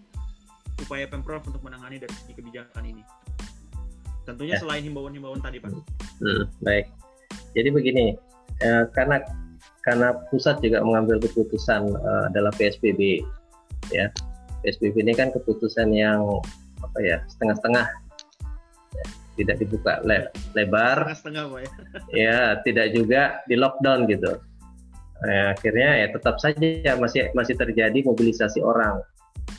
[0.84, 3.04] upaya pemprov untuk menangani dari kebijakan ini.
[4.28, 4.62] Tentunya ya.
[4.62, 5.72] selain himbauan-himbauan tadi Pak.
[6.20, 6.92] Hmm, baik.
[7.56, 8.06] Jadi begini
[8.62, 9.24] eh, karena
[9.88, 13.24] karena pusat juga mengambil keputusan uh, adalah PSBB
[13.88, 14.12] ya.
[14.68, 16.20] PSBB ini kan keputusan yang
[16.84, 17.88] apa ya setengah-setengah.
[18.92, 19.06] Ya,
[19.40, 20.28] tidak dibuka le
[20.60, 21.08] lebar.
[21.16, 21.72] Setengah ya.
[22.28, 24.36] ya tidak juga di lockdown gitu.
[25.24, 29.02] Ya, akhirnya ya tetap saja masih masih terjadi mobilisasi orang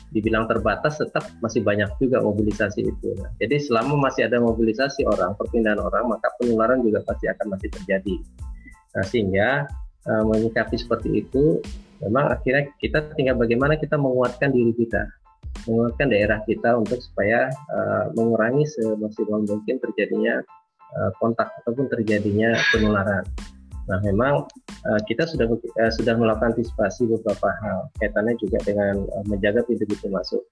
[0.09, 5.37] dibilang terbatas tetap masih banyak juga mobilisasi itu nah, jadi selama masih ada mobilisasi orang
[5.37, 8.15] perpindahan orang maka penularan juga pasti akan masih terjadi
[8.97, 9.49] nah sehingga
[10.09, 11.61] uh, menyikapi seperti itu
[12.01, 15.05] memang akhirnya kita tinggal bagaimana kita menguatkan diri kita
[15.67, 20.39] menguatkan daerah kita untuk supaya uh, mengurangi semaksimal mungkin terjadinya
[20.95, 23.25] uh, kontak ataupun terjadinya penularan.
[23.89, 24.45] Nah, memang
[24.85, 30.13] uh, kita sudah uh, sudah melakukan antisipasi beberapa hal kaitannya juga dengan uh, menjaga pintu-pintu
[30.13, 30.45] masuk.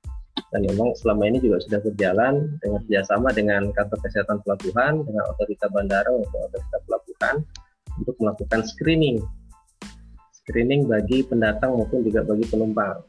[0.54, 5.70] Dan memang selama ini juga sudah berjalan dengan kerjasama dengan kantor kesehatan pelabuhan, dengan otoritas
[5.70, 7.36] bandara untuk otoritas pelabuhan
[7.98, 9.18] untuk melakukan screening
[10.48, 13.04] screening bagi pendatang maupun juga bagi penumpang.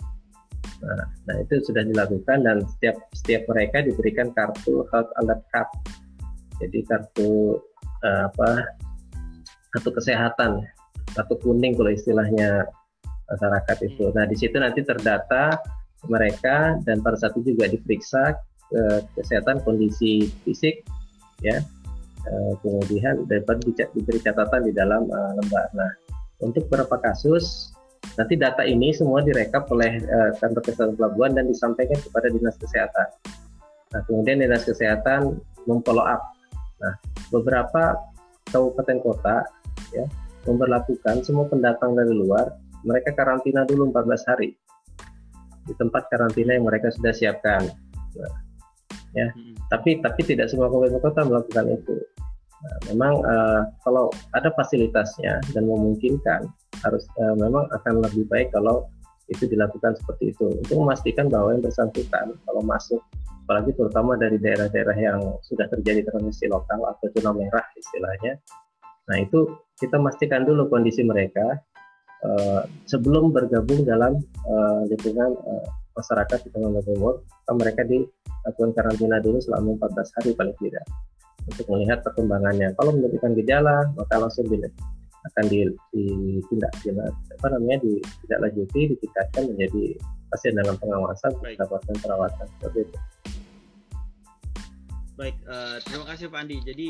[0.83, 5.71] Nah, nah itu sudah dilakukan dan setiap setiap mereka diberikan kartu health alert card.
[6.59, 7.63] Jadi kartu
[8.03, 8.67] uh, apa?
[9.75, 10.65] Kartu kesehatan,
[11.13, 12.65] kartu kuning kalau istilahnya
[13.29, 14.09] masyarakat itu.
[14.17, 15.61] Nah di situ nanti terdata
[16.09, 18.39] mereka dan pada saat itu juga diperiksa
[19.17, 20.85] kesehatan kondisi fisik,
[21.41, 21.61] ya.
[22.29, 23.63] Uh, kemudian dapat
[23.97, 25.73] diberi catatan di dalam uh, lembar.
[25.73, 25.89] Nah
[26.45, 27.73] untuk beberapa kasus
[28.21, 33.09] nanti data ini semua direkap oleh uh, kantor kesehatan pelabuhan dan disampaikan kepada dinas kesehatan.
[33.89, 36.21] Nah, kemudian dinas kesehatan memfollow up.
[36.85, 36.95] Nah,
[37.33, 37.97] beberapa
[38.53, 39.49] kabupaten kota
[39.93, 40.05] ya
[40.47, 44.55] memperlakukan semua pendatang dari luar mereka karantina dulu 14 hari
[45.69, 47.69] di tempat karantina yang mereka sudah siapkan.
[48.17, 48.33] Nah,
[49.13, 49.69] ya, hmm.
[49.69, 51.97] tapi tapi tidak semua kabupaten kota melakukan itu.
[52.59, 56.49] Nah, memang uh, kalau ada fasilitasnya dan memungkinkan
[56.83, 58.89] harus uh, memang akan lebih baik kalau
[59.29, 63.05] itu dilakukan seperti itu untuk memastikan bahwa yang bersangkutan kalau masuk
[63.45, 68.41] apalagi terutama dari daerah-daerah yang sudah terjadi transmisi lokal atau zona merah istilahnya
[69.09, 69.49] nah itu
[69.81, 71.59] kita pastikan dulu kondisi mereka
[72.25, 77.25] uh, sebelum bergabung dalam uh, lingkungan uh, masyarakat di Tengah Timur
[77.57, 80.87] mereka dilakukan karantina dulu selama 14 hari paling tidak
[81.49, 82.77] untuk melihat perkembangannya.
[82.77, 84.61] Kalau menunjukkan gejala, maka langsung di,
[85.33, 86.73] akan ditindak
[87.41, 87.81] apa namanya
[88.25, 89.97] tidak lanjuti ditingkatkan menjadi
[90.29, 92.97] pasien dalam pengawasan mendapatkan perawatan seperti itu.
[95.19, 96.57] Baik, uh, terima kasih Pak Andi.
[96.63, 96.89] Jadi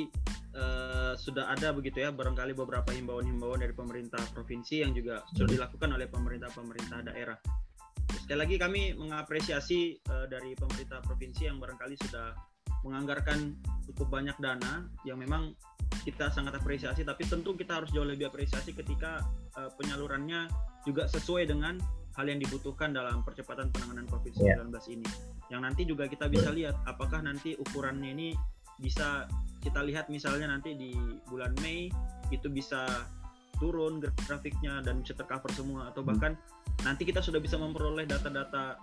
[0.58, 5.94] uh, sudah ada begitu ya barangkali beberapa himbauan-himbauan dari pemerintah provinsi yang juga sudah dilakukan
[5.94, 7.38] oleh pemerintah-pemerintah daerah.
[8.08, 12.34] Sekali lagi kami mengapresiasi uh, dari pemerintah provinsi yang barangkali sudah
[12.82, 13.58] menganggarkan
[13.90, 15.54] cukup banyak dana yang memang
[16.04, 19.24] kita sangat apresiasi tapi tentu kita harus jauh lebih apresiasi ketika
[19.56, 20.46] uh, penyalurannya
[20.86, 21.80] juga sesuai dengan
[22.16, 24.82] hal yang dibutuhkan dalam percepatan penanganan COVID-19 yeah.
[24.90, 25.08] ini.
[25.48, 28.28] Yang nanti juga kita bisa lihat apakah nanti ukurannya ini
[28.78, 29.26] bisa
[29.58, 30.94] kita lihat misalnya nanti di
[31.26, 31.90] bulan Mei
[32.30, 32.86] itu bisa
[33.58, 36.08] turun grafiknya dan bisa tercover semua atau hmm.
[36.14, 36.32] bahkan
[36.86, 38.78] nanti kita sudah bisa memperoleh data-data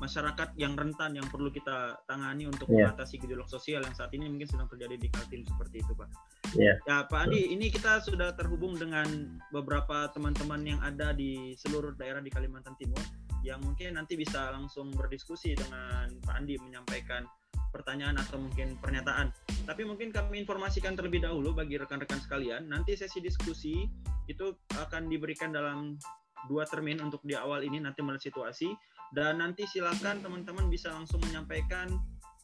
[0.00, 2.88] masyarakat yang rentan yang perlu kita tangani untuk yeah.
[2.88, 6.08] mengatasi gejolak sosial yang saat ini mungkin sedang terjadi di Kaltim seperti itu Pak.
[6.56, 6.76] Yeah.
[6.88, 12.24] Ya Pak Andi, ini kita sudah terhubung dengan beberapa teman-teman yang ada di seluruh daerah
[12.24, 13.02] di Kalimantan Timur
[13.44, 17.28] yang mungkin nanti bisa langsung berdiskusi dengan Pak Andi menyampaikan
[17.70, 19.30] pertanyaan atau mungkin pernyataan.
[19.64, 23.86] Tapi mungkin kami informasikan terlebih dahulu bagi rekan-rekan sekalian, nanti sesi diskusi
[24.26, 25.98] itu akan diberikan dalam
[26.46, 28.72] dua termin untuk di awal ini nanti melihat situasi
[29.12, 31.90] dan nanti silakan teman-teman bisa langsung menyampaikan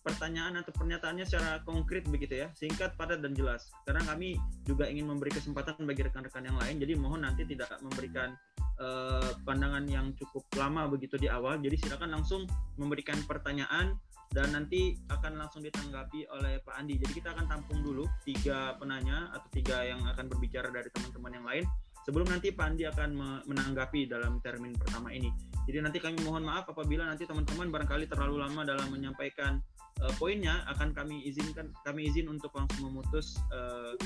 [0.07, 3.67] pertanyaan atau pernyataannya secara konkret begitu ya, singkat, padat dan jelas.
[3.83, 8.39] Karena kami juga ingin memberi kesempatan bagi rekan-rekan yang lain, jadi mohon nanti tidak memberikan
[8.79, 11.59] uh, pandangan yang cukup lama begitu di awal.
[11.59, 12.47] Jadi silakan langsung
[12.79, 13.99] memberikan pertanyaan
[14.35, 16.99] dan nanti akan langsung ditanggapi oleh Pak Andi.
[16.99, 21.47] Jadi kita akan tampung dulu tiga penanya atau tiga yang akan berbicara dari teman-teman yang
[21.47, 21.65] lain
[22.07, 23.11] sebelum nanti Pak Andi akan
[23.51, 25.35] menanggapi dalam termin pertama ini.
[25.67, 29.59] Jadi nanti kami mohon maaf apabila nanti teman-teman barangkali terlalu lama dalam menyampaikan
[30.07, 33.99] uh, poinnya akan kami izinkan kami izin untuk langsung memutus uh,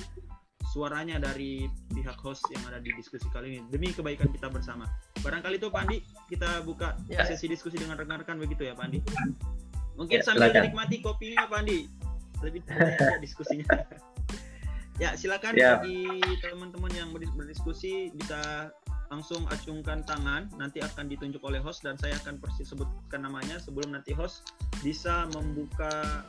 [0.73, 4.89] suaranya dari pihak host yang ada di diskusi kali ini demi kebaikan kita bersama.
[5.21, 5.99] Barangkali itu Pak Andi
[6.33, 7.29] kita buka ya.
[7.29, 8.99] sesi diskusi dengan rekan-rekan begitu ya Pak Andi.
[9.99, 11.81] Mungkin ya, sambil menikmati kopinya Pak Andi
[12.41, 12.61] lebih
[13.25, 13.67] diskusinya.
[15.01, 15.81] ya silakan ya.
[15.81, 18.69] bagi teman-teman yang berdiskusi bisa
[19.11, 23.97] langsung acungkan tangan nanti akan ditunjuk oleh host dan saya akan persis sebutkan namanya sebelum
[23.97, 26.23] nanti host bisa membuka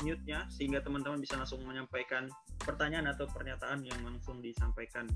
[0.00, 2.32] mute-nya sehingga teman-teman bisa langsung menyampaikan
[2.62, 5.08] pertanyaan atau pernyataan yang langsung disampaikan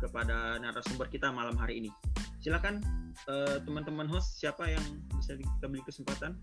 [0.00, 1.90] kepada narasumber kita malam hari ini.
[2.40, 2.80] Silakan
[3.28, 4.82] eh, teman-teman host siapa yang
[5.14, 6.40] bisa kita beri kesempatan?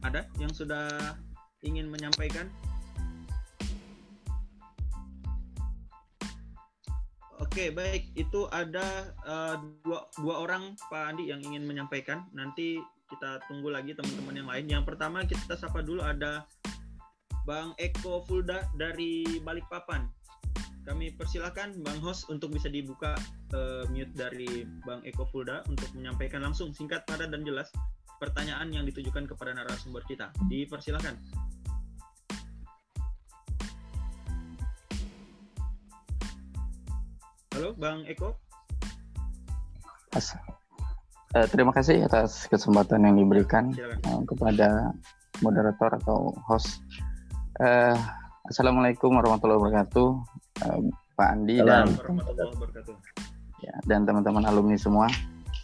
[0.00, 1.16] Ada yang sudah
[1.60, 2.48] ingin menyampaikan?
[7.40, 8.14] Oke, baik.
[8.14, 12.24] Itu ada uh, dua, dua orang Pak Andi yang ingin menyampaikan.
[12.30, 12.80] Nanti
[13.10, 14.66] kita tunggu lagi teman-teman yang lain.
[14.70, 16.46] Yang pertama kita sapa dulu ada
[17.44, 20.06] Bang Eko Fulda dari Balikpapan.
[20.86, 23.18] Kami persilahkan Bang Host untuk bisa dibuka
[23.52, 27.68] uh, mute dari Bang Eko Fulda untuk menyampaikan langsung singkat, padat dan jelas
[28.20, 30.28] pertanyaan yang ditujukan kepada narasumber kita.
[30.44, 31.16] Dipersilahkan.
[37.56, 38.36] Halo, Bang Eko.
[40.12, 43.72] As uh, terima kasih atas kesempatan yang diberikan
[44.04, 44.92] uh, kepada
[45.40, 46.84] moderator atau host.
[47.56, 47.96] Uh,
[48.50, 50.08] Assalamualaikum warahmatullahi wabarakatuh,
[50.66, 50.80] uh,
[51.14, 51.86] Pak Andi dan
[53.62, 55.06] ya, dan teman-teman alumni semua.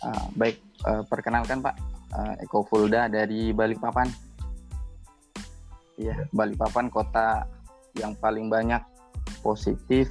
[0.05, 1.75] Uh, baik, uh, perkenalkan Pak
[2.17, 4.09] uh, Eko Fulda dari Balikpapan.
[6.01, 7.45] Ya, Balikpapan kota
[7.97, 8.81] yang paling banyak
[9.41, 10.09] positif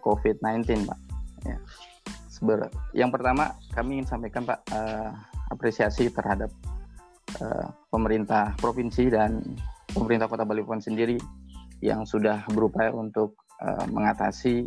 [0.00, 0.98] COVID-19, Pak.
[1.44, 1.56] Ya.
[2.28, 5.14] Seber yang pertama kami ingin sampaikan Pak uh,
[5.54, 6.50] apresiasi terhadap
[7.38, 9.38] uh, pemerintah provinsi dan
[9.94, 11.16] pemerintah Kota Balikpapan sendiri
[11.78, 14.66] yang sudah berupaya untuk uh, mengatasi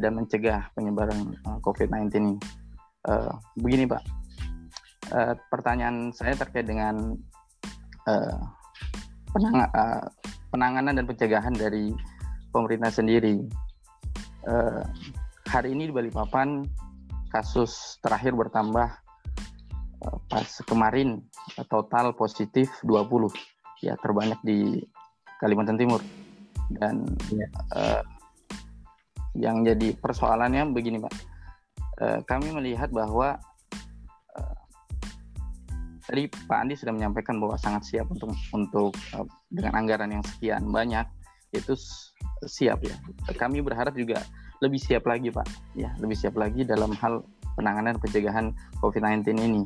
[0.00, 2.34] dan mencegah penyebaran uh, COVID-19 ini.
[3.04, 4.00] Uh, begini Pak,
[5.12, 7.18] uh, pertanyaan saya terkait dengan
[8.08, 8.38] uh,
[9.34, 10.06] penang uh,
[10.54, 11.90] penanganan dan pencegahan dari
[12.54, 13.42] pemerintah sendiri.
[14.46, 14.82] Eh,
[15.50, 16.62] hari ini di Balikpapan
[17.34, 18.86] kasus terakhir bertambah
[20.06, 21.18] eh, pas kemarin
[21.58, 23.34] eh, total positif 20
[23.82, 24.78] ya terbanyak di
[25.42, 25.98] Kalimantan Timur.
[26.70, 27.02] Dan
[27.34, 27.50] ya.
[27.74, 28.02] eh,
[29.34, 31.14] yang jadi persoalannya begini Pak.
[31.98, 33.42] Eh, kami melihat bahwa
[36.04, 40.68] tadi Pak Andi sudah menyampaikan bahwa sangat siap untuk untuk eh, dengan anggaran yang sekian
[40.68, 41.06] banyak
[41.54, 41.74] itu
[42.44, 42.96] siap ya.
[43.34, 44.22] Kami berharap juga
[44.60, 47.22] lebih siap lagi Pak, ya lebih siap lagi dalam hal
[47.54, 48.50] penanganan pencegahan
[48.82, 49.62] COVID-19 ini.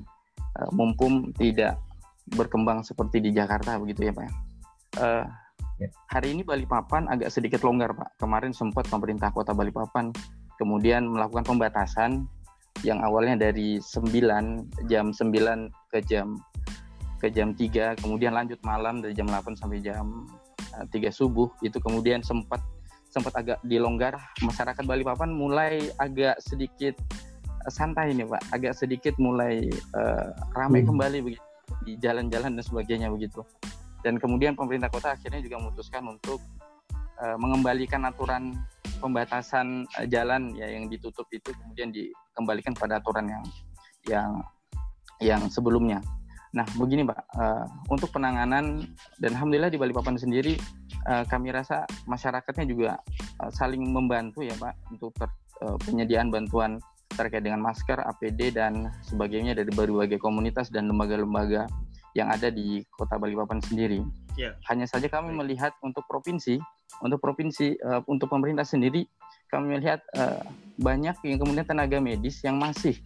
[0.58, 1.78] Uh, mumpung tidak
[2.34, 4.28] berkembang seperti di Jakarta begitu ya Pak.
[4.98, 5.24] Uh,
[6.10, 8.18] Hari ini Balikpapan agak sedikit longgar Pak.
[8.18, 10.10] Kemarin sempat pemerintah Kota Balikpapan
[10.58, 12.26] kemudian melakukan pembatasan
[12.86, 14.10] yang awalnya dari 9
[14.86, 16.38] jam 9 ke jam
[17.18, 20.26] ke jam 3 kemudian lanjut malam dari jam 8 sampai jam
[20.94, 22.62] tiga subuh itu kemudian sempat
[23.08, 24.14] sempat agak dilonggar.
[24.44, 26.94] Masyarakat Balikpapan mulai agak sedikit
[27.64, 28.42] eh, santai nih pak.
[28.52, 29.66] Agak sedikit mulai
[29.96, 30.88] uh, ramai hmm.
[30.92, 31.44] kembali begitu
[31.84, 33.44] di jalan-jalan dan sebagainya begitu.
[34.04, 36.38] Dan kemudian pemerintah kota akhirnya juga memutuskan untuk
[37.18, 38.54] uh, mengembalikan aturan
[39.02, 41.90] pembatasan uh, jalan ya yang ditutup itu kemudian
[42.38, 43.44] dikembalikan pada aturan yang
[44.06, 44.30] yang
[45.18, 45.98] yang sebelumnya
[46.56, 48.80] Nah, begini Pak, uh, untuk penanganan
[49.20, 50.56] dan alhamdulillah di Balikpapan sendiri
[51.04, 52.90] uh, kami rasa masyarakatnya juga
[53.44, 55.28] uh, saling membantu ya Pak untuk ter,
[55.60, 56.80] uh, penyediaan bantuan
[57.12, 61.68] terkait dengan masker, APD dan sebagainya dari berbagai komunitas dan lembaga-lembaga
[62.16, 64.00] yang ada di Kota Balikpapan sendiri.
[64.40, 64.56] Yeah.
[64.72, 66.56] Hanya saja kami melihat untuk provinsi,
[67.04, 69.06] untuk provinsi uh, untuk pemerintah sendiri
[69.48, 70.44] kami melihat uh,
[70.76, 72.96] banyak yang kemudian tenaga medis yang masih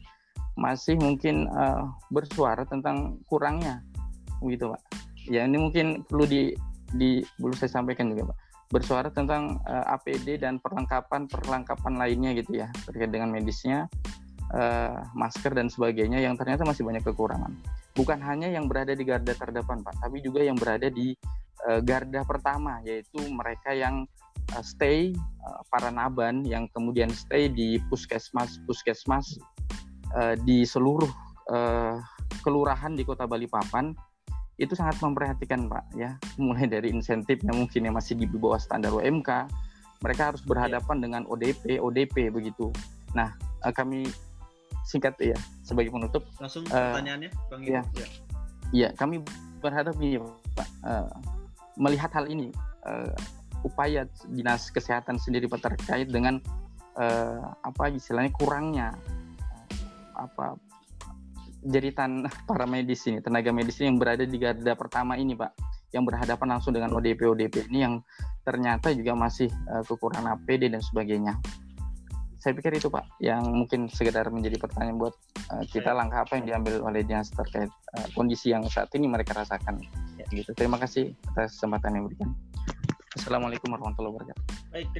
[0.58, 3.80] masih mungkin uh, bersuara tentang kurangnya.
[4.42, 4.80] Begitu pak.
[5.30, 6.52] Ya ini mungkin perlu di
[6.92, 8.38] di perlu saya sampaikan juga pak.
[8.72, 13.88] Bersuara tentang uh, APD dan perlengkapan perlengkapan lainnya gitu ya terkait dengan medisnya
[14.52, 17.52] uh, masker dan sebagainya yang ternyata masih banyak kekurangan.
[17.96, 21.16] Bukan hanya yang berada di garda terdepan pak tapi juga yang berada di
[21.68, 24.06] uh, garda pertama yaitu mereka yang
[24.54, 25.14] uh, stay
[25.46, 29.38] uh, para naban yang kemudian stay di puskesmas puskesmas
[30.16, 31.08] uh, di seluruh
[31.50, 31.98] uh,
[32.42, 33.94] kelurahan di Kota Balikpapan
[34.60, 38.92] itu sangat memperhatikan Pak ya mulai dari insentif yang mungkin yang masih di bawah standar
[38.92, 39.48] UMK
[40.02, 41.02] mereka harus berhadapan yeah.
[41.08, 42.68] dengan ODP ODP begitu
[43.16, 43.32] nah
[43.64, 44.06] uh, kami
[44.82, 48.06] singkat ya sebagai penutup langsung uh, pertanyaannya Bang Ibu ya, ya.
[48.72, 49.22] ya kami
[49.62, 50.18] berharap ini
[50.58, 51.08] Pak uh,
[51.76, 52.52] melihat hal ini
[52.84, 53.12] uh,
[53.62, 56.42] upaya dinas kesehatan sendiri terkait dengan
[56.98, 58.88] uh, apa istilahnya kurangnya
[60.18, 60.58] apa
[61.62, 65.54] jeritan para medis ini, tenaga medis ini yang berada di garda pertama ini, Pak,
[65.94, 67.94] yang berhadapan langsung dengan ODP ODP ini yang
[68.42, 71.38] ternyata juga masih uh, kekurangan APD dan sebagainya.
[72.42, 75.14] Saya pikir itu Pak, yang mungkin sekedar menjadi pertanyaan buat
[75.54, 79.30] uh, kita langkah apa yang diambil oleh dinas terkait uh, kondisi yang saat ini mereka
[79.30, 79.78] rasakan.
[80.18, 80.50] Ya, gitu.
[80.58, 82.34] Terima kasih atas kesempatan yang diberikan.
[83.14, 84.42] Assalamualaikum warahmatullahi wabarakatuh.
[84.74, 84.90] Baik,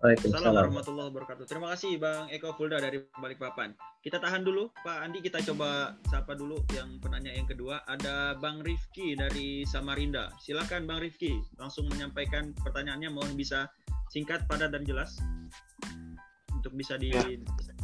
[0.00, 1.44] Waalaikumsalam warahmatullahi wabarakatuh.
[1.44, 3.76] Terima kasih Bang Eko Fulda dari Balikpapan.
[4.00, 5.20] Kita tahan dulu, Pak Andi.
[5.20, 7.84] Kita coba sapa dulu yang penanya yang kedua.
[7.84, 10.32] Ada Bang Rifki dari Samarinda.
[10.40, 13.12] Silakan Bang Rifki, langsung menyampaikan pertanyaannya.
[13.12, 13.68] Mohon bisa
[14.08, 15.20] singkat, padat dan jelas
[16.60, 17.24] untuk bisa di ya.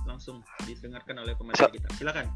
[0.05, 1.89] langsung didengarkan oleh pemateri kita.
[1.97, 2.29] Silakan.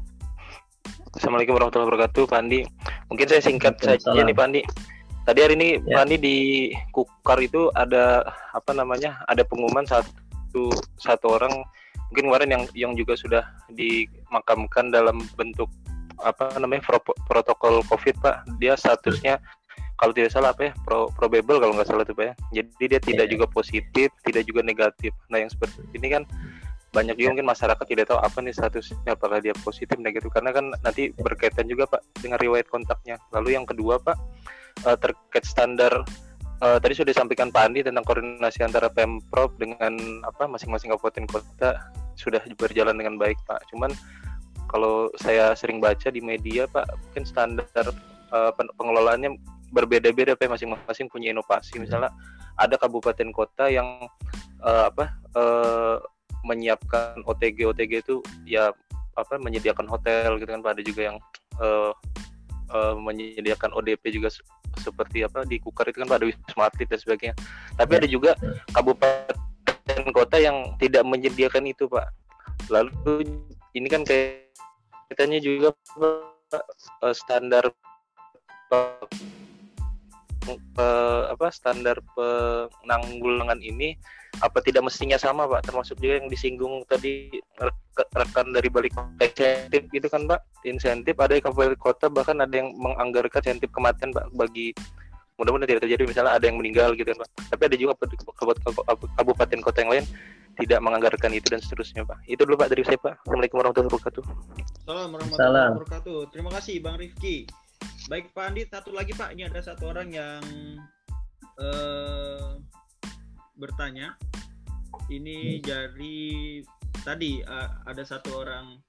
[1.13, 2.65] Assalamualaikum warahmatullahi wabarakatuh, Pak Andi.
[3.13, 4.61] Mungkin saya singkat saja nih, Pak Andi.
[5.21, 6.01] Tadi hari ini ya.
[6.01, 6.37] Fani di
[6.89, 8.25] Kukar itu ada
[8.57, 9.21] apa namanya?
[9.29, 11.53] Ada pengumuman satu satu orang
[12.09, 15.69] mungkin kemarin yang yang juga sudah dimakamkan dalam bentuk
[16.25, 16.97] apa namanya pro,
[17.29, 18.57] protokol COVID Pak.
[18.57, 19.37] Dia statusnya
[20.01, 22.33] kalau tidak salah apa ya pro, probable kalau nggak salah itu Pak ya.
[22.57, 23.31] Jadi dia tidak ya.
[23.37, 25.13] juga positif, tidak juga negatif.
[25.29, 26.25] Nah yang seperti ini kan
[26.91, 30.75] banyak juga mungkin masyarakat tidak tahu apa nih statusnya apakah dia positif negatif karena kan
[30.83, 34.19] nanti berkaitan juga pak dengan riwayat kontaknya lalu yang kedua pak
[34.83, 36.03] uh, terkait standar
[36.61, 41.79] uh, tadi sudah disampaikan Pak Andi tentang koordinasi antara Pemprov dengan apa masing-masing kabupaten kota
[42.15, 43.71] sudah berjalan dengan baik Pak.
[43.73, 43.91] Cuman
[44.69, 47.85] kalau saya sering baca di media Pak, mungkin standar
[48.31, 49.35] uh, pengelolaannya
[49.71, 51.79] berbeda-beda Pak masing-masing punya inovasi.
[51.79, 52.11] Misalnya
[52.59, 53.87] ada kabupaten kota yang
[54.61, 55.97] uh, apa uh,
[56.43, 58.75] menyiapkan OTG OTG itu ya
[59.15, 60.71] apa menyediakan hotel gitu kan Pak.
[60.77, 61.17] Ada juga yang
[61.57, 61.91] uh,
[62.71, 64.31] uh, menyediakan ODP juga
[64.79, 67.35] seperti apa di Kukar itu kan ada wisma atlet dan sebagainya.
[67.75, 68.35] Tapi ada juga
[68.71, 69.35] kabupaten
[70.15, 72.07] kota yang tidak menyediakan itu pak.
[72.71, 73.27] Lalu
[73.75, 75.75] ini kan kaitannya juga
[77.03, 77.67] uh, standar
[80.49, 83.97] uh, apa standar penanggulangan ini
[84.39, 85.67] apa tidak mestinya sama pak?
[85.67, 87.29] Termasuk juga yang disinggung tadi
[88.15, 90.41] rekan dari balik insentif gitu kan pak?
[90.63, 94.71] Insentif ada di kabupaten kota bahkan ada yang menganggarkan insentif kematian pak bagi
[95.35, 97.29] mudah-mudahan tidak terjadi misalnya ada yang meninggal gitu kan pak.
[97.51, 97.93] Tapi ada juga
[99.19, 100.05] kabupaten kota yang lain
[100.59, 102.17] tidak menganggarkan itu dan seterusnya pak.
[102.25, 103.19] Itu dulu pak dari saya pak.
[103.27, 104.23] Assalamualaikum warahmatullahi wabarakatuh.
[104.87, 106.17] Salam warahmatullahi wabarakatuh.
[106.31, 107.60] Terima kasih bang Rifki
[108.09, 110.43] baik pak Andi satu lagi pak ini ada satu orang yang
[111.61, 112.59] uh,
[113.55, 114.17] bertanya
[115.11, 116.59] ini dari
[117.03, 118.79] tadi uh, ada satu orang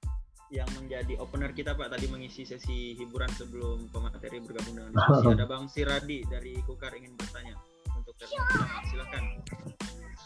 [0.53, 5.25] yang menjadi opener kita Pak tadi mengisi sesi hiburan sebelum pemateri bergabung dengan diskusi.
[5.33, 7.57] Ada Bang Siradi dari Kukar ingin bertanya
[7.97, 8.13] untuk
[8.85, 9.41] silakan.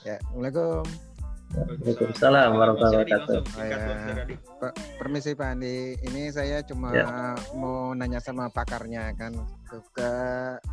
[0.04, 1.17] Ya, Assalamualaikum.
[1.56, 3.40] Waalaikumsalam warahmatullahi wabarakatuh.
[3.64, 3.84] Ya,
[5.00, 7.40] permisi Pak Andi, ini saya cuma ya.
[7.56, 9.32] mau nanya sama pakarnya kan.
[9.96, 10.12] Ke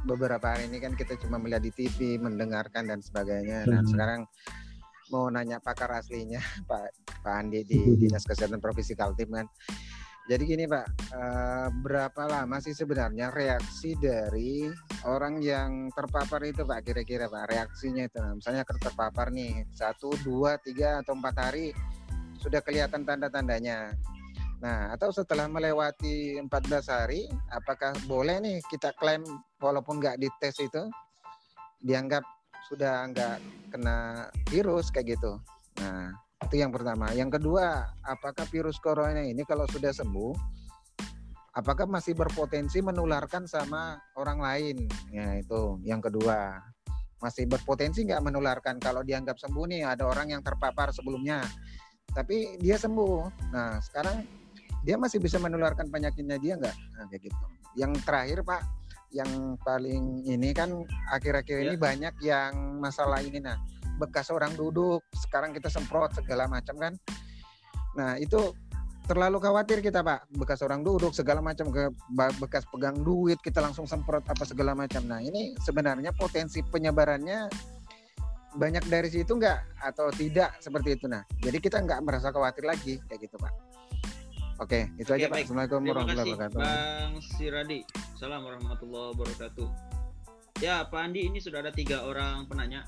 [0.03, 3.71] beberapa hari ini kan kita cuma melihat di TV, mendengarkan dan sebagainya.
[3.71, 3.91] Nah, hmm.
[3.95, 4.21] sekarang
[5.15, 6.91] mau nanya pakar aslinya Pak
[7.23, 7.99] Pak Andi di hmm.
[8.01, 9.47] Dinas Kesehatan Provinsi Kaltim kan.
[10.25, 14.73] Jadi gini Pak, uh, berapa lama sih sebenarnya reaksi dari
[15.05, 18.17] orang yang terpapar itu Pak kira-kira Pak reaksinya itu?
[18.25, 21.77] Nah, misalnya terpapar nih satu, dua, tiga atau empat hari
[22.41, 23.93] sudah kelihatan tanda-tandanya.
[24.65, 29.21] Nah, atau setelah melewati 14 hari, apakah boleh nih kita klaim
[29.61, 30.89] walaupun nggak dites itu
[31.85, 32.25] dianggap
[32.73, 35.37] sudah nggak kena virus kayak gitu?
[35.85, 37.11] Nah, itu yang pertama.
[37.17, 40.33] Yang kedua, apakah virus corona ini kalau sudah sembuh,
[41.57, 44.77] apakah masih berpotensi menularkan sama orang lain?
[45.11, 46.61] Ya itu yang kedua.
[47.25, 51.41] Masih berpotensi nggak menularkan kalau dianggap sembuh nih ada orang yang terpapar sebelumnya,
[52.13, 53.49] tapi dia sembuh.
[53.49, 54.45] Nah sekarang
[54.85, 58.63] dia masih bisa menularkan penyakitnya dia nggak nah, kayak gitu yang terakhir pak
[59.15, 61.65] yang paling ini kan akhir-akhir ya.
[61.73, 63.57] ini banyak yang masalah ini nah
[63.99, 66.95] bekas orang duduk sekarang kita semprot segala macam kan.
[67.95, 68.53] Nah itu
[69.05, 70.27] terlalu khawatir kita pak.
[70.35, 71.93] Bekas orang duduk segala macam ke
[72.41, 75.05] bekas pegang duit kita langsung semprot apa segala macam.
[75.05, 77.49] Nah ini sebenarnya potensi penyebarannya
[78.55, 81.07] banyak dari situ enggak atau tidak seperti itu?
[81.11, 83.53] Nah jadi kita nggak merasa khawatir lagi kayak gitu pak.
[84.63, 85.39] Oke itu oke, aja pak.
[85.43, 86.59] assalamualaikum warahmatullahi wabarakatuh.
[86.63, 87.81] Bang Siradi.
[88.15, 89.69] Assalamualaikum warahmatullahi wabarakatuh.
[90.63, 92.87] Ya Pak Andi ini sudah ada tiga orang penanya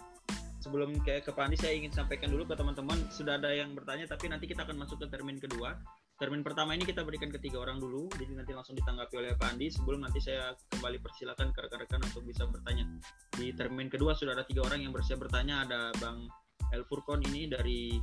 [0.66, 4.10] sebelum ke, ke Pak Andi saya ingin sampaikan dulu ke teman-teman sudah ada yang bertanya
[4.10, 5.78] tapi nanti kita akan masuk ke termin kedua
[6.16, 9.52] termin pertama ini kita berikan ke tiga orang dulu, jadi nanti langsung ditanggapi oleh Pak
[9.52, 9.68] Andi.
[9.68, 12.88] Sebelum nanti saya kembali persilakan ke rekan-rekan untuk bisa bertanya.
[13.36, 15.68] Di termin kedua sudah ada tiga orang yang bersiap bertanya.
[15.68, 16.24] Ada Bang
[16.72, 18.00] El Furkon ini dari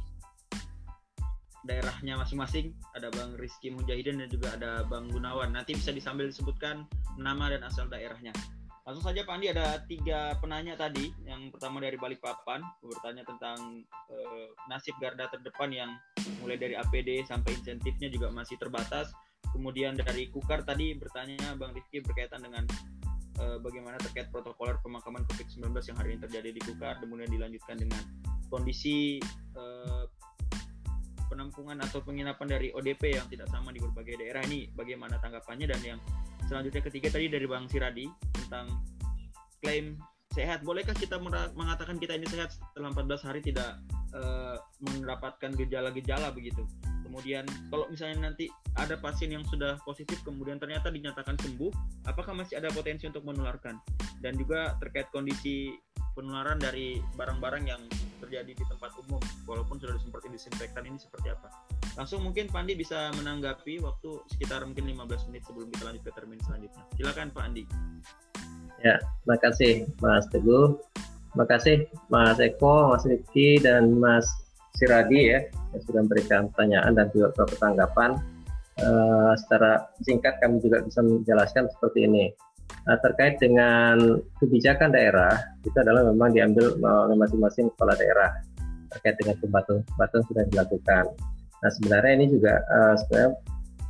[1.66, 2.78] daerahnya masing-masing.
[2.93, 5.49] Ada Bang Rizky Mujahidin dan juga ada Bang Gunawan.
[5.49, 6.86] Nanti bisa disambil disebutkan
[7.18, 8.30] nama dan asal daerahnya.
[8.84, 11.07] Langsung saja Pak Andi ada tiga penanya tadi.
[11.23, 15.89] Yang pertama dari Balikpapan bertanya tentang uh, nasib garda terdepan yang
[16.43, 19.15] mulai dari APD sampai insentifnya juga masih terbatas.
[19.55, 22.67] Kemudian dari Kukar tadi bertanya Bang Rifki berkaitan dengan
[23.39, 26.99] uh, bagaimana terkait protokoler pemakaman COVID-19 yang hari ini terjadi di Kukar.
[26.99, 28.03] Kemudian dilanjutkan dengan
[28.51, 29.23] kondisi
[29.55, 30.03] uh,
[31.31, 35.81] penampungan atau penginapan dari ODP yang tidak sama di berbagai daerah ini bagaimana tanggapannya dan
[35.81, 35.99] yang
[36.53, 38.77] selanjutnya ketiga tadi dari Bang Siradi tentang
[39.57, 39.97] klaim
[40.37, 40.61] sehat.
[40.61, 41.17] Bolehkah kita
[41.57, 43.81] mengatakan kita ini sehat setelah 14 hari tidak
[44.13, 46.61] uh, mendapatkan gejala-gejala begitu?
[47.01, 51.73] Kemudian kalau misalnya nanti ada pasien yang sudah positif kemudian ternyata dinyatakan sembuh,
[52.05, 53.81] apakah masih ada potensi untuk menularkan?
[54.21, 55.73] Dan juga terkait kondisi
[56.13, 57.81] penularan dari barang-barang yang
[58.21, 61.49] terjadi di tempat umum walaupun sudah disemprot disinfektan ini seperti apa
[61.93, 66.39] langsung mungkin Pandi bisa menanggapi waktu sekitar mungkin 15 menit sebelum kita lanjut ke termin
[66.41, 66.83] selanjutnya.
[66.97, 67.63] Silakan Pak Andi.
[68.81, 70.81] Ya terima kasih Mas Teguh.
[71.33, 71.75] Terima kasih
[72.09, 74.25] Mas Eko Mas Rifki dan Mas
[74.73, 75.39] Siradi ya
[75.73, 77.29] yang sudah memberikan pertanyaan dan juga
[77.61, 78.17] tanggapan
[78.81, 82.25] uh, secara singkat kami juga bisa menjelaskan seperti ini.
[82.83, 88.33] Nah, terkait dengan kebijakan daerah itu adalah memang diambil oleh masing-masing kepala daerah
[88.91, 91.05] terkait dengan pembatasan sudah dilakukan.
[91.64, 93.32] Nah sebenarnya ini juga uh, sebenarnya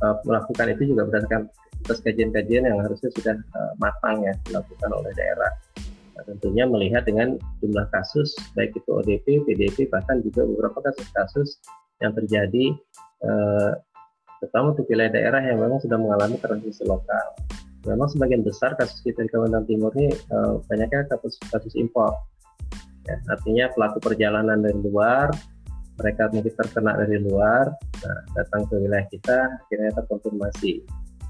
[0.00, 1.42] uh, melakukan itu juga berdasarkan
[1.84, 5.52] atas kajian-kajian yang harusnya sudah uh, matang ya dilakukan oleh daerah.
[6.14, 11.58] Nah, tentunya melihat dengan jumlah kasus baik itu ODP, PDP bahkan juga beberapa kasus-kasus
[11.98, 12.72] yang terjadi
[13.26, 13.74] uh,
[14.38, 17.34] terutama untuk wilayah daerah yang memang sudah mengalami transmisi lokal
[17.84, 22.16] memang sebagian besar kasus kita di Kalimantan Timur ini uh, banyaknya kasus kasus impor.
[23.04, 25.28] Ya, artinya pelaku perjalanan dari luar,
[25.94, 27.70] mereka mungkin terkena dari luar,
[28.02, 30.82] nah, datang ke wilayah kita, akhirnya terkonfirmasi.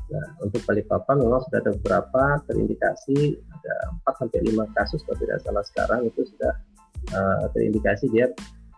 [0.04, 5.38] Nah, untuk Balikpapan memang sudah ada beberapa terindikasi, ada 4 sampai 5 kasus kalau tidak
[5.44, 6.52] salah sekarang itu sudah
[7.16, 8.28] uh, terindikasi dia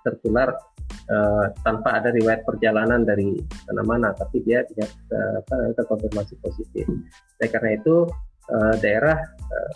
[0.07, 0.55] tertular
[1.11, 3.34] uh, tanpa ada riwayat perjalanan dari
[3.66, 5.43] mana-mana, tapi dia tidak uh,
[5.74, 6.87] terkonfirmasi positif.
[7.43, 8.07] Oleh karena itu
[8.55, 9.72] uh, daerah uh,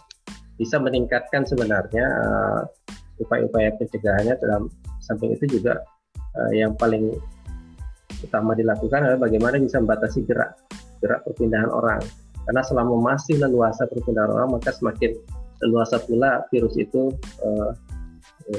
[0.55, 2.05] bisa meningkatkan sebenarnya
[3.21, 4.69] upaya-upaya pencegahannya dalam
[5.01, 5.81] samping itu juga
[6.37, 7.15] uh, yang paling
[8.21, 10.53] utama dilakukan adalah bagaimana bisa membatasi gerak
[11.01, 12.03] gerak perpindahan orang.
[12.45, 15.17] Karena selama masih leluasa perpindahan orang, maka semakin
[15.65, 17.13] leluasa pula virus itu
[17.45, 17.73] uh,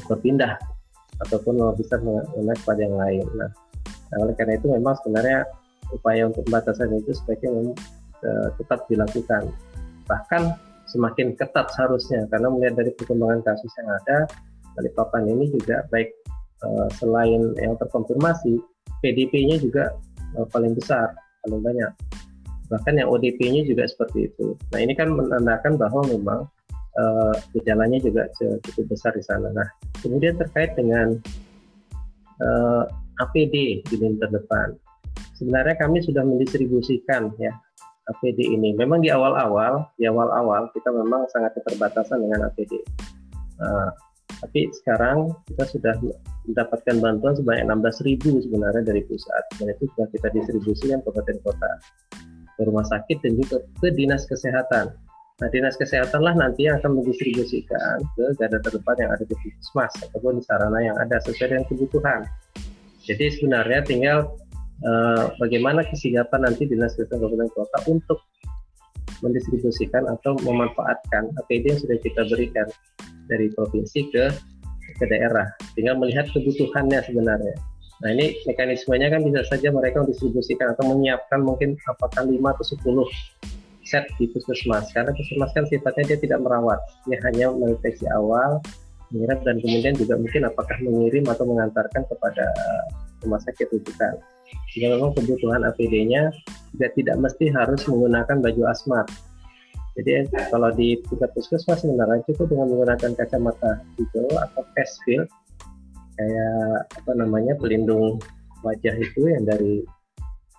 [0.10, 0.58] berpindah
[1.28, 3.26] ataupun bisa menaik pada yang lain.
[3.38, 3.52] Nah,
[4.22, 5.46] oleh karena itu memang sebenarnya
[5.94, 7.78] upaya untuk pembatasan itu sebaiknya memang
[8.26, 9.54] uh, tetap dilakukan.
[10.10, 10.42] Bahkan
[10.90, 14.18] semakin ketat seharusnya karena melihat dari perkembangan kasus yang ada,
[14.72, 16.21] Balikpapan ini juga baik
[16.66, 18.58] uh, selain yang terkonfirmasi,
[19.02, 19.94] PDP-nya juga
[20.38, 21.14] uh, paling besar,
[21.46, 21.92] paling banyak.
[22.72, 24.56] Bahkan yang ODP-nya juga seperti itu.
[24.72, 26.48] Nah ini kan menandakan bahwa memang
[26.98, 28.28] uh, gejalanya juga
[28.68, 29.52] cukup besar di sana.
[29.52, 29.68] Nah,
[30.00, 31.16] kemudian terkait dengan
[32.40, 32.84] uh,
[33.20, 34.76] APD di lini terdepan,
[35.38, 37.54] sebenarnya kami sudah mendistribusikan ya
[38.10, 38.74] APD ini.
[38.76, 42.82] Memang di awal-awal, di awal-awal kita memang sangat keterbatasan dengan APD.
[43.62, 43.92] Uh,
[44.42, 45.94] tapi sekarang kita sudah
[46.50, 49.44] mendapatkan bantuan sebanyak 16.000 sebenarnya dari pusat.
[49.62, 51.72] Dan itu sudah kita distribusikan ke kabupaten kota,
[52.58, 54.98] ke rumah sakit dan juga ke dinas kesehatan.
[55.42, 59.94] Nah, dinas kesehatan lah nanti yang akan mendistribusikan ke garda terdepan yang ada di puskesmas
[60.10, 62.22] ataupun di sarana yang ada sesuai dengan kebutuhan.
[63.02, 64.38] Jadi sebenarnya tinggal
[64.86, 68.22] uh, bagaimana kesigapan nanti dinas kesehatan kabupaten kota untuk
[69.26, 71.34] mendistribusikan atau memanfaatkan.
[71.46, 72.70] APD yang sudah kita berikan
[73.32, 74.26] dari provinsi ke
[75.00, 75.48] ke daerah.
[75.74, 77.56] Tinggal melihat kebutuhannya sebenarnya.
[78.02, 82.66] Nah ini mekanismenya kan bisa saja mereka mendistribusikan atau menyiapkan mungkin apakah 5 atau
[83.08, 83.42] 10
[83.86, 88.62] set di puskesmas karena puskesmas kan sifatnya dia tidak merawat dia hanya mendeteksi awal
[89.12, 92.46] mengirim dan kemudian juga mungkin apakah mengirim atau mengantarkan kepada
[93.26, 94.16] rumah sakit rujukan
[94.72, 96.32] jika memang kebutuhan APD-nya
[96.72, 99.06] juga tidak mesti harus menggunakan baju asmat
[100.00, 105.28] jadi kalau di tingkat puskesmas sebenarnya cukup dengan menggunakan kacamata hijau atau face shield.
[106.16, 108.22] Kayak apa namanya pelindung
[108.62, 109.82] wajah itu yang dari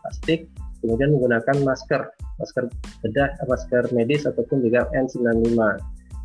[0.02, 0.50] plastik
[0.82, 2.02] kemudian menggunakan masker
[2.42, 2.64] masker
[3.06, 5.54] bedah masker medis ataupun juga N95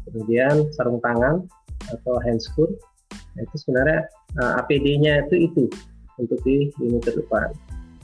[0.10, 1.46] kemudian sarung tangan
[1.94, 2.74] atau handscoon
[3.38, 4.10] nah, itu sebenarnya
[4.42, 5.64] uh, APD-nya itu itu
[6.18, 7.54] untuk di lini terdepan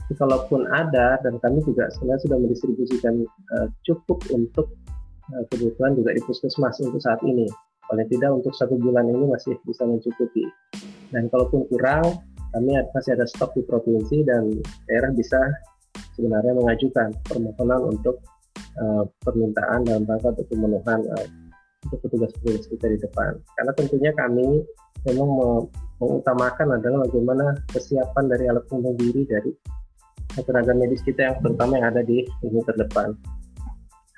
[0.06, 3.26] Jadi, kalaupun ada dan kami juga sebenarnya sudah mendistribusikan
[3.58, 4.70] uh, cukup untuk
[5.52, 7.48] kebutuhan juga di puskesmas untuk saat ini.
[7.84, 10.44] Paling tidak untuk satu bulan ini masih bisa mencukupi.
[11.12, 12.20] Dan kalaupun kurang
[12.54, 14.46] kami masih ada stok di provinsi dan
[14.86, 15.38] daerah bisa
[16.14, 18.22] sebenarnya mengajukan permohonan untuk
[18.78, 21.26] uh, permintaan dalam rangka untuk pemenuhan uh,
[21.84, 23.36] untuk petugas-petugas kita di depan.
[23.58, 24.62] Karena tentunya kami
[25.04, 25.28] memang
[26.00, 29.50] mengutamakan adalah bagaimana kesiapan dari alat pelindung diri dari
[30.34, 33.14] tenaga medis kita yang terutama yang ada di lini terdepan.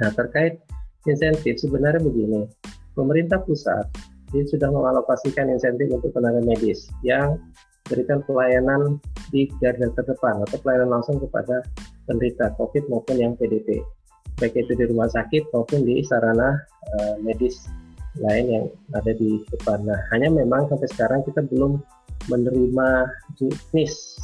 [0.00, 0.60] Nah terkait
[1.08, 1.58] insentif.
[1.58, 2.46] Sebenarnya begini,
[2.94, 3.86] pemerintah pusat
[4.34, 7.38] dia sudah mengalokasikan insentif untuk tenaga medis yang
[7.86, 8.98] berikan pelayanan
[9.30, 11.62] di garda terdepan atau pelayanan langsung kepada
[12.10, 13.82] penderita COVID maupun yang PDP,
[14.42, 16.58] baik itu di rumah sakit maupun di sarana
[16.98, 17.70] uh, medis
[18.18, 18.64] lain yang
[18.96, 19.86] ada di depan.
[19.86, 21.78] Nah, hanya memang sampai sekarang kita belum
[22.26, 22.88] menerima
[23.38, 24.18] jenis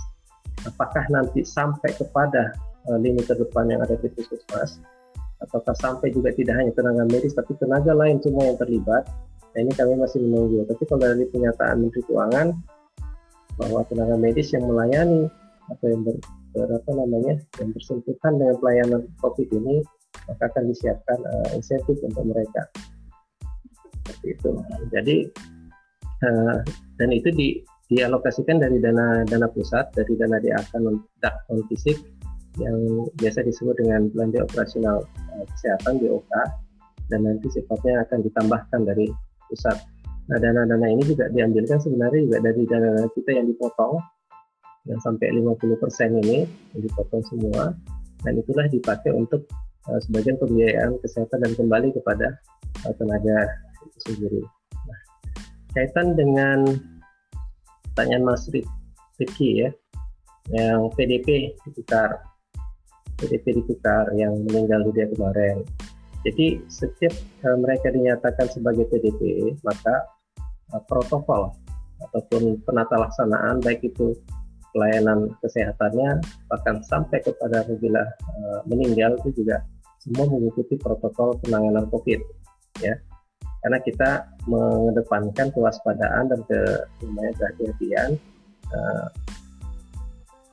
[0.66, 2.55] apakah nanti sampai kepada
[2.91, 4.78] uh, lini terdepan yang ada di puskesmas
[5.49, 9.05] ataukah sampai juga tidak hanya tenaga medis tapi tenaga lain semua yang terlibat
[9.53, 10.64] Nah ini kami masih menunggu.
[10.64, 12.49] Tapi kalau dari pernyataan Menteri Keuangan
[13.61, 15.28] bahwa tenaga medis yang melayani
[15.68, 16.16] atau yang ber,
[16.57, 19.84] ber apa namanya yang bersentuhan dengan pelayanan COVID ini
[20.28, 22.64] maka akan disiapkan uh, insentif untuk mereka.
[24.09, 24.51] Seperti itu.
[24.88, 25.16] Jadi
[26.24, 26.59] uh,
[26.97, 27.49] dan itu di
[27.93, 30.97] dialokasikan dari dana dana pusat dari dana DAK non,
[31.53, 32.01] non fisik
[32.61, 36.33] yang biasa disebut dengan belanja operasional uh, kesehatan BOK
[37.09, 39.09] dan nanti sifatnya akan ditambahkan dari
[39.49, 39.77] pusat.
[40.29, 44.01] Nah dana-dana ini juga diambilkan sebenarnya juga dari dana-dana kita yang dipotong
[44.91, 46.43] yang sampai 50% ini
[46.75, 47.71] yang dipotong semua
[48.27, 49.47] dan itulah dipakai untuk
[49.91, 52.39] uh, sebagian pembiayaan kesehatan dan kembali kepada
[52.87, 53.49] uh, tenaga
[53.87, 54.43] itu sendiri.
[54.87, 55.01] Nah,
[55.75, 56.67] kaitan dengan
[57.93, 58.47] pertanyaan Mas
[59.19, 59.71] Rifki ya,
[60.51, 62.32] yang PDP ditukar,
[63.23, 65.62] PDP ditukar yang meninggal dunia kemarin.
[66.27, 67.14] Jadi setiap
[67.47, 70.11] uh, mereka dinyatakan sebagai PDP, maka
[70.75, 71.55] uh, protokol
[72.11, 74.18] ataupun penata laksanaan baik itu
[74.73, 76.18] pelayanan kesehatannya
[76.49, 78.03] bahkan sampai kepada apabila
[78.41, 79.62] uh, meninggal itu juga
[80.03, 82.20] semua mengikuti protokol penanganan COVID
[82.83, 82.97] ya
[83.62, 84.11] karena kita
[84.51, 88.18] mengedepankan kewaspadaan dan kehati-hatian
[88.75, 89.07] uh,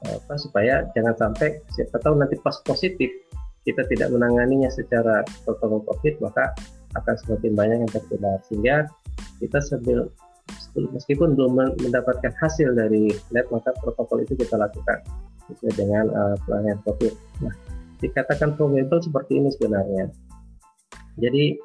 [0.08, 3.12] apa supaya jangan sampai siapa tahu nanti pas positif
[3.68, 6.56] kita tidak menanganinya secara protokol COVID maka
[6.95, 8.88] akan semakin banyak yang tertular sehingga
[9.43, 10.08] kita sambil
[10.96, 15.04] meskipun belum mendapatkan hasil dari lab maka protokol itu kita lakukan
[15.50, 17.13] sesuai dengan uh, pelayanan COVID.
[17.42, 17.54] Nah,
[18.00, 20.13] dikatakan probable seperti ini sebenarnya.
[21.20, 21.58] Jadi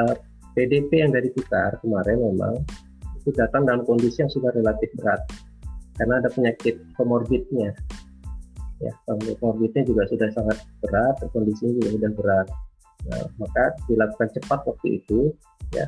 [0.00, 0.14] uh,
[0.54, 2.54] PDP yang dari kita kemarin memang
[3.20, 5.20] itu datang dalam kondisi yang sudah relatif berat
[5.98, 7.74] karena ada penyakit komorbidnya.
[8.82, 8.92] Ya
[9.38, 12.48] komorbidnya juga sudah sangat berat kondisinya juga sudah berat.
[13.04, 15.30] Nah, maka dilakukan cepat waktu itu
[15.72, 15.86] ya.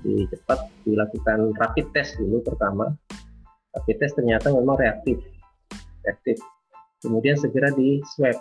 [0.00, 2.88] Di cepat dilakukan rapid test dulu pertama.
[3.76, 5.20] Rapid test ternyata memang reaktif
[6.04, 6.38] reaktif.
[7.00, 8.36] Kemudian segera di swab.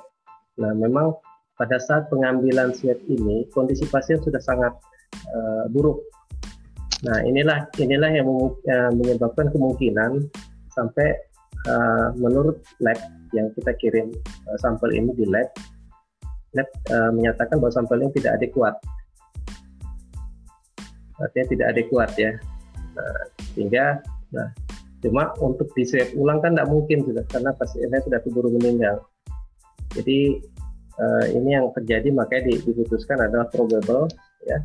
[0.59, 1.15] Nah memang
[1.55, 4.75] pada saat pengambilan swab ini kondisi pasien sudah sangat
[5.31, 6.03] uh, buruk.
[7.07, 8.27] Nah inilah inilah yang
[8.99, 10.27] menyebabkan kemungkinan
[10.79, 11.07] sampai
[11.67, 12.95] uh, menurut lab
[13.35, 14.07] yang kita kirim
[14.47, 15.51] uh, sampel ini di lab,
[16.55, 18.75] lab uh, menyatakan bahwa sampel ini tidak adekuat.
[21.19, 22.31] Artinya tidak adekuat ya.
[22.95, 23.99] Nah, sehingga
[24.31, 24.47] nah,
[25.03, 29.03] cuma untuk di swab ulang kan tidak mungkin sudah karena pasiennya sudah keburu meninggal.
[29.99, 30.39] Jadi
[30.95, 34.07] uh, ini yang terjadi makanya diputuskan adalah probable
[34.47, 34.63] ya.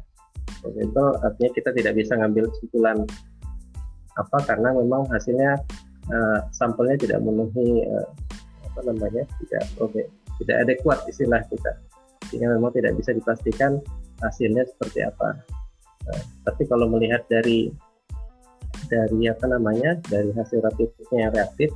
[0.62, 3.02] Probable artinya kita tidak bisa ngambil kesimpulan
[4.14, 5.58] apa karena memang hasilnya
[6.10, 8.08] uh, sampelnya tidak memenuhi uh,
[8.72, 10.02] apa namanya tidak oke
[10.42, 11.72] tidak adekuat istilah kita
[12.28, 13.78] sehingga memang tidak bisa dipastikan
[14.20, 15.38] hasilnya seperti apa
[16.10, 17.70] nah, tapi kalau melihat dari
[18.90, 21.70] dari apa namanya dari hasil rapidnya yang reaktif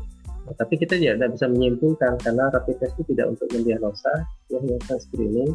[0.49, 4.81] Nah, tapi kita tidak bisa menyimpulkan karena rapid test itu tidak untuk mendiagnosa, dia hanya
[4.97, 5.53] screening.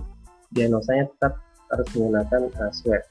[0.54, 1.42] Diagnosanya tetap
[1.74, 3.02] harus menggunakan uh, swab.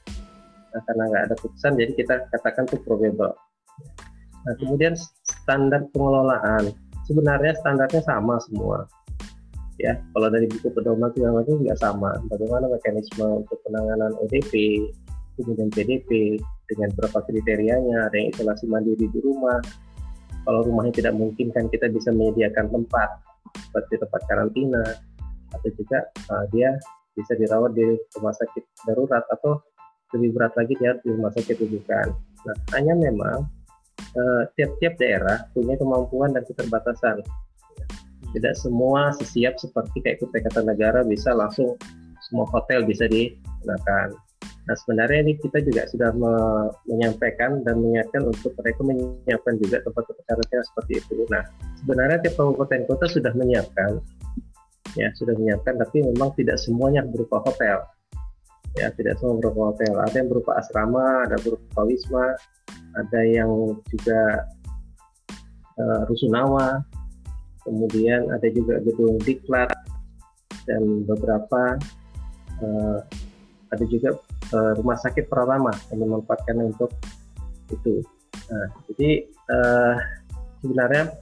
[0.71, 3.35] Nah, karena nggak ada putusan, jadi kita katakan itu probable.
[4.47, 4.95] Nah, kemudian
[5.43, 6.71] standar pengelolaan
[7.07, 8.87] sebenarnya standarnya sama semua.
[9.81, 12.11] Ya, kalau dari buku pedoman segala macam juga sama.
[12.29, 14.85] Bagaimana mekanisme untuk penanganan ODP,
[15.35, 16.37] kemudian PDP,
[16.69, 19.59] dengan berapa kriterianya, ada yang isolasi mandiri di rumah,
[20.45, 23.09] kalau rumahnya tidak mungkin kan kita bisa menyediakan tempat
[23.69, 24.83] seperti tempat karantina
[25.53, 26.77] atau juga uh, dia
[27.13, 29.61] bisa dirawat di rumah sakit darurat atau
[30.13, 32.07] lebih berat lagi dia di rumah sakit rujukan.
[32.45, 33.49] Nah, hanya memang
[34.17, 37.21] uh, tiap-tiap daerah punya kemampuan dan keterbatasan.
[38.33, 41.77] Tidak semua sesiap seperti kayak Kutai Negara bisa langsung
[42.25, 44.09] semua hotel bisa digunakan.
[44.63, 46.33] Nah sebenarnya ini kita juga sudah me
[46.87, 51.13] menyampaikan dan mengingatkan untuk mereka menyiapkan juga tempat-tempat karantina seperti itu.
[51.27, 51.43] Nah
[51.83, 53.99] sebenarnya tiap kabupaten kota sudah menyiapkan,
[54.95, 57.83] ya sudah menyiapkan, tapi memang tidak semuanya berupa hotel.
[58.73, 59.93] Ya tidak semua berupa hotel.
[60.01, 62.33] Ada yang berupa asrama, ada berupa wisma,
[62.97, 64.49] ada yang juga
[65.77, 66.81] uh, rusunawa,
[67.65, 69.71] kemudian ada juga gedung diklat
[70.65, 71.77] dan beberapa
[72.61, 72.99] uh,
[73.73, 74.17] ada juga
[74.53, 76.91] uh, rumah sakit pertama yang memanfaatkannya untuk
[77.69, 78.05] itu.
[78.49, 79.95] Nah, jadi uh,
[80.61, 81.13] sebenarnya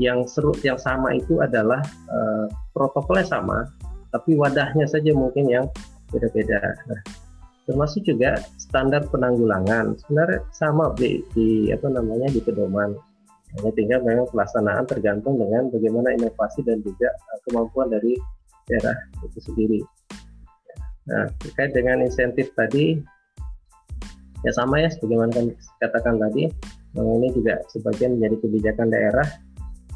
[0.00, 3.68] yang seru yang sama itu adalah uh, protokolnya sama,
[4.10, 5.66] tapi wadahnya saja mungkin yang
[6.12, 6.60] beda-beda.
[6.86, 7.00] Nah,
[7.66, 12.94] termasuk juga standar penanggulangan sebenarnya sama di, di apa namanya di pedoman.
[13.52, 18.16] Hanya tinggal memang pelaksanaan tergantung dengan bagaimana inovasi dan juga uh, kemampuan dari
[18.64, 19.80] daerah itu sendiri.
[21.10, 22.96] Nah, terkait dengan insentif tadi,
[24.46, 25.46] ya sama ya, sebagaimana kan
[25.82, 26.48] katakan tadi,
[26.96, 29.28] memang ini juga sebagian menjadi kebijakan daerah,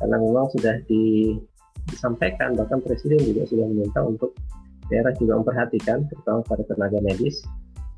[0.03, 1.33] karena memang sudah di,
[1.89, 4.37] disampaikan, bahkan Presiden juga sudah meminta untuk
[4.93, 7.43] daerah juga memperhatikan, terutama pada tenaga medis,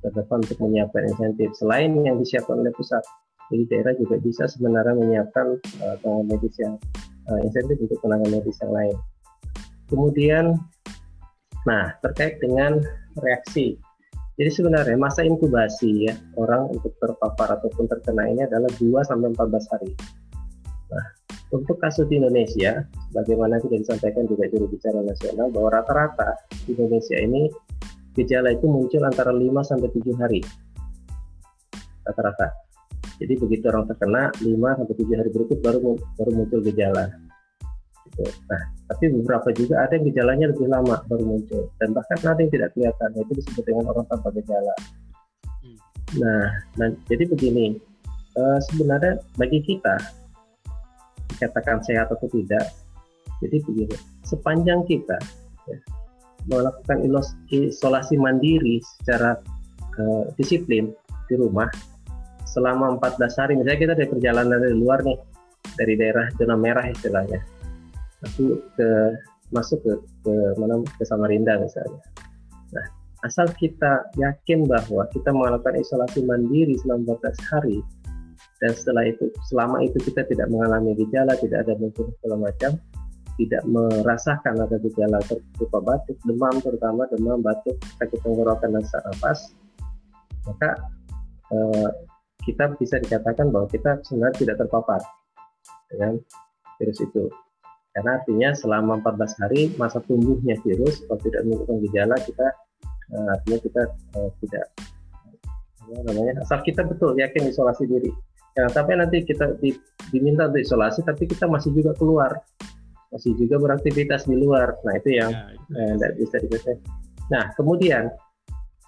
[0.00, 3.02] terdepan untuk menyiapkan insentif selain yang disiapkan oleh pusat.
[3.48, 6.76] Jadi daerah juga bisa sebenarnya menyiapkan uh, tenaga medis yang
[7.32, 8.96] uh, insentif untuk tenaga medis yang lain.
[9.88, 10.52] Kemudian
[11.68, 12.80] Nah, terkait dengan
[13.20, 13.76] reaksi.
[14.38, 19.72] Jadi sebenarnya masa inkubasi ya orang untuk terpapar ataupun terkena ini adalah 2 sampai 14
[19.74, 19.90] hari.
[20.94, 21.06] Nah,
[21.48, 22.84] untuk kasus di Indonesia,
[23.16, 26.36] bagaimana sudah disampaikan juga juru bicara nasional bahwa rata-rata
[26.68, 27.48] di Indonesia ini
[28.12, 30.40] gejala itu muncul antara 5 sampai 7 hari.
[32.04, 32.52] Rata-rata.
[33.18, 34.44] Jadi begitu orang terkena 5
[34.76, 37.08] sampai 7 hari berikut baru baru muncul gejala.
[38.12, 38.28] Gitu.
[38.28, 38.62] Nah,
[38.92, 42.68] tapi beberapa juga ada yang gejalanya lebih lama baru muncul dan bahkan ada yang tidak
[42.76, 44.74] kelihatan itu disebut dengan orang tanpa gejala.
[45.64, 45.78] Hmm.
[46.20, 46.44] Nah,
[46.76, 47.80] nah jadi begini
[48.36, 49.96] uh, sebenarnya bagi kita
[51.34, 52.64] dikatakan sehat atau tidak,
[53.42, 53.96] jadi begini
[54.26, 55.16] sepanjang kita
[55.70, 55.78] ya,
[56.50, 56.98] melakukan
[57.48, 59.38] isolasi mandiri secara
[59.98, 60.92] uh, disiplin
[61.30, 61.68] di rumah
[62.48, 65.18] selama 14 hari misalnya kita dari perjalanan dari luar nih
[65.76, 67.40] dari daerah zona merah istilahnya
[68.24, 68.88] aku ke
[69.52, 69.92] masuk ke
[70.26, 72.02] ke mana ke Samarinda misalnya.
[72.74, 72.86] Nah,
[73.24, 77.78] asal kita yakin bahwa kita melakukan isolasi mandiri selama 14 hari
[78.58, 82.70] dan setelah itu selama itu kita tidak mengalami gejala, tidak ada muncul segala macam,
[83.38, 85.18] tidak merasakan ada gejala
[85.54, 89.40] berupa batuk, demam terutama demam, batuk, sakit tenggorokan dan sesak nafas,
[90.46, 90.70] maka
[91.54, 91.90] eh,
[92.42, 95.00] kita bisa dikatakan bahwa kita sebenarnya tidak terpapar
[95.92, 96.16] dengan
[96.80, 97.28] virus itu.
[97.92, 102.46] Karena artinya selama 14 hari masa tumbuhnya virus kalau tidak menunjukkan gejala kita
[103.10, 103.82] uh, artinya kita
[104.14, 104.66] uh, tidak
[105.88, 108.12] namanya asal kita betul yakin isolasi diri.
[108.56, 109.74] Jangan sampai nanti kita di,
[110.12, 112.32] diminta untuk isolasi tapi kita masih juga keluar
[113.08, 114.76] masih juga beraktivitas di luar.
[114.84, 116.78] Nah itu yang ya, tidak eh, bisa dikatakan.
[117.32, 118.04] Nah kemudian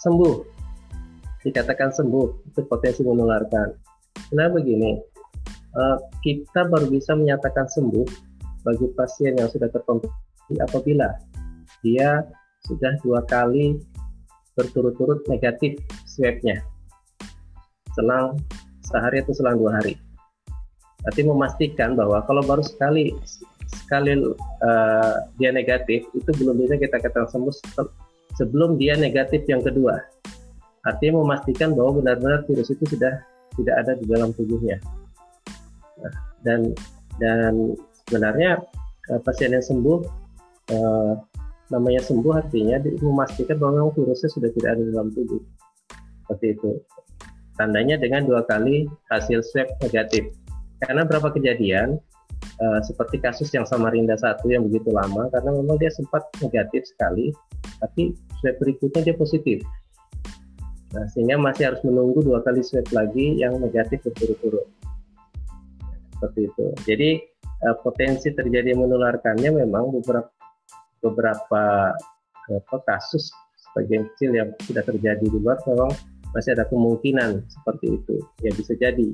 [0.00, 0.34] sembuh
[1.40, 3.68] dikatakan sembuh itu potensi menularkan.
[4.36, 5.00] Nah begini,
[5.72, 8.06] uh, kita baru bisa menyatakan sembuh
[8.60, 11.08] bagi pasien yang sudah terkonfirmasi apabila
[11.80, 12.20] dia
[12.68, 13.80] sudah dua kali
[14.52, 16.60] berturut-turut negatif swabnya
[17.96, 18.36] selang
[18.90, 19.94] sehari atau selang dua hari.
[21.00, 23.16] Berarti memastikan bahwa kalau baru sekali
[23.70, 24.18] sekali
[24.66, 27.54] uh, dia negatif itu belum bisa kita katakan sembuh
[28.36, 29.96] sebelum dia negatif yang kedua.
[30.84, 33.20] Artinya memastikan bahwa benar-benar virus itu sudah
[33.56, 34.80] tidak ada di dalam tubuhnya.
[36.00, 36.60] Nah, dan
[37.20, 37.76] dan
[38.06, 38.60] sebenarnya
[39.12, 39.98] uh, pasien yang sembuh
[40.74, 41.14] uh,
[41.70, 45.38] namanya sembuh artinya memastikan bahwa virusnya sudah tidak ada dalam tubuh
[46.26, 46.70] seperti itu
[47.60, 50.32] tandanya dengan dua kali hasil swab negatif.
[50.80, 52.00] Karena berapa kejadian
[52.64, 57.36] uh, seperti kasus yang Samarinda satu yang begitu lama karena memang dia sempat negatif sekali
[57.84, 59.60] tapi swab berikutnya dia positif.
[60.96, 64.64] Nah sehingga masih harus menunggu dua kali swab lagi yang negatif berturut-turut.
[66.16, 66.66] Seperti itu.
[66.88, 67.10] Jadi
[67.68, 70.32] uh, potensi terjadi menularkannya memang beberapa
[71.04, 71.92] beberapa
[72.50, 73.32] apa, kasus
[73.70, 75.92] sebagian kecil yang sudah terjadi di luar memang
[76.34, 78.16] masih ada kemungkinan seperti itu.
[78.44, 79.08] Ya bisa jadi.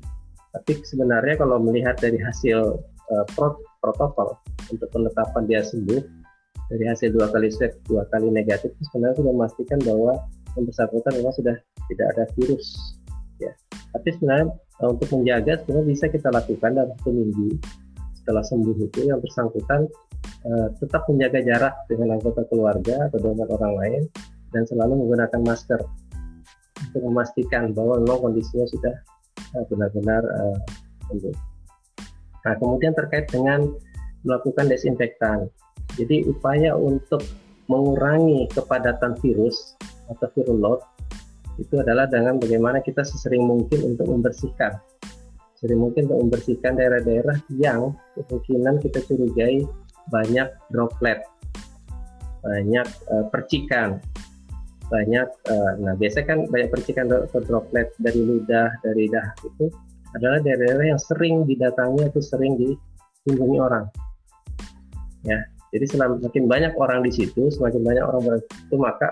[0.56, 2.80] Tapi sebenarnya kalau melihat dari hasil
[3.12, 3.24] uh,
[3.80, 4.40] protokol
[4.72, 6.01] untuk penetapan dia sembuh
[6.66, 10.18] dari hasil dua kali swab dua kali negatif sebenarnya sudah memastikan bahwa
[10.59, 11.56] yang bersangkutan memang sudah
[11.93, 12.66] tidak ada virus
[13.38, 13.52] ya.
[13.94, 14.47] Tapi sebenarnya
[14.82, 17.48] uh, untuk menjaga sebenarnya bisa kita lakukan dalam satu minggu
[18.16, 19.86] setelah sembuh itu yang bersangkutan
[20.51, 24.02] uh, tetap menjaga jarak dengan anggota keluarga atau dengan orang lain
[24.51, 25.80] dan selalu menggunakan masker
[26.97, 28.94] untuk memastikan bahwa memang kondisinya sudah
[29.60, 30.59] uh, benar-benar uh.
[32.47, 33.68] Nah, kemudian terkait dengan
[34.24, 35.47] melakukan desinfektan.
[35.94, 37.23] Jadi upaya untuk
[37.70, 39.77] mengurangi kepadatan virus
[40.09, 40.81] atau viral load
[41.62, 44.78] itu adalah dengan bagaimana kita sesering mungkin untuk membersihkan
[45.56, 49.64] sering mungkin untuk membersihkan daerah-daerah yang kemungkinan kita curigai
[50.12, 51.24] banyak droplet,
[52.44, 53.98] banyak uh, percikan,
[54.86, 59.66] banyak uh, nah biasanya kan banyak percikan atau droplet dari ludah dari dah itu
[60.14, 63.84] adalah daerah-daerah yang sering didatangi atau sering dikunjungi orang.
[65.26, 65.42] Ya
[65.74, 69.08] jadi semakin banyak orang di situ semakin banyak orang berada itu maka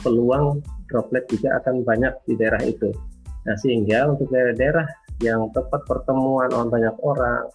[0.00, 2.90] peluang droplet juga akan banyak di daerah itu.
[3.44, 4.88] Nah sehingga untuk daerah-daerah
[5.22, 7.46] yang tempat pertemuan orang banyak orang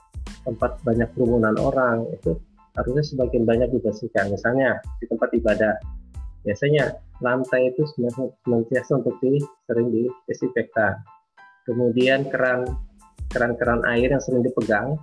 [0.46, 2.38] tempat banyak kerumunan orang itu
[2.78, 4.32] harusnya semakin banyak dibersihkan.
[4.32, 5.74] Misalnya di tempat ibadah
[6.48, 10.96] biasanya lantai itu senantiasa untuk di, sering didesinfektan.
[11.68, 12.66] Kemudian keran
[13.30, 14.98] keran-keran air yang sering dipegang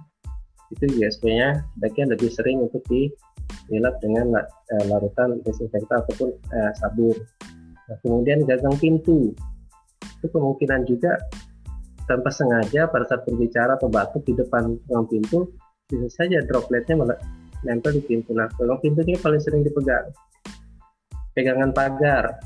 [0.74, 2.82] itu biasanya bagian lebih sering untuk
[3.70, 7.14] dilap dengan uh, larutan desinfektan ataupun uh, sabun.
[7.86, 9.30] Nah, kemudian gagang pintu
[10.02, 11.14] itu kemungkinan juga
[12.10, 15.38] tanpa sengaja pada saat berbicara atau batuk di depan gagang pintu
[15.86, 18.34] bisa saja dropletnya menempel di pintu.
[18.34, 20.10] Nah, gagang pintu ini paling sering dipegang
[21.36, 22.40] pegangan pagar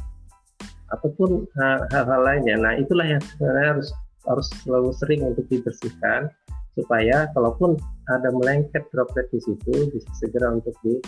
[0.90, 1.46] ataupun
[1.94, 2.58] hal-hal lainnya.
[2.58, 3.88] Nah, itulah yang sebenarnya harus
[4.28, 6.28] harus selalu sering untuk dibersihkan
[6.74, 7.78] supaya kalaupun
[8.10, 10.98] ada melengket droplet di situ bisa segera untuk di,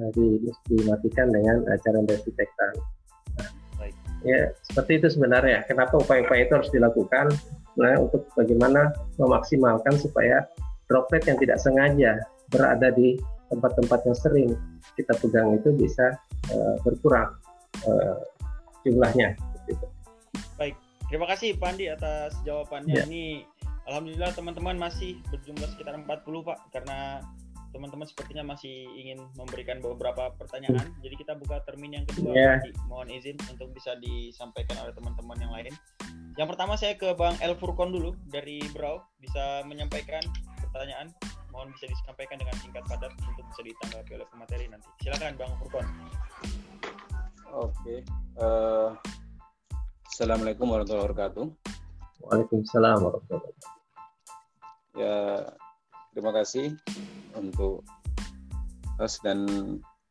[0.00, 0.40] uh, di
[0.70, 2.72] dimatikan dengan cara desinfektan.
[3.36, 3.50] Nah,
[4.22, 5.66] ya seperti itu sebenarnya.
[5.66, 7.34] Kenapa upaya-upaya itu harus dilakukan?
[7.74, 10.46] Nah, untuk bagaimana memaksimalkan supaya
[10.86, 12.22] droplet yang tidak sengaja
[12.54, 13.18] berada di
[13.54, 14.48] tempat-tempat yang sering
[14.98, 16.18] kita pegang itu bisa
[16.50, 17.30] uh, berkurang
[17.86, 18.18] uh,
[18.82, 19.38] jumlahnya.
[19.70, 19.86] Gitu.
[20.58, 20.74] Baik,
[21.06, 22.94] terima kasih Pak Andi atas jawabannya.
[22.98, 23.06] Ya.
[23.06, 23.46] Ini
[23.84, 27.20] Alhamdulillah teman-teman masih berjumlah sekitar 40 Pak karena
[27.74, 30.94] teman-teman sepertinya masih ingin memberikan beberapa pertanyaan.
[30.94, 31.02] Hmm.
[31.02, 32.30] Jadi kita buka termin yang kedua.
[32.30, 32.62] Yeah.
[32.86, 35.74] Mohon izin untuk bisa disampaikan oleh teman-teman yang lain.
[36.38, 40.22] Yang pertama saya ke Bang El Furkon dulu dari Brau bisa menyampaikan
[40.62, 41.10] pertanyaan
[41.54, 44.90] mohon bisa disampaikan dengan singkat padat untuk bisa ditanggapi oleh pemateri nanti.
[45.06, 45.86] Silakan Bang Furkon.
[47.54, 48.02] Oke.
[48.34, 48.90] Uh,
[50.10, 51.44] Assalamualaikum warahmatullahi wabarakatuh.
[52.26, 53.72] Waalaikumsalam warahmatullahi wabarakatuh.
[54.94, 55.16] Ya,
[56.14, 56.66] terima kasih
[57.38, 57.86] untuk
[58.98, 59.46] host dan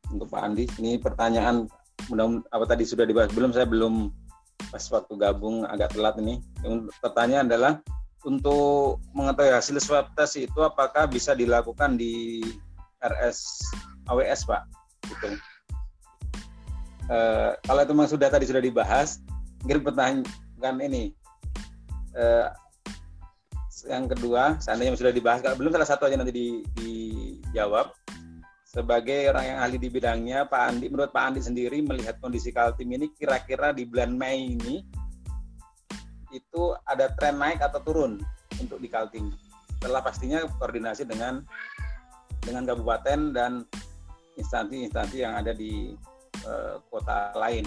[0.08, 0.64] untuk Pak Andi.
[0.80, 1.68] Ini pertanyaan
[2.08, 3.52] mudah apa tadi sudah dibahas belum?
[3.52, 4.12] Saya belum
[4.72, 6.40] pas waktu gabung agak telat ini.
[6.64, 7.72] Yang pertanyaan adalah
[8.24, 12.40] untuk mengetahui hasil swab test itu apakah bisa dilakukan di
[13.04, 13.68] RS
[14.08, 14.62] AWS Pak?
[15.04, 15.28] Gitu.
[17.12, 17.18] E,
[17.68, 19.20] kalau itu memang sudah tadi sudah dibahas,
[19.60, 21.12] mungkin pertanyaan ini.
[22.16, 22.24] E,
[23.84, 26.48] yang kedua, seandainya sudah dibahas, kalau belum salah satu aja nanti di,
[26.80, 27.92] dijawab.
[28.64, 32.90] Sebagai orang yang ahli di bidangnya, Pak Andi, menurut Pak Andi sendiri melihat kondisi Kaltim
[32.90, 34.82] ini kira-kira di bulan Mei ini
[36.34, 38.18] itu ada tren naik atau turun
[38.58, 39.30] untuk di Kaltim.
[39.78, 41.46] Setelah pastinya koordinasi dengan
[42.42, 43.52] dengan kabupaten dan
[44.36, 45.94] instansi-instansi yang ada di
[46.44, 47.64] uh, kota lain.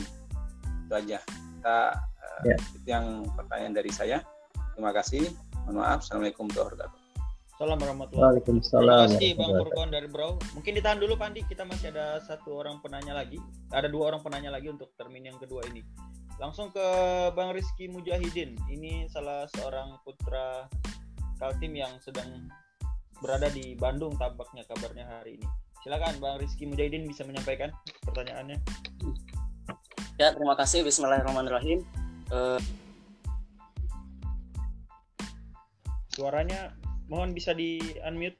[0.86, 1.18] Itu aja.
[1.24, 2.58] Kita uh, ya.
[2.76, 4.22] itu yang pertanyaan dari saya.
[4.76, 5.32] Terima kasih.
[5.66, 6.00] Mohon maaf.
[6.06, 7.06] Assalamualaikum warahmatullahi wabarakatuh.
[7.58, 8.70] Salam warahmatullahi wabarakatuh.
[8.70, 10.30] Terima kasih Bang Furkon dari Bro.
[10.54, 13.42] Mungkin ditahan dulu Pandi, kita masih ada satu orang penanya lagi.
[13.74, 15.82] Ada dua orang penanya lagi untuk termin yang kedua ini.
[16.38, 16.88] Langsung ke
[17.34, 18.54] Bang Rizky Mujahidin.
[18.70, 20.70] Ini salah seorang putra
[21.42, 22.50] Kaltim yang sedang
[23.18, 25.48] berada di Bandung tampaknya kabarnya hari ini.
[25.82, 27.74] Silakan Bang Rizky Mujahidin bisa menyampaikan
[28.06, 28.62] pertanyaannya.
[30.22, 30.86] Ya, terima kasih.
[30.86, 31.82] Bismillahirrahmanirrahim.
[32.30, 32.62] Uh...
[36.14, 36.74] Suaranya
[37.10, 38.38] mohon bisa di unmute.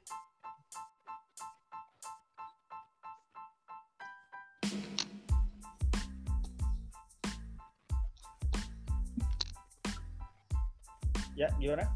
[11.38, 11.86] Ya, gimana?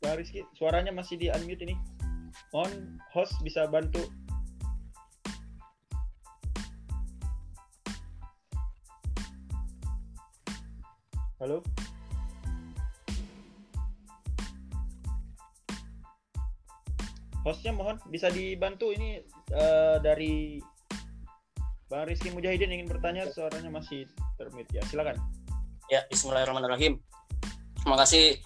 [0.00, 1.76] Bang Rizky, suaranya masih di unmute ini.
[2.48, 4.00] Mohon host bisa bantu
[11.36, 11.60] Halo?
[17.44, 19.20] Hostnya mohon bisa dibantu ini
[19.52, 20.56] uh, dari
[21.92, 24.08] Bang Rizky Mujahidin ingin bertanya suaranya masih
[24.40, 25.20] termute ya silakan.
[25.92, 26.96] Ya Bismillahirrahmanirrahim.
[27.84, 28.40] Terima kasih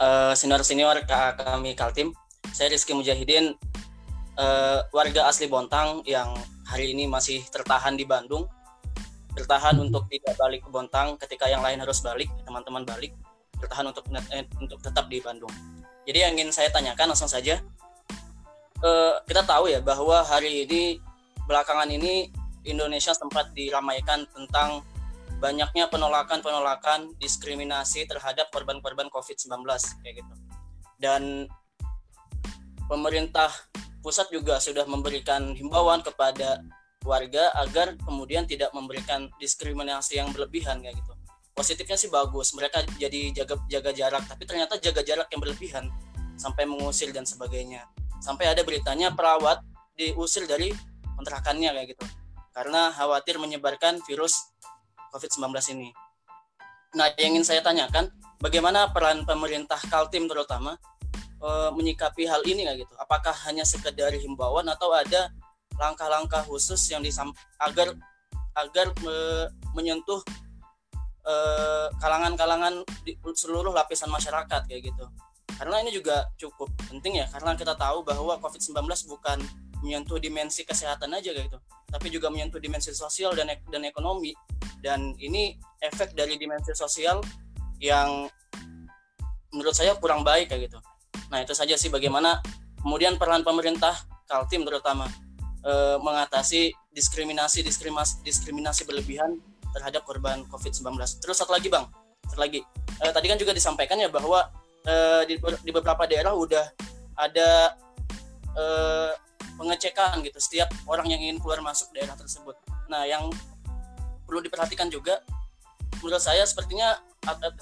[0.00, 2.12] uh, senior senior kami Kaltim.
[2.52, 3.56] Saya Rizky Mujahidin.
[4.36, 6.36] Uh, warga asli Bontang yang
[6.68, 8.44] hari ini masih tertahan di Bandung.
[9.32, 13.16] Bertahan untuk tidak balik ke Bontang ketika yang lain harus balik teman-teman balik.
[13.56, 15.52] Bertahan untuk eh, untuk tetap di Bandung.
[16.04, 17.60] Jadi yang ingin saya tanyakan langsung saja.
[18.84, 21.00] Eh, kita tahu ya bahwa hari ini
[21.48, 22.28] belakangan ini
[22.68, 24.84] Indonesia sempat diramaikan tentang
[25.36, 29.52] banyaknya penolakan-penolakan diskriminasi terhadap korban-korban COVID-19
[30.00, 30.34] kayak gitu.
[30.96, 31.44] Dan
[32.88, 33.52] pemerintah
[34.00, 36.62] pusat juga sudah memberikan himbauan kepada
[37.04, 41.12] warga agar kemudian tidak memberikan diskriminasi yang berlebihan kayak gitu.
[41.56, 45.84] Positifnya sih bagus mereka jadi jaga jaga jarak tapi ternyata jaga jarak yang berlebihan
[46.36, 47.84] sampai mengusir dan sebagainya.
[48.20, 49.60] Sampai ada beritanya perawat
[49.96, 50.72] diusir dari
[51.16, 52.04] kontrakannya kayak gitu.
[52.52, 54.52] Karena khawatir menyebarkan virus
[55.14, 55.90] COVID-19 ini.
[56.96, 58.08] Nah, yang ingin saya tanyakan,
[58.40, 60.80] bagaimana peran pemerintah Kaltim terutama
[61.42, 62.94] e, menyikapi hal ini kayak gitu?
[62.96, 65.28] Apakah hanya sekedar himbauan atau ada
[65.76, 67.92] langkah-langkah khusus yang disam agar
[68.56, 69.16] agar me,
[69.76, 70.20] menyentuh
[71.26, 75.04] eh, kalangan-kalangan di seluruh lapisan masyarakat kayak gitu.
[75.56, 78.76] Karena ini juga cukup penting ya karena kita tahu bahwa COVID-19
[79.08, 79.38] bukan
[79.86, 84.34] menyentuh dimensi kesehatan aja gitu, tapi juga menyentuh dimensi sosial dan dan ekonomi
[84.82, 87.22] dan ini efek dari dimensi sosial
[87.78, 88.26] yang
[89.54, 90.78] menurut saya kurang baik kayak gitu.
[91.30, 92.42] Nah, itu saja sih bagaimana
[92.82, 93.94] kemudian peran pemerintah
[94.26, 95.06] Kaltim terutama
[95.62, 99.38] uh, mengatasi diskriminasi diskriminasi diskriminasi berlebihan
[99.70, 100.98] terhadap korban COVID-19.
[101.22, 101.86] Terus satu lagi bang,
[102.26, 102.60] satu lagi.
[102.98, 104.50] Uh, tadi kan juga disampaikan ya bahwa
[104.86, 106.64] uh, di, di beberapa daerah udah
[107.16, 107.76] ada
[108.56, 109.12] uh,
[109.56, 112.56] pengecekan gitu setiap orang yang ingin keluar masuk daerah tersebut.
[112.92, 113.32] Nah yang
[114.26, 115.22] perlu diperhatikan juga
[116.02, 116.98] menurut saya sepertinya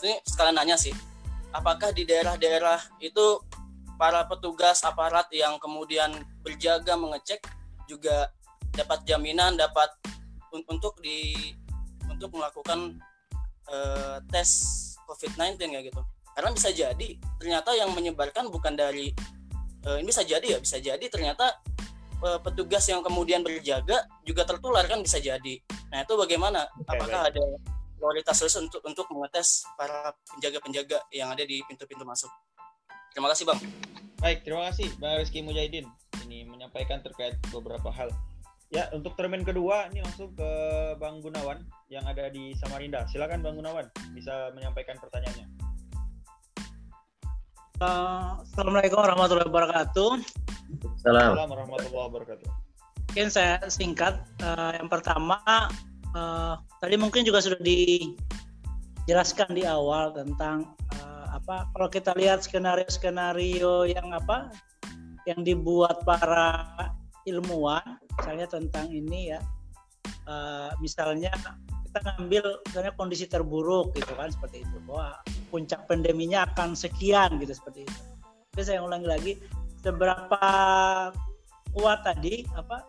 [0.05, 0.93] ini sekalian nanya sih
[1.55, 3.41] apakah di daerah-daerah itu
[3.95, 6.11] para petugas aparat yang kemudian
[6.43, 7.41] berjaga mengecek
[7.87, 8.33] juga
[8.75, 9.89] dapat jaminan dapat
[10.51, 11.55] un untuk di
[12.11, 12.99] untuk melakukan
[13.71, 14.51] uh, tes
[15.07, 16.03] COVID-19 ya gitu
[16.35, 17.09] karena bisa jadi
[17.39, 19.15] ternyata yang menyebarkan bukan dari
[19.87, 21.61] uh, ini bisa jadi ya bisa jadi ternyata
[22.25, 25.55] uh, petugas yang kemudian berjaga juga tertular kan bisa jadi
[25.93, 27.37] nah itu bagaimana okay, apakah baik.
[27.37, 27.45] ada
[27.97, 32.29] prioritas khusus untuk untuk mengetes para penjaga-penjaga yang ada di pintu-pintu masuk
[33.15, 33.61] terima kasih bang
[34.21, 35.89] baik terima kasih bang Rizky Mujahidin
[36.27, 38.11] ini menyampaikan terkait beberapa hal.
[38.73, 40.51] Ya, untuk termin kedua ini langsung ke
[40.99, 41.63] Bang Gunawan
[41.93, 43.07] yang ada di Samarinda.
[43.07, 43.87] Silakan Bang Gunawan
[44.17, 45.47] bisa menyampaikan pertanyaannya.
[47.83, 50.23] Uh, Assalamualaikum warahmatullahi wabarakatuh.
[50.95, 52.47] Assalamualaikum warahmatullahi wabarakatuh.
[53.11, 54.23] Mungkin saya singkat.
[54.39, 55.43] Uh, yang pertama,
[56.15, 60.71] uh, tadi mungkin juga sudah dijelaskan di awal tentang
[61.03, 64.55] uh, apa kalau kita lihat skenario-skenario yang apa
[65.27, 66.79] yang dibuat para
[67.27, 69.43] ilmuwan misalnya tentang ini ya
[70.31, 71.35] uh, misalnya
[71.95, 75.15] kita ngambil misalnya kondisi terburuk gitu kan seperti itu bahwa
[75.55, 78.01] puncak pandeminya akan sekian gitu seperti itu.
[78.51, 79.33] Tapi saya ulangi lagi
[79.79, 80.43] seberapa
[81.71, 82.83] kuat tadi apa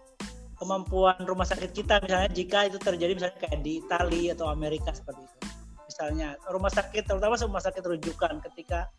[0.57, 5.22] kemampuan rumah sakit kita misalnya jika itu terjadi misalnya kayak di Italia atau Amerika seperti
[5.22, 5.38] itu.
[5.86, 8.90] Misalnya rumah sakit terutama rumah sakit rujukan ketika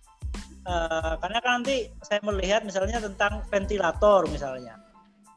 [0.70, 4.78] uh, karena kan nanti saya melihat misalnya tentang ventilator misalnya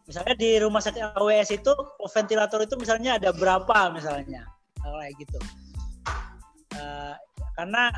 [0.05, 1.73] misalnya di rumah sakit AWS itu
[2.05, 5.39] ventilator itu misalnya ada berapa misalnya kayak gitu.
[6.77, 7.15] Uh,
[7.57, 7.91] karena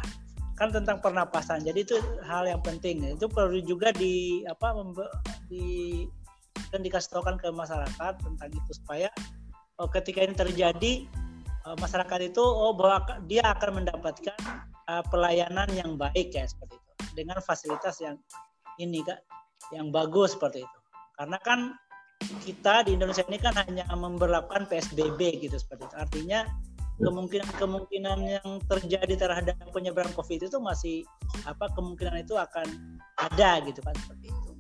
[0.58, 3.02] kan tentang pernapasan jadi itu hal yang penting.
[3.18, 4.74] Itu perlu juga di apa
[5.50, 6.06] di
[6.72, 9.10] dan dikasih ke masyarakat tentang itu supaya
[9.82, 10.94] oh, ketika ini terjadi
[11.68, 14.38] uh, masyarakat itu oh bahwa dia akan mendapatkan
[14.88, 16.92] uh, pelayanan yang baik ya seperti itu.
[17.12, 18.16] Dengan fasilitas yang
[18.80, 19.20] ini kak
[19.76, 20.78] yang bagus seperti itu.
[21.18, 21.76] Karena kan
[22.46, 25.96] kita di Indonesia ini kan hanya memperlakukan PSBB gitu seperti itu.
[25.98, 26.40] Artinya
[27.02, 31.04] kemungkinan-kemungkinan yang terjadi terhadap penyebaran COVID itu masih
[31.50, 32.68] apa kemungkinan itu akan
[33.18, 34.52] ada gitu kan seperti itu.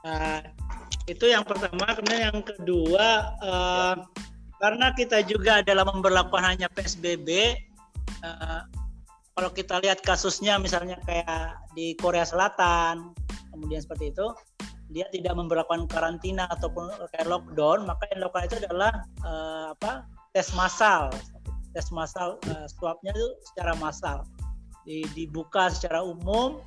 [0.00, 0.40] Nah,
[1.10, 1.92] itu yang pertama.
[1.92, 3.06] Kemudian yang kedua,
[3.42, 3.94] uh,
[4.62, 7.58] karena kita juga dalam memperlakukan hanya PSBB,
[8.24, 8.62] uh,
[9.34, 13.12] kalau kita lihat kasusnya misalnya kayak di Korea Selatan,
[13.52, 14.26] kemudian seperti itu,
[14.90, 18.92] dia tidak memperlakukan karantina ataupun kayak lockdown, maka yang dilakukan itu adalah
[19.22, 21.10] uh, apa tes massal,
[21.74, 24.22] tes massal uh, swabnya itu secara massal,
[24.86, 26.62] di, dibuka secara umum.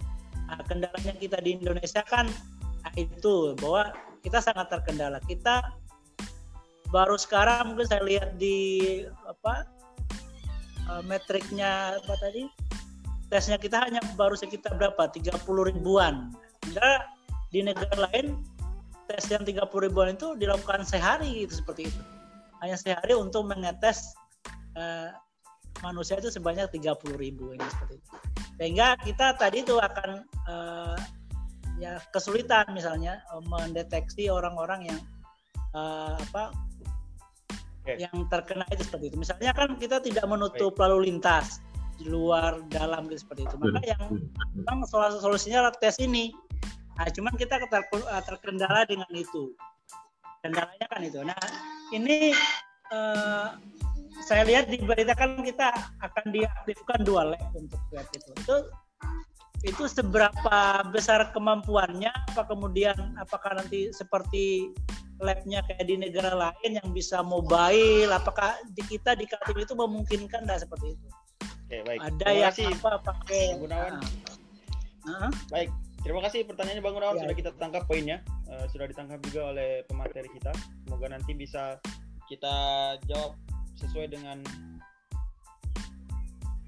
[0.51, 2.27] Nah, kendalanya kita di Indonesia kan
[2.83, 3.95] nah itu bahwa
[4.27, 5.23] kita sangat terkendala.
[5.23, 5.63] Kita
[6.91, 9.63] baru sekarang mungkin saya lihat di apa
[10.91, 12.43] uh, metriknya apa tadi?
[13.31, 15.07] Tesnya kita hanya baru sekitar berapa?
[15.09, 15.39] 30
[15.71, 16.35] ribuan.
[16.67, 17.07] Enggak
[17.55, 18.35] di negara lain
[19.07, 22.01] tes yang 30 ribuan itu dilakukan sehari gitu seperti itu
[22.63, 24.15] hanya sehari untuk mengetes
[24.79, 25.11] uh,
[25.83, 28.09] manusia itu sebanyak 30 ribu ini seperti itu
[28.55, 30.97] sehingga kita tadi itu akan uh,
[31.81, 33.19] ya kesulitan misalnya
[33.49, 34.99] mendeteksi orang-orang yang
[35.75, 36.53] uh, apa
[37.83, 37.99] okay.
[37.99, 39.17] yang terkena itu seperti itu.
[39.19, 40.81] Misalnya kan kita tidak menutup Baik.
[40.87, 41.59] lalu lintas
[41.99, 43.55] di luar dalam gitu seperti itu.
[43.59, 44.01] Maka yang
[44.55, 44.87] memang
[45.19, 46.33] solusinya adalah tes ini.
[46.93, 47.57] Nah, cuman kita
[48.25, 49.53] terkendala dengan itu.
[50.45, 51.19] Kendalanya kan itu.
[51.25, 51.37] Nah,
[51.93, 52.33] ini
[52.89, 53.55] uh,
[54.25, 55.69] saya lihat di berita kan kita
[56.01, 58.31] akan diaktifkan dua lab untuk lab itu.
[58.41, 58.55] Itu
[59.63, 62.11] itu seberapa besar kemampuannya?
[62.35, 64.73] Apa kemudian apakah nanti seperti
[65.23, 68.11] labnya kayak di negara lain yang bisa mobile?
[68.11, 71.07] Apakah di kita di Kaltim itu memungkinkan nggak seperti itu?
[71.63, 71.99] Oke baik.
[72.01, 73.93] Ada terima yang kasih, apa pakai Gunawan
[75.03, 75.31] nah.
[75.51, 75.69] baik
[76.03, 77.21] terima kasih pertanyaannya Bang Gunawan ya.
[77.25, 78.21] sudah kita tangkap poinnya
[78.51, 80.51] uh, sudah ditangkap juga oleh pemateri kita
[80.83, 81.79] semoga nanti bisa
[82.27, 82.55] kita
[83.07, 83.39] jawab
[83.79, 84.43] sesuai dengan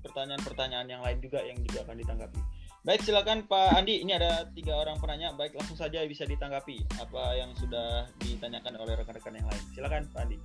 [0.02, 2.42] pertanyaan-pertanyaan yang lain juga yang juga akan ditanggapi
[2.86, 4.06] Baik, silakan Pak Andi.
[4.06, 5.34] Ini ada tiga orang penanya.
[5.34, 9.64] Baik, langsung saja bisa ditanggapi apa yang sudah ditanyakan oleh rekan-rekan yang lain.
[9.74, 10.38] Silakan Pak Andi.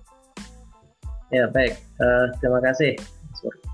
[1.29, 1.77] Ya, baik.
[2.01, 2.97] Uh, terima kasih,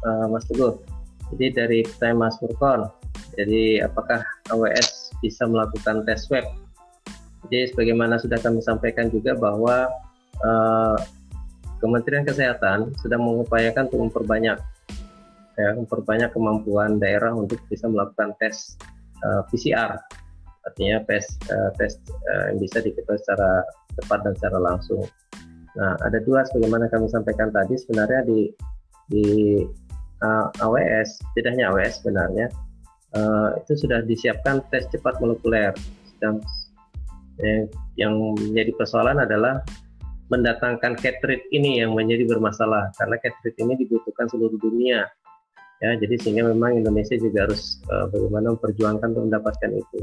[0.03, 0.83] uh, Mas Teguh.
[1.31, 2.91] Jadi dari pertanyaan Mas Furkon,
[3.39, 6.45] jadi apakah AWS bisa melakukan tes web?
[7.47, 9.87] Jadi sebagaimana sudah kami sampaikan juga bahwa
[10.43, 10.99] uh,
[11.77, 14.59] Kementerian Kesehatan sedang mengupayakan untuk memperbanyak
[15.57, 18.77] ya memperbanyak kemampuan daerah untuk bisa melakukan tes
[19.25, 19.97] uh, eh, PCR
[20.69, 21.97] artinya tes uh, tes
[22.29, 23.65] uh, yang bisa diketahui secara
[23.97, 25.01] cepat dan secara langsung.
[25.77, 28.53] Nah, ada dua sebagaimana kami sampaikan tadi sebenarnya di
[29.13, 29.27] di
[30.25, 32.47] uh, AWS, tidak hanya AWS sebenarnya
[33.17, 35.73] uh, itu sudah disiapkan tes cepat molekuler.
[36.21, 36.41] Dan
[37.41, 39.65] yang, yang menjadi persoalan adalah
[40.27, 45.07] mendatangkan cartridge ini yang menjadi bermasalah karena cartridge ini dibutuhkan seluruh dunia.
[45.85, 50.01] Ya jadi sehingga memang Indonesia juga harus uh, bagaimana memperjuangkan untuk mendapatkan itu.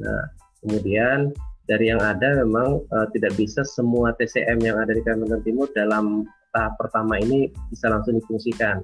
[0.00, 0.22] Nah
[0.64, 1.30] kemudian
[1.68, 6.24] dari yang ada memang uh, tidak bisa semua TCM yang ada di Kalimantan Timur dalam
[6.56, 8.80] tahap pertama ini bisa langsung difungsikan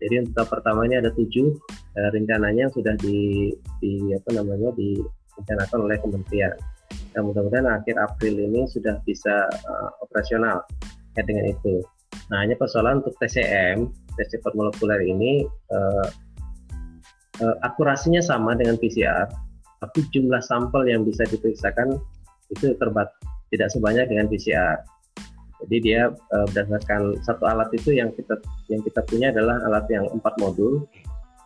[0.00, 1.56] jadi untuk tahap pertama ada tujuh
[1.96, 6.52] uh, rencananya sudah di, di apa namanya direncanakan oleh kementerian
[7.14, 10.64] dan mudah-mudahan akhir April ini sudah bisa uh, operasional
[11.14, 11.84] ya dengan itu
[12.32, 13.86] nah hanya persoalan untuk TCM
[14.18, 16.08] tes cepat molekuler ini uh,
[17.40, 19.26] uh, akurasinya sama dengan PCR,
[19.80, 21.96] tapi jumlah sampel yang bisa diperiksakan
[22.52, 23.08] itu terbat
[23.50, 24.78] tidak sebanyak dengan PCR.
[25.66, 28.40] Jadi dia uh, berdasarkan satu alat itu yang kita
[28.72, 30.84] yang kita punya adalah alat yang empat modul.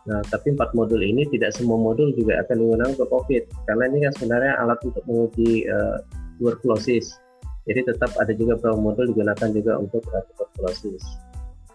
[0.05, 3.97] Nah, tapi empat modul ini tidak semua modul juga akan digunakan untuk COVID karena ini
[4.05, 5.97] kan sebenarnya alat untuk menguji uh,
[6.37, 7.17] tuberkulosis.
[7.65, 11.01] Jadi tetap ada juga beberapa modul digunakan juga untuk uh, tuberkulosis.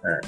[0.01, 0.23] Nah,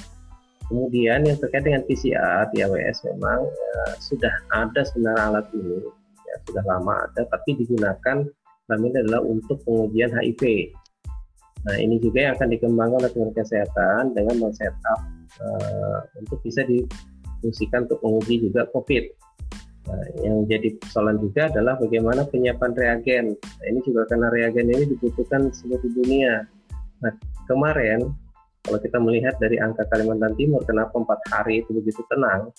[0.72, 5.84] Kemudian yang terkait dengan PCR di AWS memang ya, sudah ada sebenarnya alat ini,
[6.24, 8.24] ya, sudah lama ada, tapi digunakan
[8.72, 10.72] ini adalah untuk pengujian HIV.
[11.62, 15.00] Nah ini juga yang akan dikembangkan oleh Kementerian Kesehatan dengan men-setup
[15.38, 19.04] uh, untuk bisa difungsikan untuk menguji juga COVID.
[19.82, 23.34] Nah, yang jadi persoalan juga adalah bagaimana penyiapan reagen.
[23.34, 26.46] Nah, ini juga karena reagen ini dibutuhkan seluruh dunia.
[27.02, 27.12] Nah,
[27.50, 28.14] kemarin
[28.62, 32.54] kalau kita melihat dari angka Kalimantan Timur, kenapa empat hari itu begitu tenang,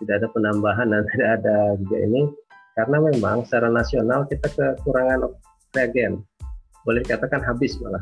[0.00, 2.22] tidak ada penambahan dan tidak ada juga ini,
[2.80, 5.28] karena memang secara nasional kita kekurangan
[5.76, 6.24] reagen,
[6.88, 8.00] boleh dikatakan habis malah.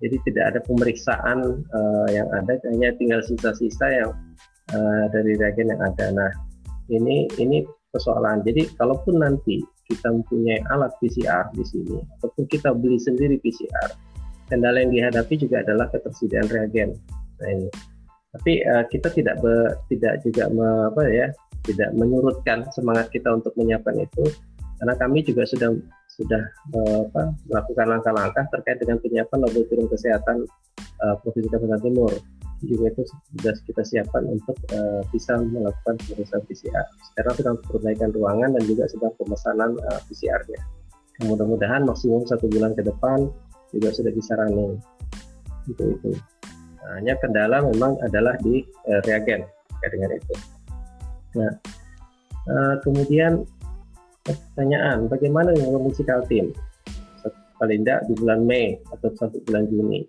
[0.00, 4.10] Jadi tidak ada pemeriksaan uh, yang ada, hanya tinggal sisa-sisa yang
[4.72, 6.08] uh, dari reagen yang ada.
[6.12, 6.30] Nah,
[6.88, 7.62] ini ini
[7.92, 8.40] persoalan.
[8.42, 13.92] Jadi kalaupun nanti kita mempunyai alat PCR di sini, ataupun kita beli sendiri PCR,
[14.48, 16.96] kendala yang dihadapi juga adalah ketersediaan reagen.
[17.40, 17.68] Nah ini.
[18.30, 21.28] Tapi uh, kita tidak be, tidak juga me, apa ya,
[21.66, 24.24] tidak menyurutkan semangat kita untuk menyiapkan itu
[24.80, 25.76] karena kami juga sudah
[26.20, 26.42] sudah
[26.76, 30.44] uh, apa, melakukan langkah-langkah terkait dengan penyiapan laboratorium kesehatan
[31.00, 32.12] uh, Provinsi Kalimantan Timur.
[32.60, 36.84] juga itu sudah kita siapkan untuk uh, bisa melakukan pemeriksaan PCR.
[37.08, 40.60] Sekarang sedang perbaikan ruangan dan juga sedang pemesanan uh, PCR-nya.
[41.24, 43.32] Mudah-mudahan maksimum satu bulan ke depan
[43.72, 44.76] juga sudah bisa running.
[45.72, 46.12] Itu itu.
[46.84, 48.60] Nah, hanya kendala memang adalah di
[48.92, 49.40] uh, reagen
[49.80, 50.34] dengan itu.
[51.40, 51.52] Nah,
[52.44, 53.48] uh, kemudian
[54.34, 56.52] pertanyaan, bagaimana dengan kondisi kaltim?
[57.60, 60.00] Paling tidak di bulan Mei atau sampai bulan Juni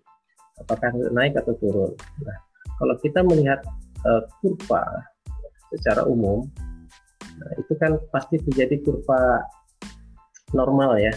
[0.61, 1.91] apakah naik atau turun.
[2.21, 2.37] Nah,
[2.77, 3.59] kalau kita melihat
[4.05, 4.85] uh, kurva
[5.73, 6.45] secara umum,
[7.41, 9.41] nah itu kan pasti terjadi kurva
[10.53, 11.13] normal ya.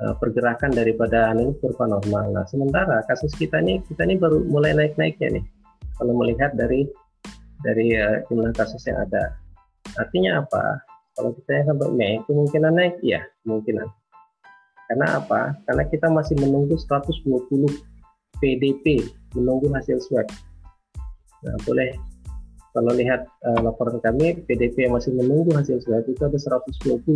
[0.00, 2.32] Uh, pergerakan daripada ini kurva normal.
[2.32, 5.44] Nah, sementara kasus kita ini kita ini baru mulai naik-naiknya nih.
[6.00, 6.88] Kalau melihat dari
[7.60, 9.36] dari uh, jumlah kasus yang ada.
[10.00, 10.80] Artinya apa?
[11.18, 13.88] Kalau kita yang sampai Mei kemungkinan naik, ya kemungkinan
[14.90, 15.54] karena apa?
[15.70, 17.46] Karena kita masih menunggu 120
[18.42, 19.06] PDP,
[19.38, 20.26] menunggu hasil swab.
[21.46, 21.94] Nah, boleh
[22.74, 27.06] kalau lihat uh, laporan kami, PDP yang masih menunggu hasil swab itu ada 120.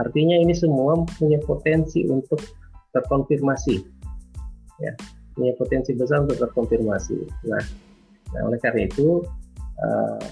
[0.00, 2.40] Artinya ini semua punya potensi untuk
[2.96, 3.76] terkonfirmasi.
[4.80, 4.96] Ya,
[5.36, 7.20] punya potensi besar untuk terkonfirmasi.
[7.52, 7.64] Nah,
[8.32, 9.20] nah oleh karena itu
[9.76, 10.24] uh,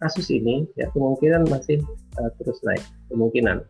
[0.00, 1.80] kasus ini ya kemungkinan masih
[2.16, 2.82] uh, terus naik
[3.12, 3.60] kemungkinan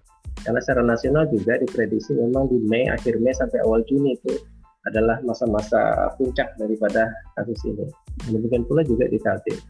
[0.41, 4.41] karena secara nasional juga diprediksi memang di Mei, akhir Mei sampai awal Juni itu
[4.89, 7.85] adalah masa-masa puncak daripada kasus ini.
[8.33, 9.61] Demikian pula juga di Kaltim.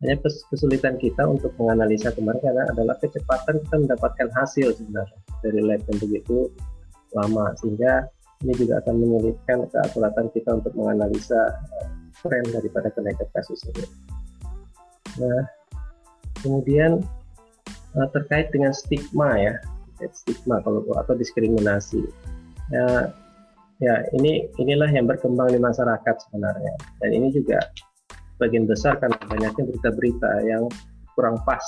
[0.00, 5.82] Hanya kesulitan kita untuk menganalisa kemarin karena adalah kecepatan kita mendapatkan hasil sebenarnya dari lab
[5.84, 6.48] yang begitu
[7.12, 8.08] lama sehingga
[8.40, 11.40] ini juga akan menyulitkan keakuratan kita untuk menganalisa
[11.84, 11.88] eh,
[12.22, 13.84] tren daripada kenaikan kasus ini.
[15.20, 15.44] Nah,
[16.40, 17.00] kemudian
[17.96, 19.54] eh, terkait dengan stigma ya,
[20.12, 22.00] stigma kalau atau diskriminasi.
[22.70, 23.10] Ya,
[23.82, 26.74] ya ini inilah yang berkembang di masyarakat sebenarnya.
[27.02, 27.58] Dan ini juga
[28.40, 30.64] bagian besar karena banyaknya berita-berita yang
[31.12, 31.62] kurang pas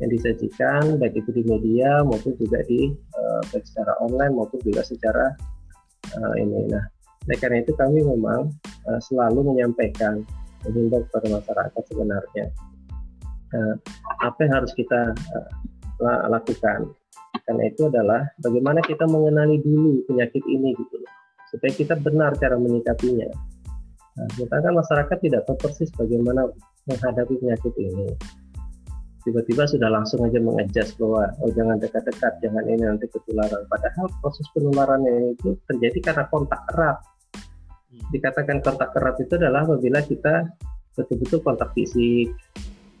[0.00, 2.88] yang disajikan baik itu di media maupun juga di
[3.18, 5.34] uh, baik secara online maupun juga secara
[6.16, 6.70] uh, ini.
[6.72, 6.84] Nah,
[7.28, 8.48] oleh karena itu kami memang
[8.88, 10.24] uh, selalu menyampaikan
[10.64, 12.48] menghimbau kepada masyarakat sebenarnya
[13.54, 13.74] uh,
[14.22, 16.90] apa yang harus kita uh, lakukan.
[17.46, 20.96] Karena itu adalah bagaimana kita mengenali dulu penyakit ini gitu.
[20.98, 21.20] Loh
[21.50, 23.28] supaya kita benar cara menyikapinya.
[24.18, 26.46] Nah, kita kan masyarakat tidak tahu persis bagaimana
[26.86, 28.14] menghadapi penyakit ini.
[29.20, 33.68] Tiba-tiba sudah langsung aja mengejas bahwa oh jangan dekat-dekat jangan ini nanti ketularan.
[33.68, 36.98] Padahal proses penularannya itu terjadi karena kontak erat.
[37.90, 38.06] Hmm.
[38.14, 40.46] dikatakan kontak erat itu adalah apabila kita
[40.94, 42.30] betul-betul kontak fisik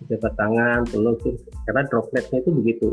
[0.08, 1.20] jabat tangan peluk
[1.68, 2.88] karena dropletnya itu begitu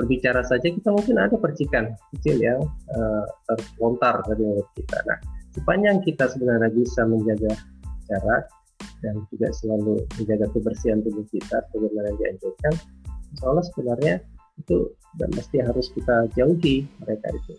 [0.00, 2.60] berbicara saja kita mungkin ada percikan kecil yang
[2.94, 4.96] uh, terlontar dari mulut kita.
[5.04, 5.18] Nah,
[5.52, 7.52] sepanjang kita sebenarnya bisa menjaga
[8.08, 8.48] jarak
[9.04, 12.74] dan juga selalu menjaga kebersihan tubuh kita sebagaimana dianjurkan,
[13.36, 14.14] insya sebenarnya
[14.56, 14.88] itu
[15.18, 17.54] dan mesti harus kita jauhi mereka itu.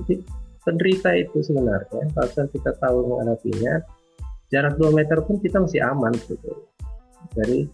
[0.00, 0.14] Jadi
[0.62, 3.82] penderita itu sebenarnya kalau kita tahu menghadapinya,
[4.48, 6.54] jarak 2 meter pun kita masih aman gitu
[7.34, 7.68] dari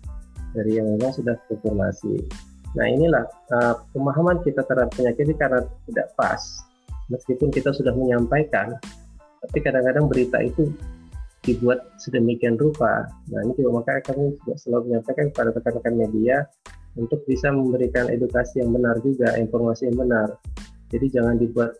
[0.54, 2.24] dari yang memang sudah konfirmasi
[2.74, 6.42] Nah inilah uh, pemahaman kita terhadap penyakit ini karena tidak pas.
[7.06, 8.74] Meskipun kita sudah menyampaikan,
[9.46, 10.74] tapi kadang-kadang berita itu
[11.44, 13.06] dibuat sedemikian rupa.
[13.30, 16.36] Nah ini juga makanya kami juga selalu menyampaikan kepada rekan-rekan media
[16.96, 20.28] untuk bisa memberikan edukasi yang benar juga, informasi yang benar.
[20.90, 21.76] Jadi jangan dibuat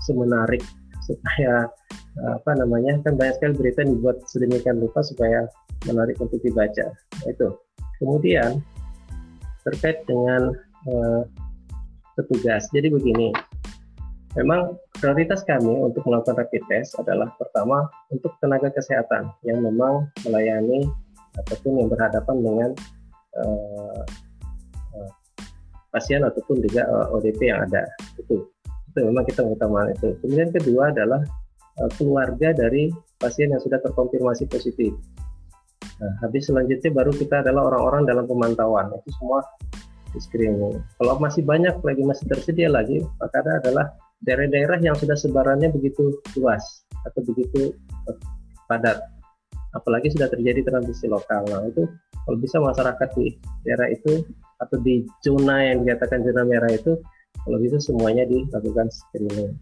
[0.00, 0.62] semenarik
[1.04, 1.68] supaya
[2.16, 5.44] apa namanya kan banyak sekali berita yang dibuat sedemikian rupa supaya
[5.84, 6.96] menarik untuk dibaca.
[7.28, 7.60] Itu.
[8.00, 8.60] Kemudian
[9.68, 10.52] terkait dengan
[10.88, 11.22] uh,
[12.16, 12.68] petugas.
[12.72, 13.28] Jadi begini,
[14.38, 20.88] memang prioritas kami untuk melakukan rapid test adalah pertama untuk tenaga kesehatan yang memang melayani
[21.36, 22.70] ataupun yang berhadapan dengan
[23.36, 24.02] uh,
[25.92, 27.84] pasien ataupun juga ODP yang ada.
[28.20, 28.44] Itu
[28.92, 30.08] itu memang kita mengutamakan itu.
[30.24, 31.20] Kemudian kedua adalah
[32.00, 32.88] keluarga dari
[33.20, 34.96] pasien yang sudah terkonfirmasi positif.
[35.96, 38.92] Nah, habis selanjutnya baru kita adalah orang-orang dalam pemantauan.
[38.92, 39.40] Itu semua
[40.12, 40.76] di screening.
[41.00, 43.86] Kalau masih banyak lagi masih tersedia lagi, maka ada adalah
[44.24, 47.72] daerah-daerah yang sudah sebarannya begitu luas atau begitu
[48.12, 48.16] eh,
[48.68, 49.00] padat.
[49.76, 51.44] Apalagi sudah terjadi transmisi lokal.
[51.48, 51.84] Nah, itu
[52.24, 54.24] kalau bisa masyarakat di daerah itu
[54.56, 56.96] atau di zona yang dikatakan zona merah itu
[57.44, 59.52] kalau bisa semuanya dilakukan screening.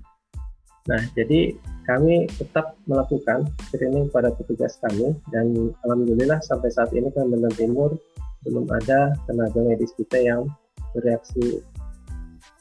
[0.85, 1.57] Nah, jadi
[1.89, 7.97] kami tetap melakukan screening pada petugas kami dan alhamdulillah sampai saat ini Kalimantan Timur
[8.45, 10.45] belum ada tenaga medis kita yang
[10.93, 11.65] bereaksi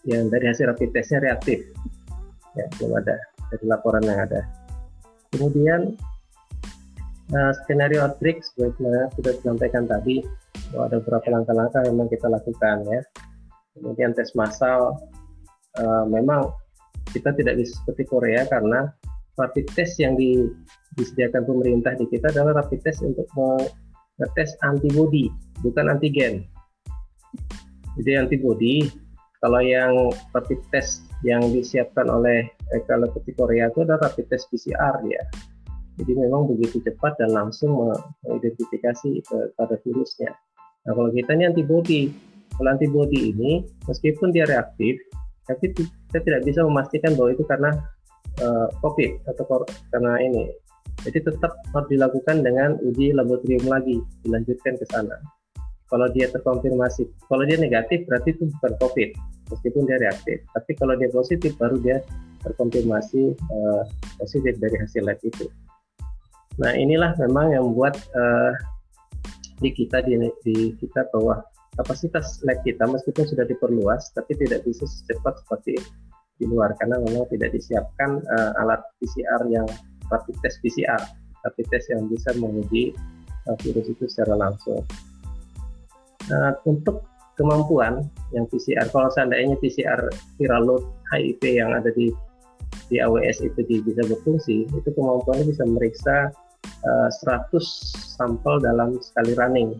[0.07, 1.63] yang dari hasil rapid testnya reaktif
[2.55, 3.15] ya belum ada
[3.51, 4.41] dari laporan yang ada.
[5.35, 5.99] Kemudian
[7.35, 10.23] uh, skenario outbreak sebagaimana sudah disampaikan tadi
[10.71, 13.01] bahwa ada beberapa langkah-langkah yang memang kita lakukan ya.
[13.75, 14.95] Kemudian tes massal
[15.79, 16.53] uh, memang
[17.13, 18.89] kita tidak bisa seperti Korea karena
[19.37, 20.49] rapid test yang di,
[20.97, 25.29] disediakan pemerintah di kita adalah rapid test untuk mengetes antibody
[25.61, 26.45] bukan antigen.
[28.01, 28.89] Jadi antibody
[29.41, 34.49] kalau yang rapid test yang disiapkan oleh eh, kalau seperti Korea itu adalah rapid test
[34.49, 35.23] PCR ya.
[36.01, 37.77] Jadi memang begitu cepat dan langsung
[38.25, 40.33] mengidentifikasi pada virusnya.
[40.89, 42.01] Nah kalau kita ini antibody,
[42.57, 44.97] kalau antibody ini meskipun dia reaktif,
[45.49, 47.71] tapi kita tidak bisa memastikan bahwa itu karena
[48.39, 49.43] uh, COVID atau
[49.91, 50.43] karena ini.
[51.03, 55.19] Jadi tetap harus dilakukan dengan uji laboratorium lagi, dilanjutkan ke sana.
[55.91, 59.09] Kalau dia terkonfirmasi, kalau dia negatif berarti itu bukan COVID,
[59.51, 60.37] meskipun dia reaktif.
[60.55, 61.99] Tapi kalau dia positif, baru dia
[62.45, 63.83] terkonfirmasi uh,
[64.21, 65.49] positif dari hasil lab itu.
[66.61, 68.53] Nah inilah memang yang membuat uh,
[69.59, 71.41] di kita di, di kita bahwa
[71.79, 75.77] kapasitas lab kita meskipun sudah diperluas, tapi tidak bisa secepat seperti
[76.41, 79.65] di luar karena memang tidak disiapkan uh, alat PCR yang
[80.09, 81.01] rapid test PCR,
[81.45, 82.93] rapid test yang bisa menguji
[83.49, 84.81] uh, virus itu secara langsung.
[86.29, 87.03] Nah, untuk
[87.35, 92.13] kemampuan yang PCR, kalau seandainya PCR viral load HIV yang ada di
[92.89, 96.33] di AWS itu di, bisa berfungsi, itu kemampuannya bisa meriksa
[96.85, 99.77] uh, eh, 100 sampel dalam sekali running.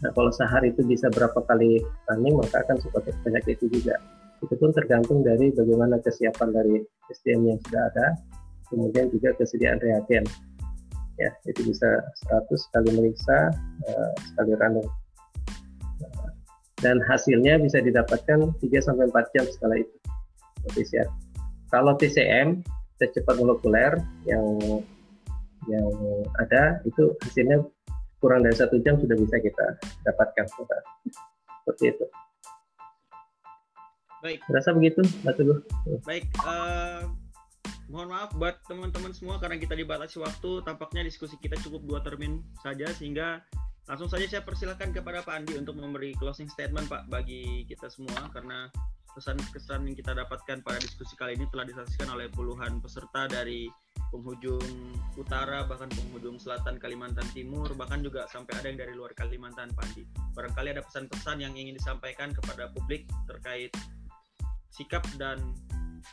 [0.00, 4.00] Nah, kalau sehari itu bisa berapa kali running, maka akan seperti banyak itu juga.
[4.40, 6.80] Itu pun tergantung dari bagaimana kesiapan dari
[7.12, 8.06] SDM yang sudah ada,
[8.72, 10.24] kemudian juga kesediaan reagen.
[11.20, 12.00] Ya, itu bisa
[12.32, 13.52] 100 kali meriksa,
[13.88, 14.88] uh, sekali running.
[16.80, 19.96] dan hasilnya bisa didapatkan 3 sampai 4 jam setelah itu.
[20.72, 21.04] PCR.
[21.68, 22.64] Kalau TCM,
[22.96, 24.44] tes cepat molekuler yang
[25.68, 25.88] yang
[26.40, 27.60] ada itu hasilnya
[28.20, 29.66] kurang dari satu jam sudah bisa kita
[30.04, 30.44] dapatkan
[31.64, 32.06] seperti itu.
[34.20, 34.40] Baik.
[34.52, 35.58] Rasa begitu, Mbak Teguh.
[36.04, 36.24] Baik.
[36.44, 37.08] Uh,
[37.88, 40.60] mohon maaf buat teman-teman semua karena kita dibatasi waktu.
[40.68, 43.40] Tampaknya diskusi kita cukup dua termin saja sehingga
[43.88, 48.28] langsung saja saya persilahkan kepada Pak Andi untuk memberi closing statement Pak bagi kita semua
[48.28, 48.68] karena
[49.16, 53.66] pesan-kesan yang kita dapatkan pada diskusi kali ini telah disaksikan oleh puluhan peserta dari
[54.10, 54.66] penghujung
[55.14, 60.04] utara bahkan penghujung selatan Kalimantan Timur bahkan juga sampai ada yang dari luar Kalimantan Pandi.
[60.34, 63.70] Barangkali ada pesan-pesan yang ingin disampaikan kepada publik terkait
[64.74, 65.38] sikap dan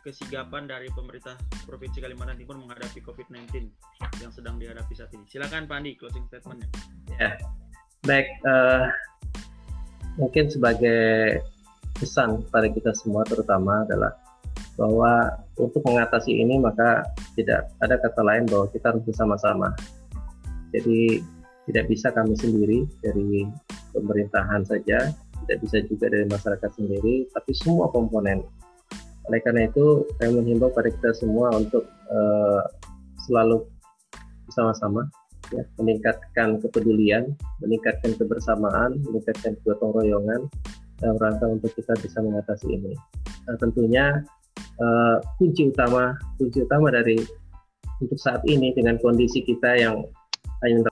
[0.06, 3.72] kesigapan dari pemerintah Provinsi Kalimantan Timur menghadapi COVID-19
[4.22, 5.26] yang sedang dihadapi saat ini.
[5.26, 6.69] Silakan Pak Andi, closing statementnya.
[7.18, 7.34] Ya,
[8.06, 8.28] baik.
[8.45, 8.91] Uh,
[10.19, 11.41] mungkin sebagai
[11.98, 14.14] pesan pada kita semua terutama adalah
[14.78, 19.74] bahwa untuk mengatasi ini maka tidak ada kata lain bahwa kita harus bersama-sama.
[20.72, 21.20] Jadi
[21.68, 23.44] tidak bisa kami sendiri dari
[23.91, 25.12] pemerintahan saja,
[25.44, 28.45] tidak bisa juga dari masyarakat sendiri, tapi semua komponen.
[29.28, 32.64] Oleh karena itu, saya menghimbau pada kita semua untuk uh,
[33.28, 33.68] selalu
[34.48, 35.04] bersama-sama,
[35.52, 40.48] ya, meningkatkan kepedulian, meningkatkan kebersamaan, meningkatkan kegotong royongan
[41.04, 42.95] dalam rangka untuk kita bisa mengatasi ini.
[43.48, 44.24] Nah, tentunya
[44.82, 47.18] uh, kunci utama kunci utama dari
[47.98, 50.06] untuk saat ini dengan kondisi kita yang
[50.62, 50.86] hanya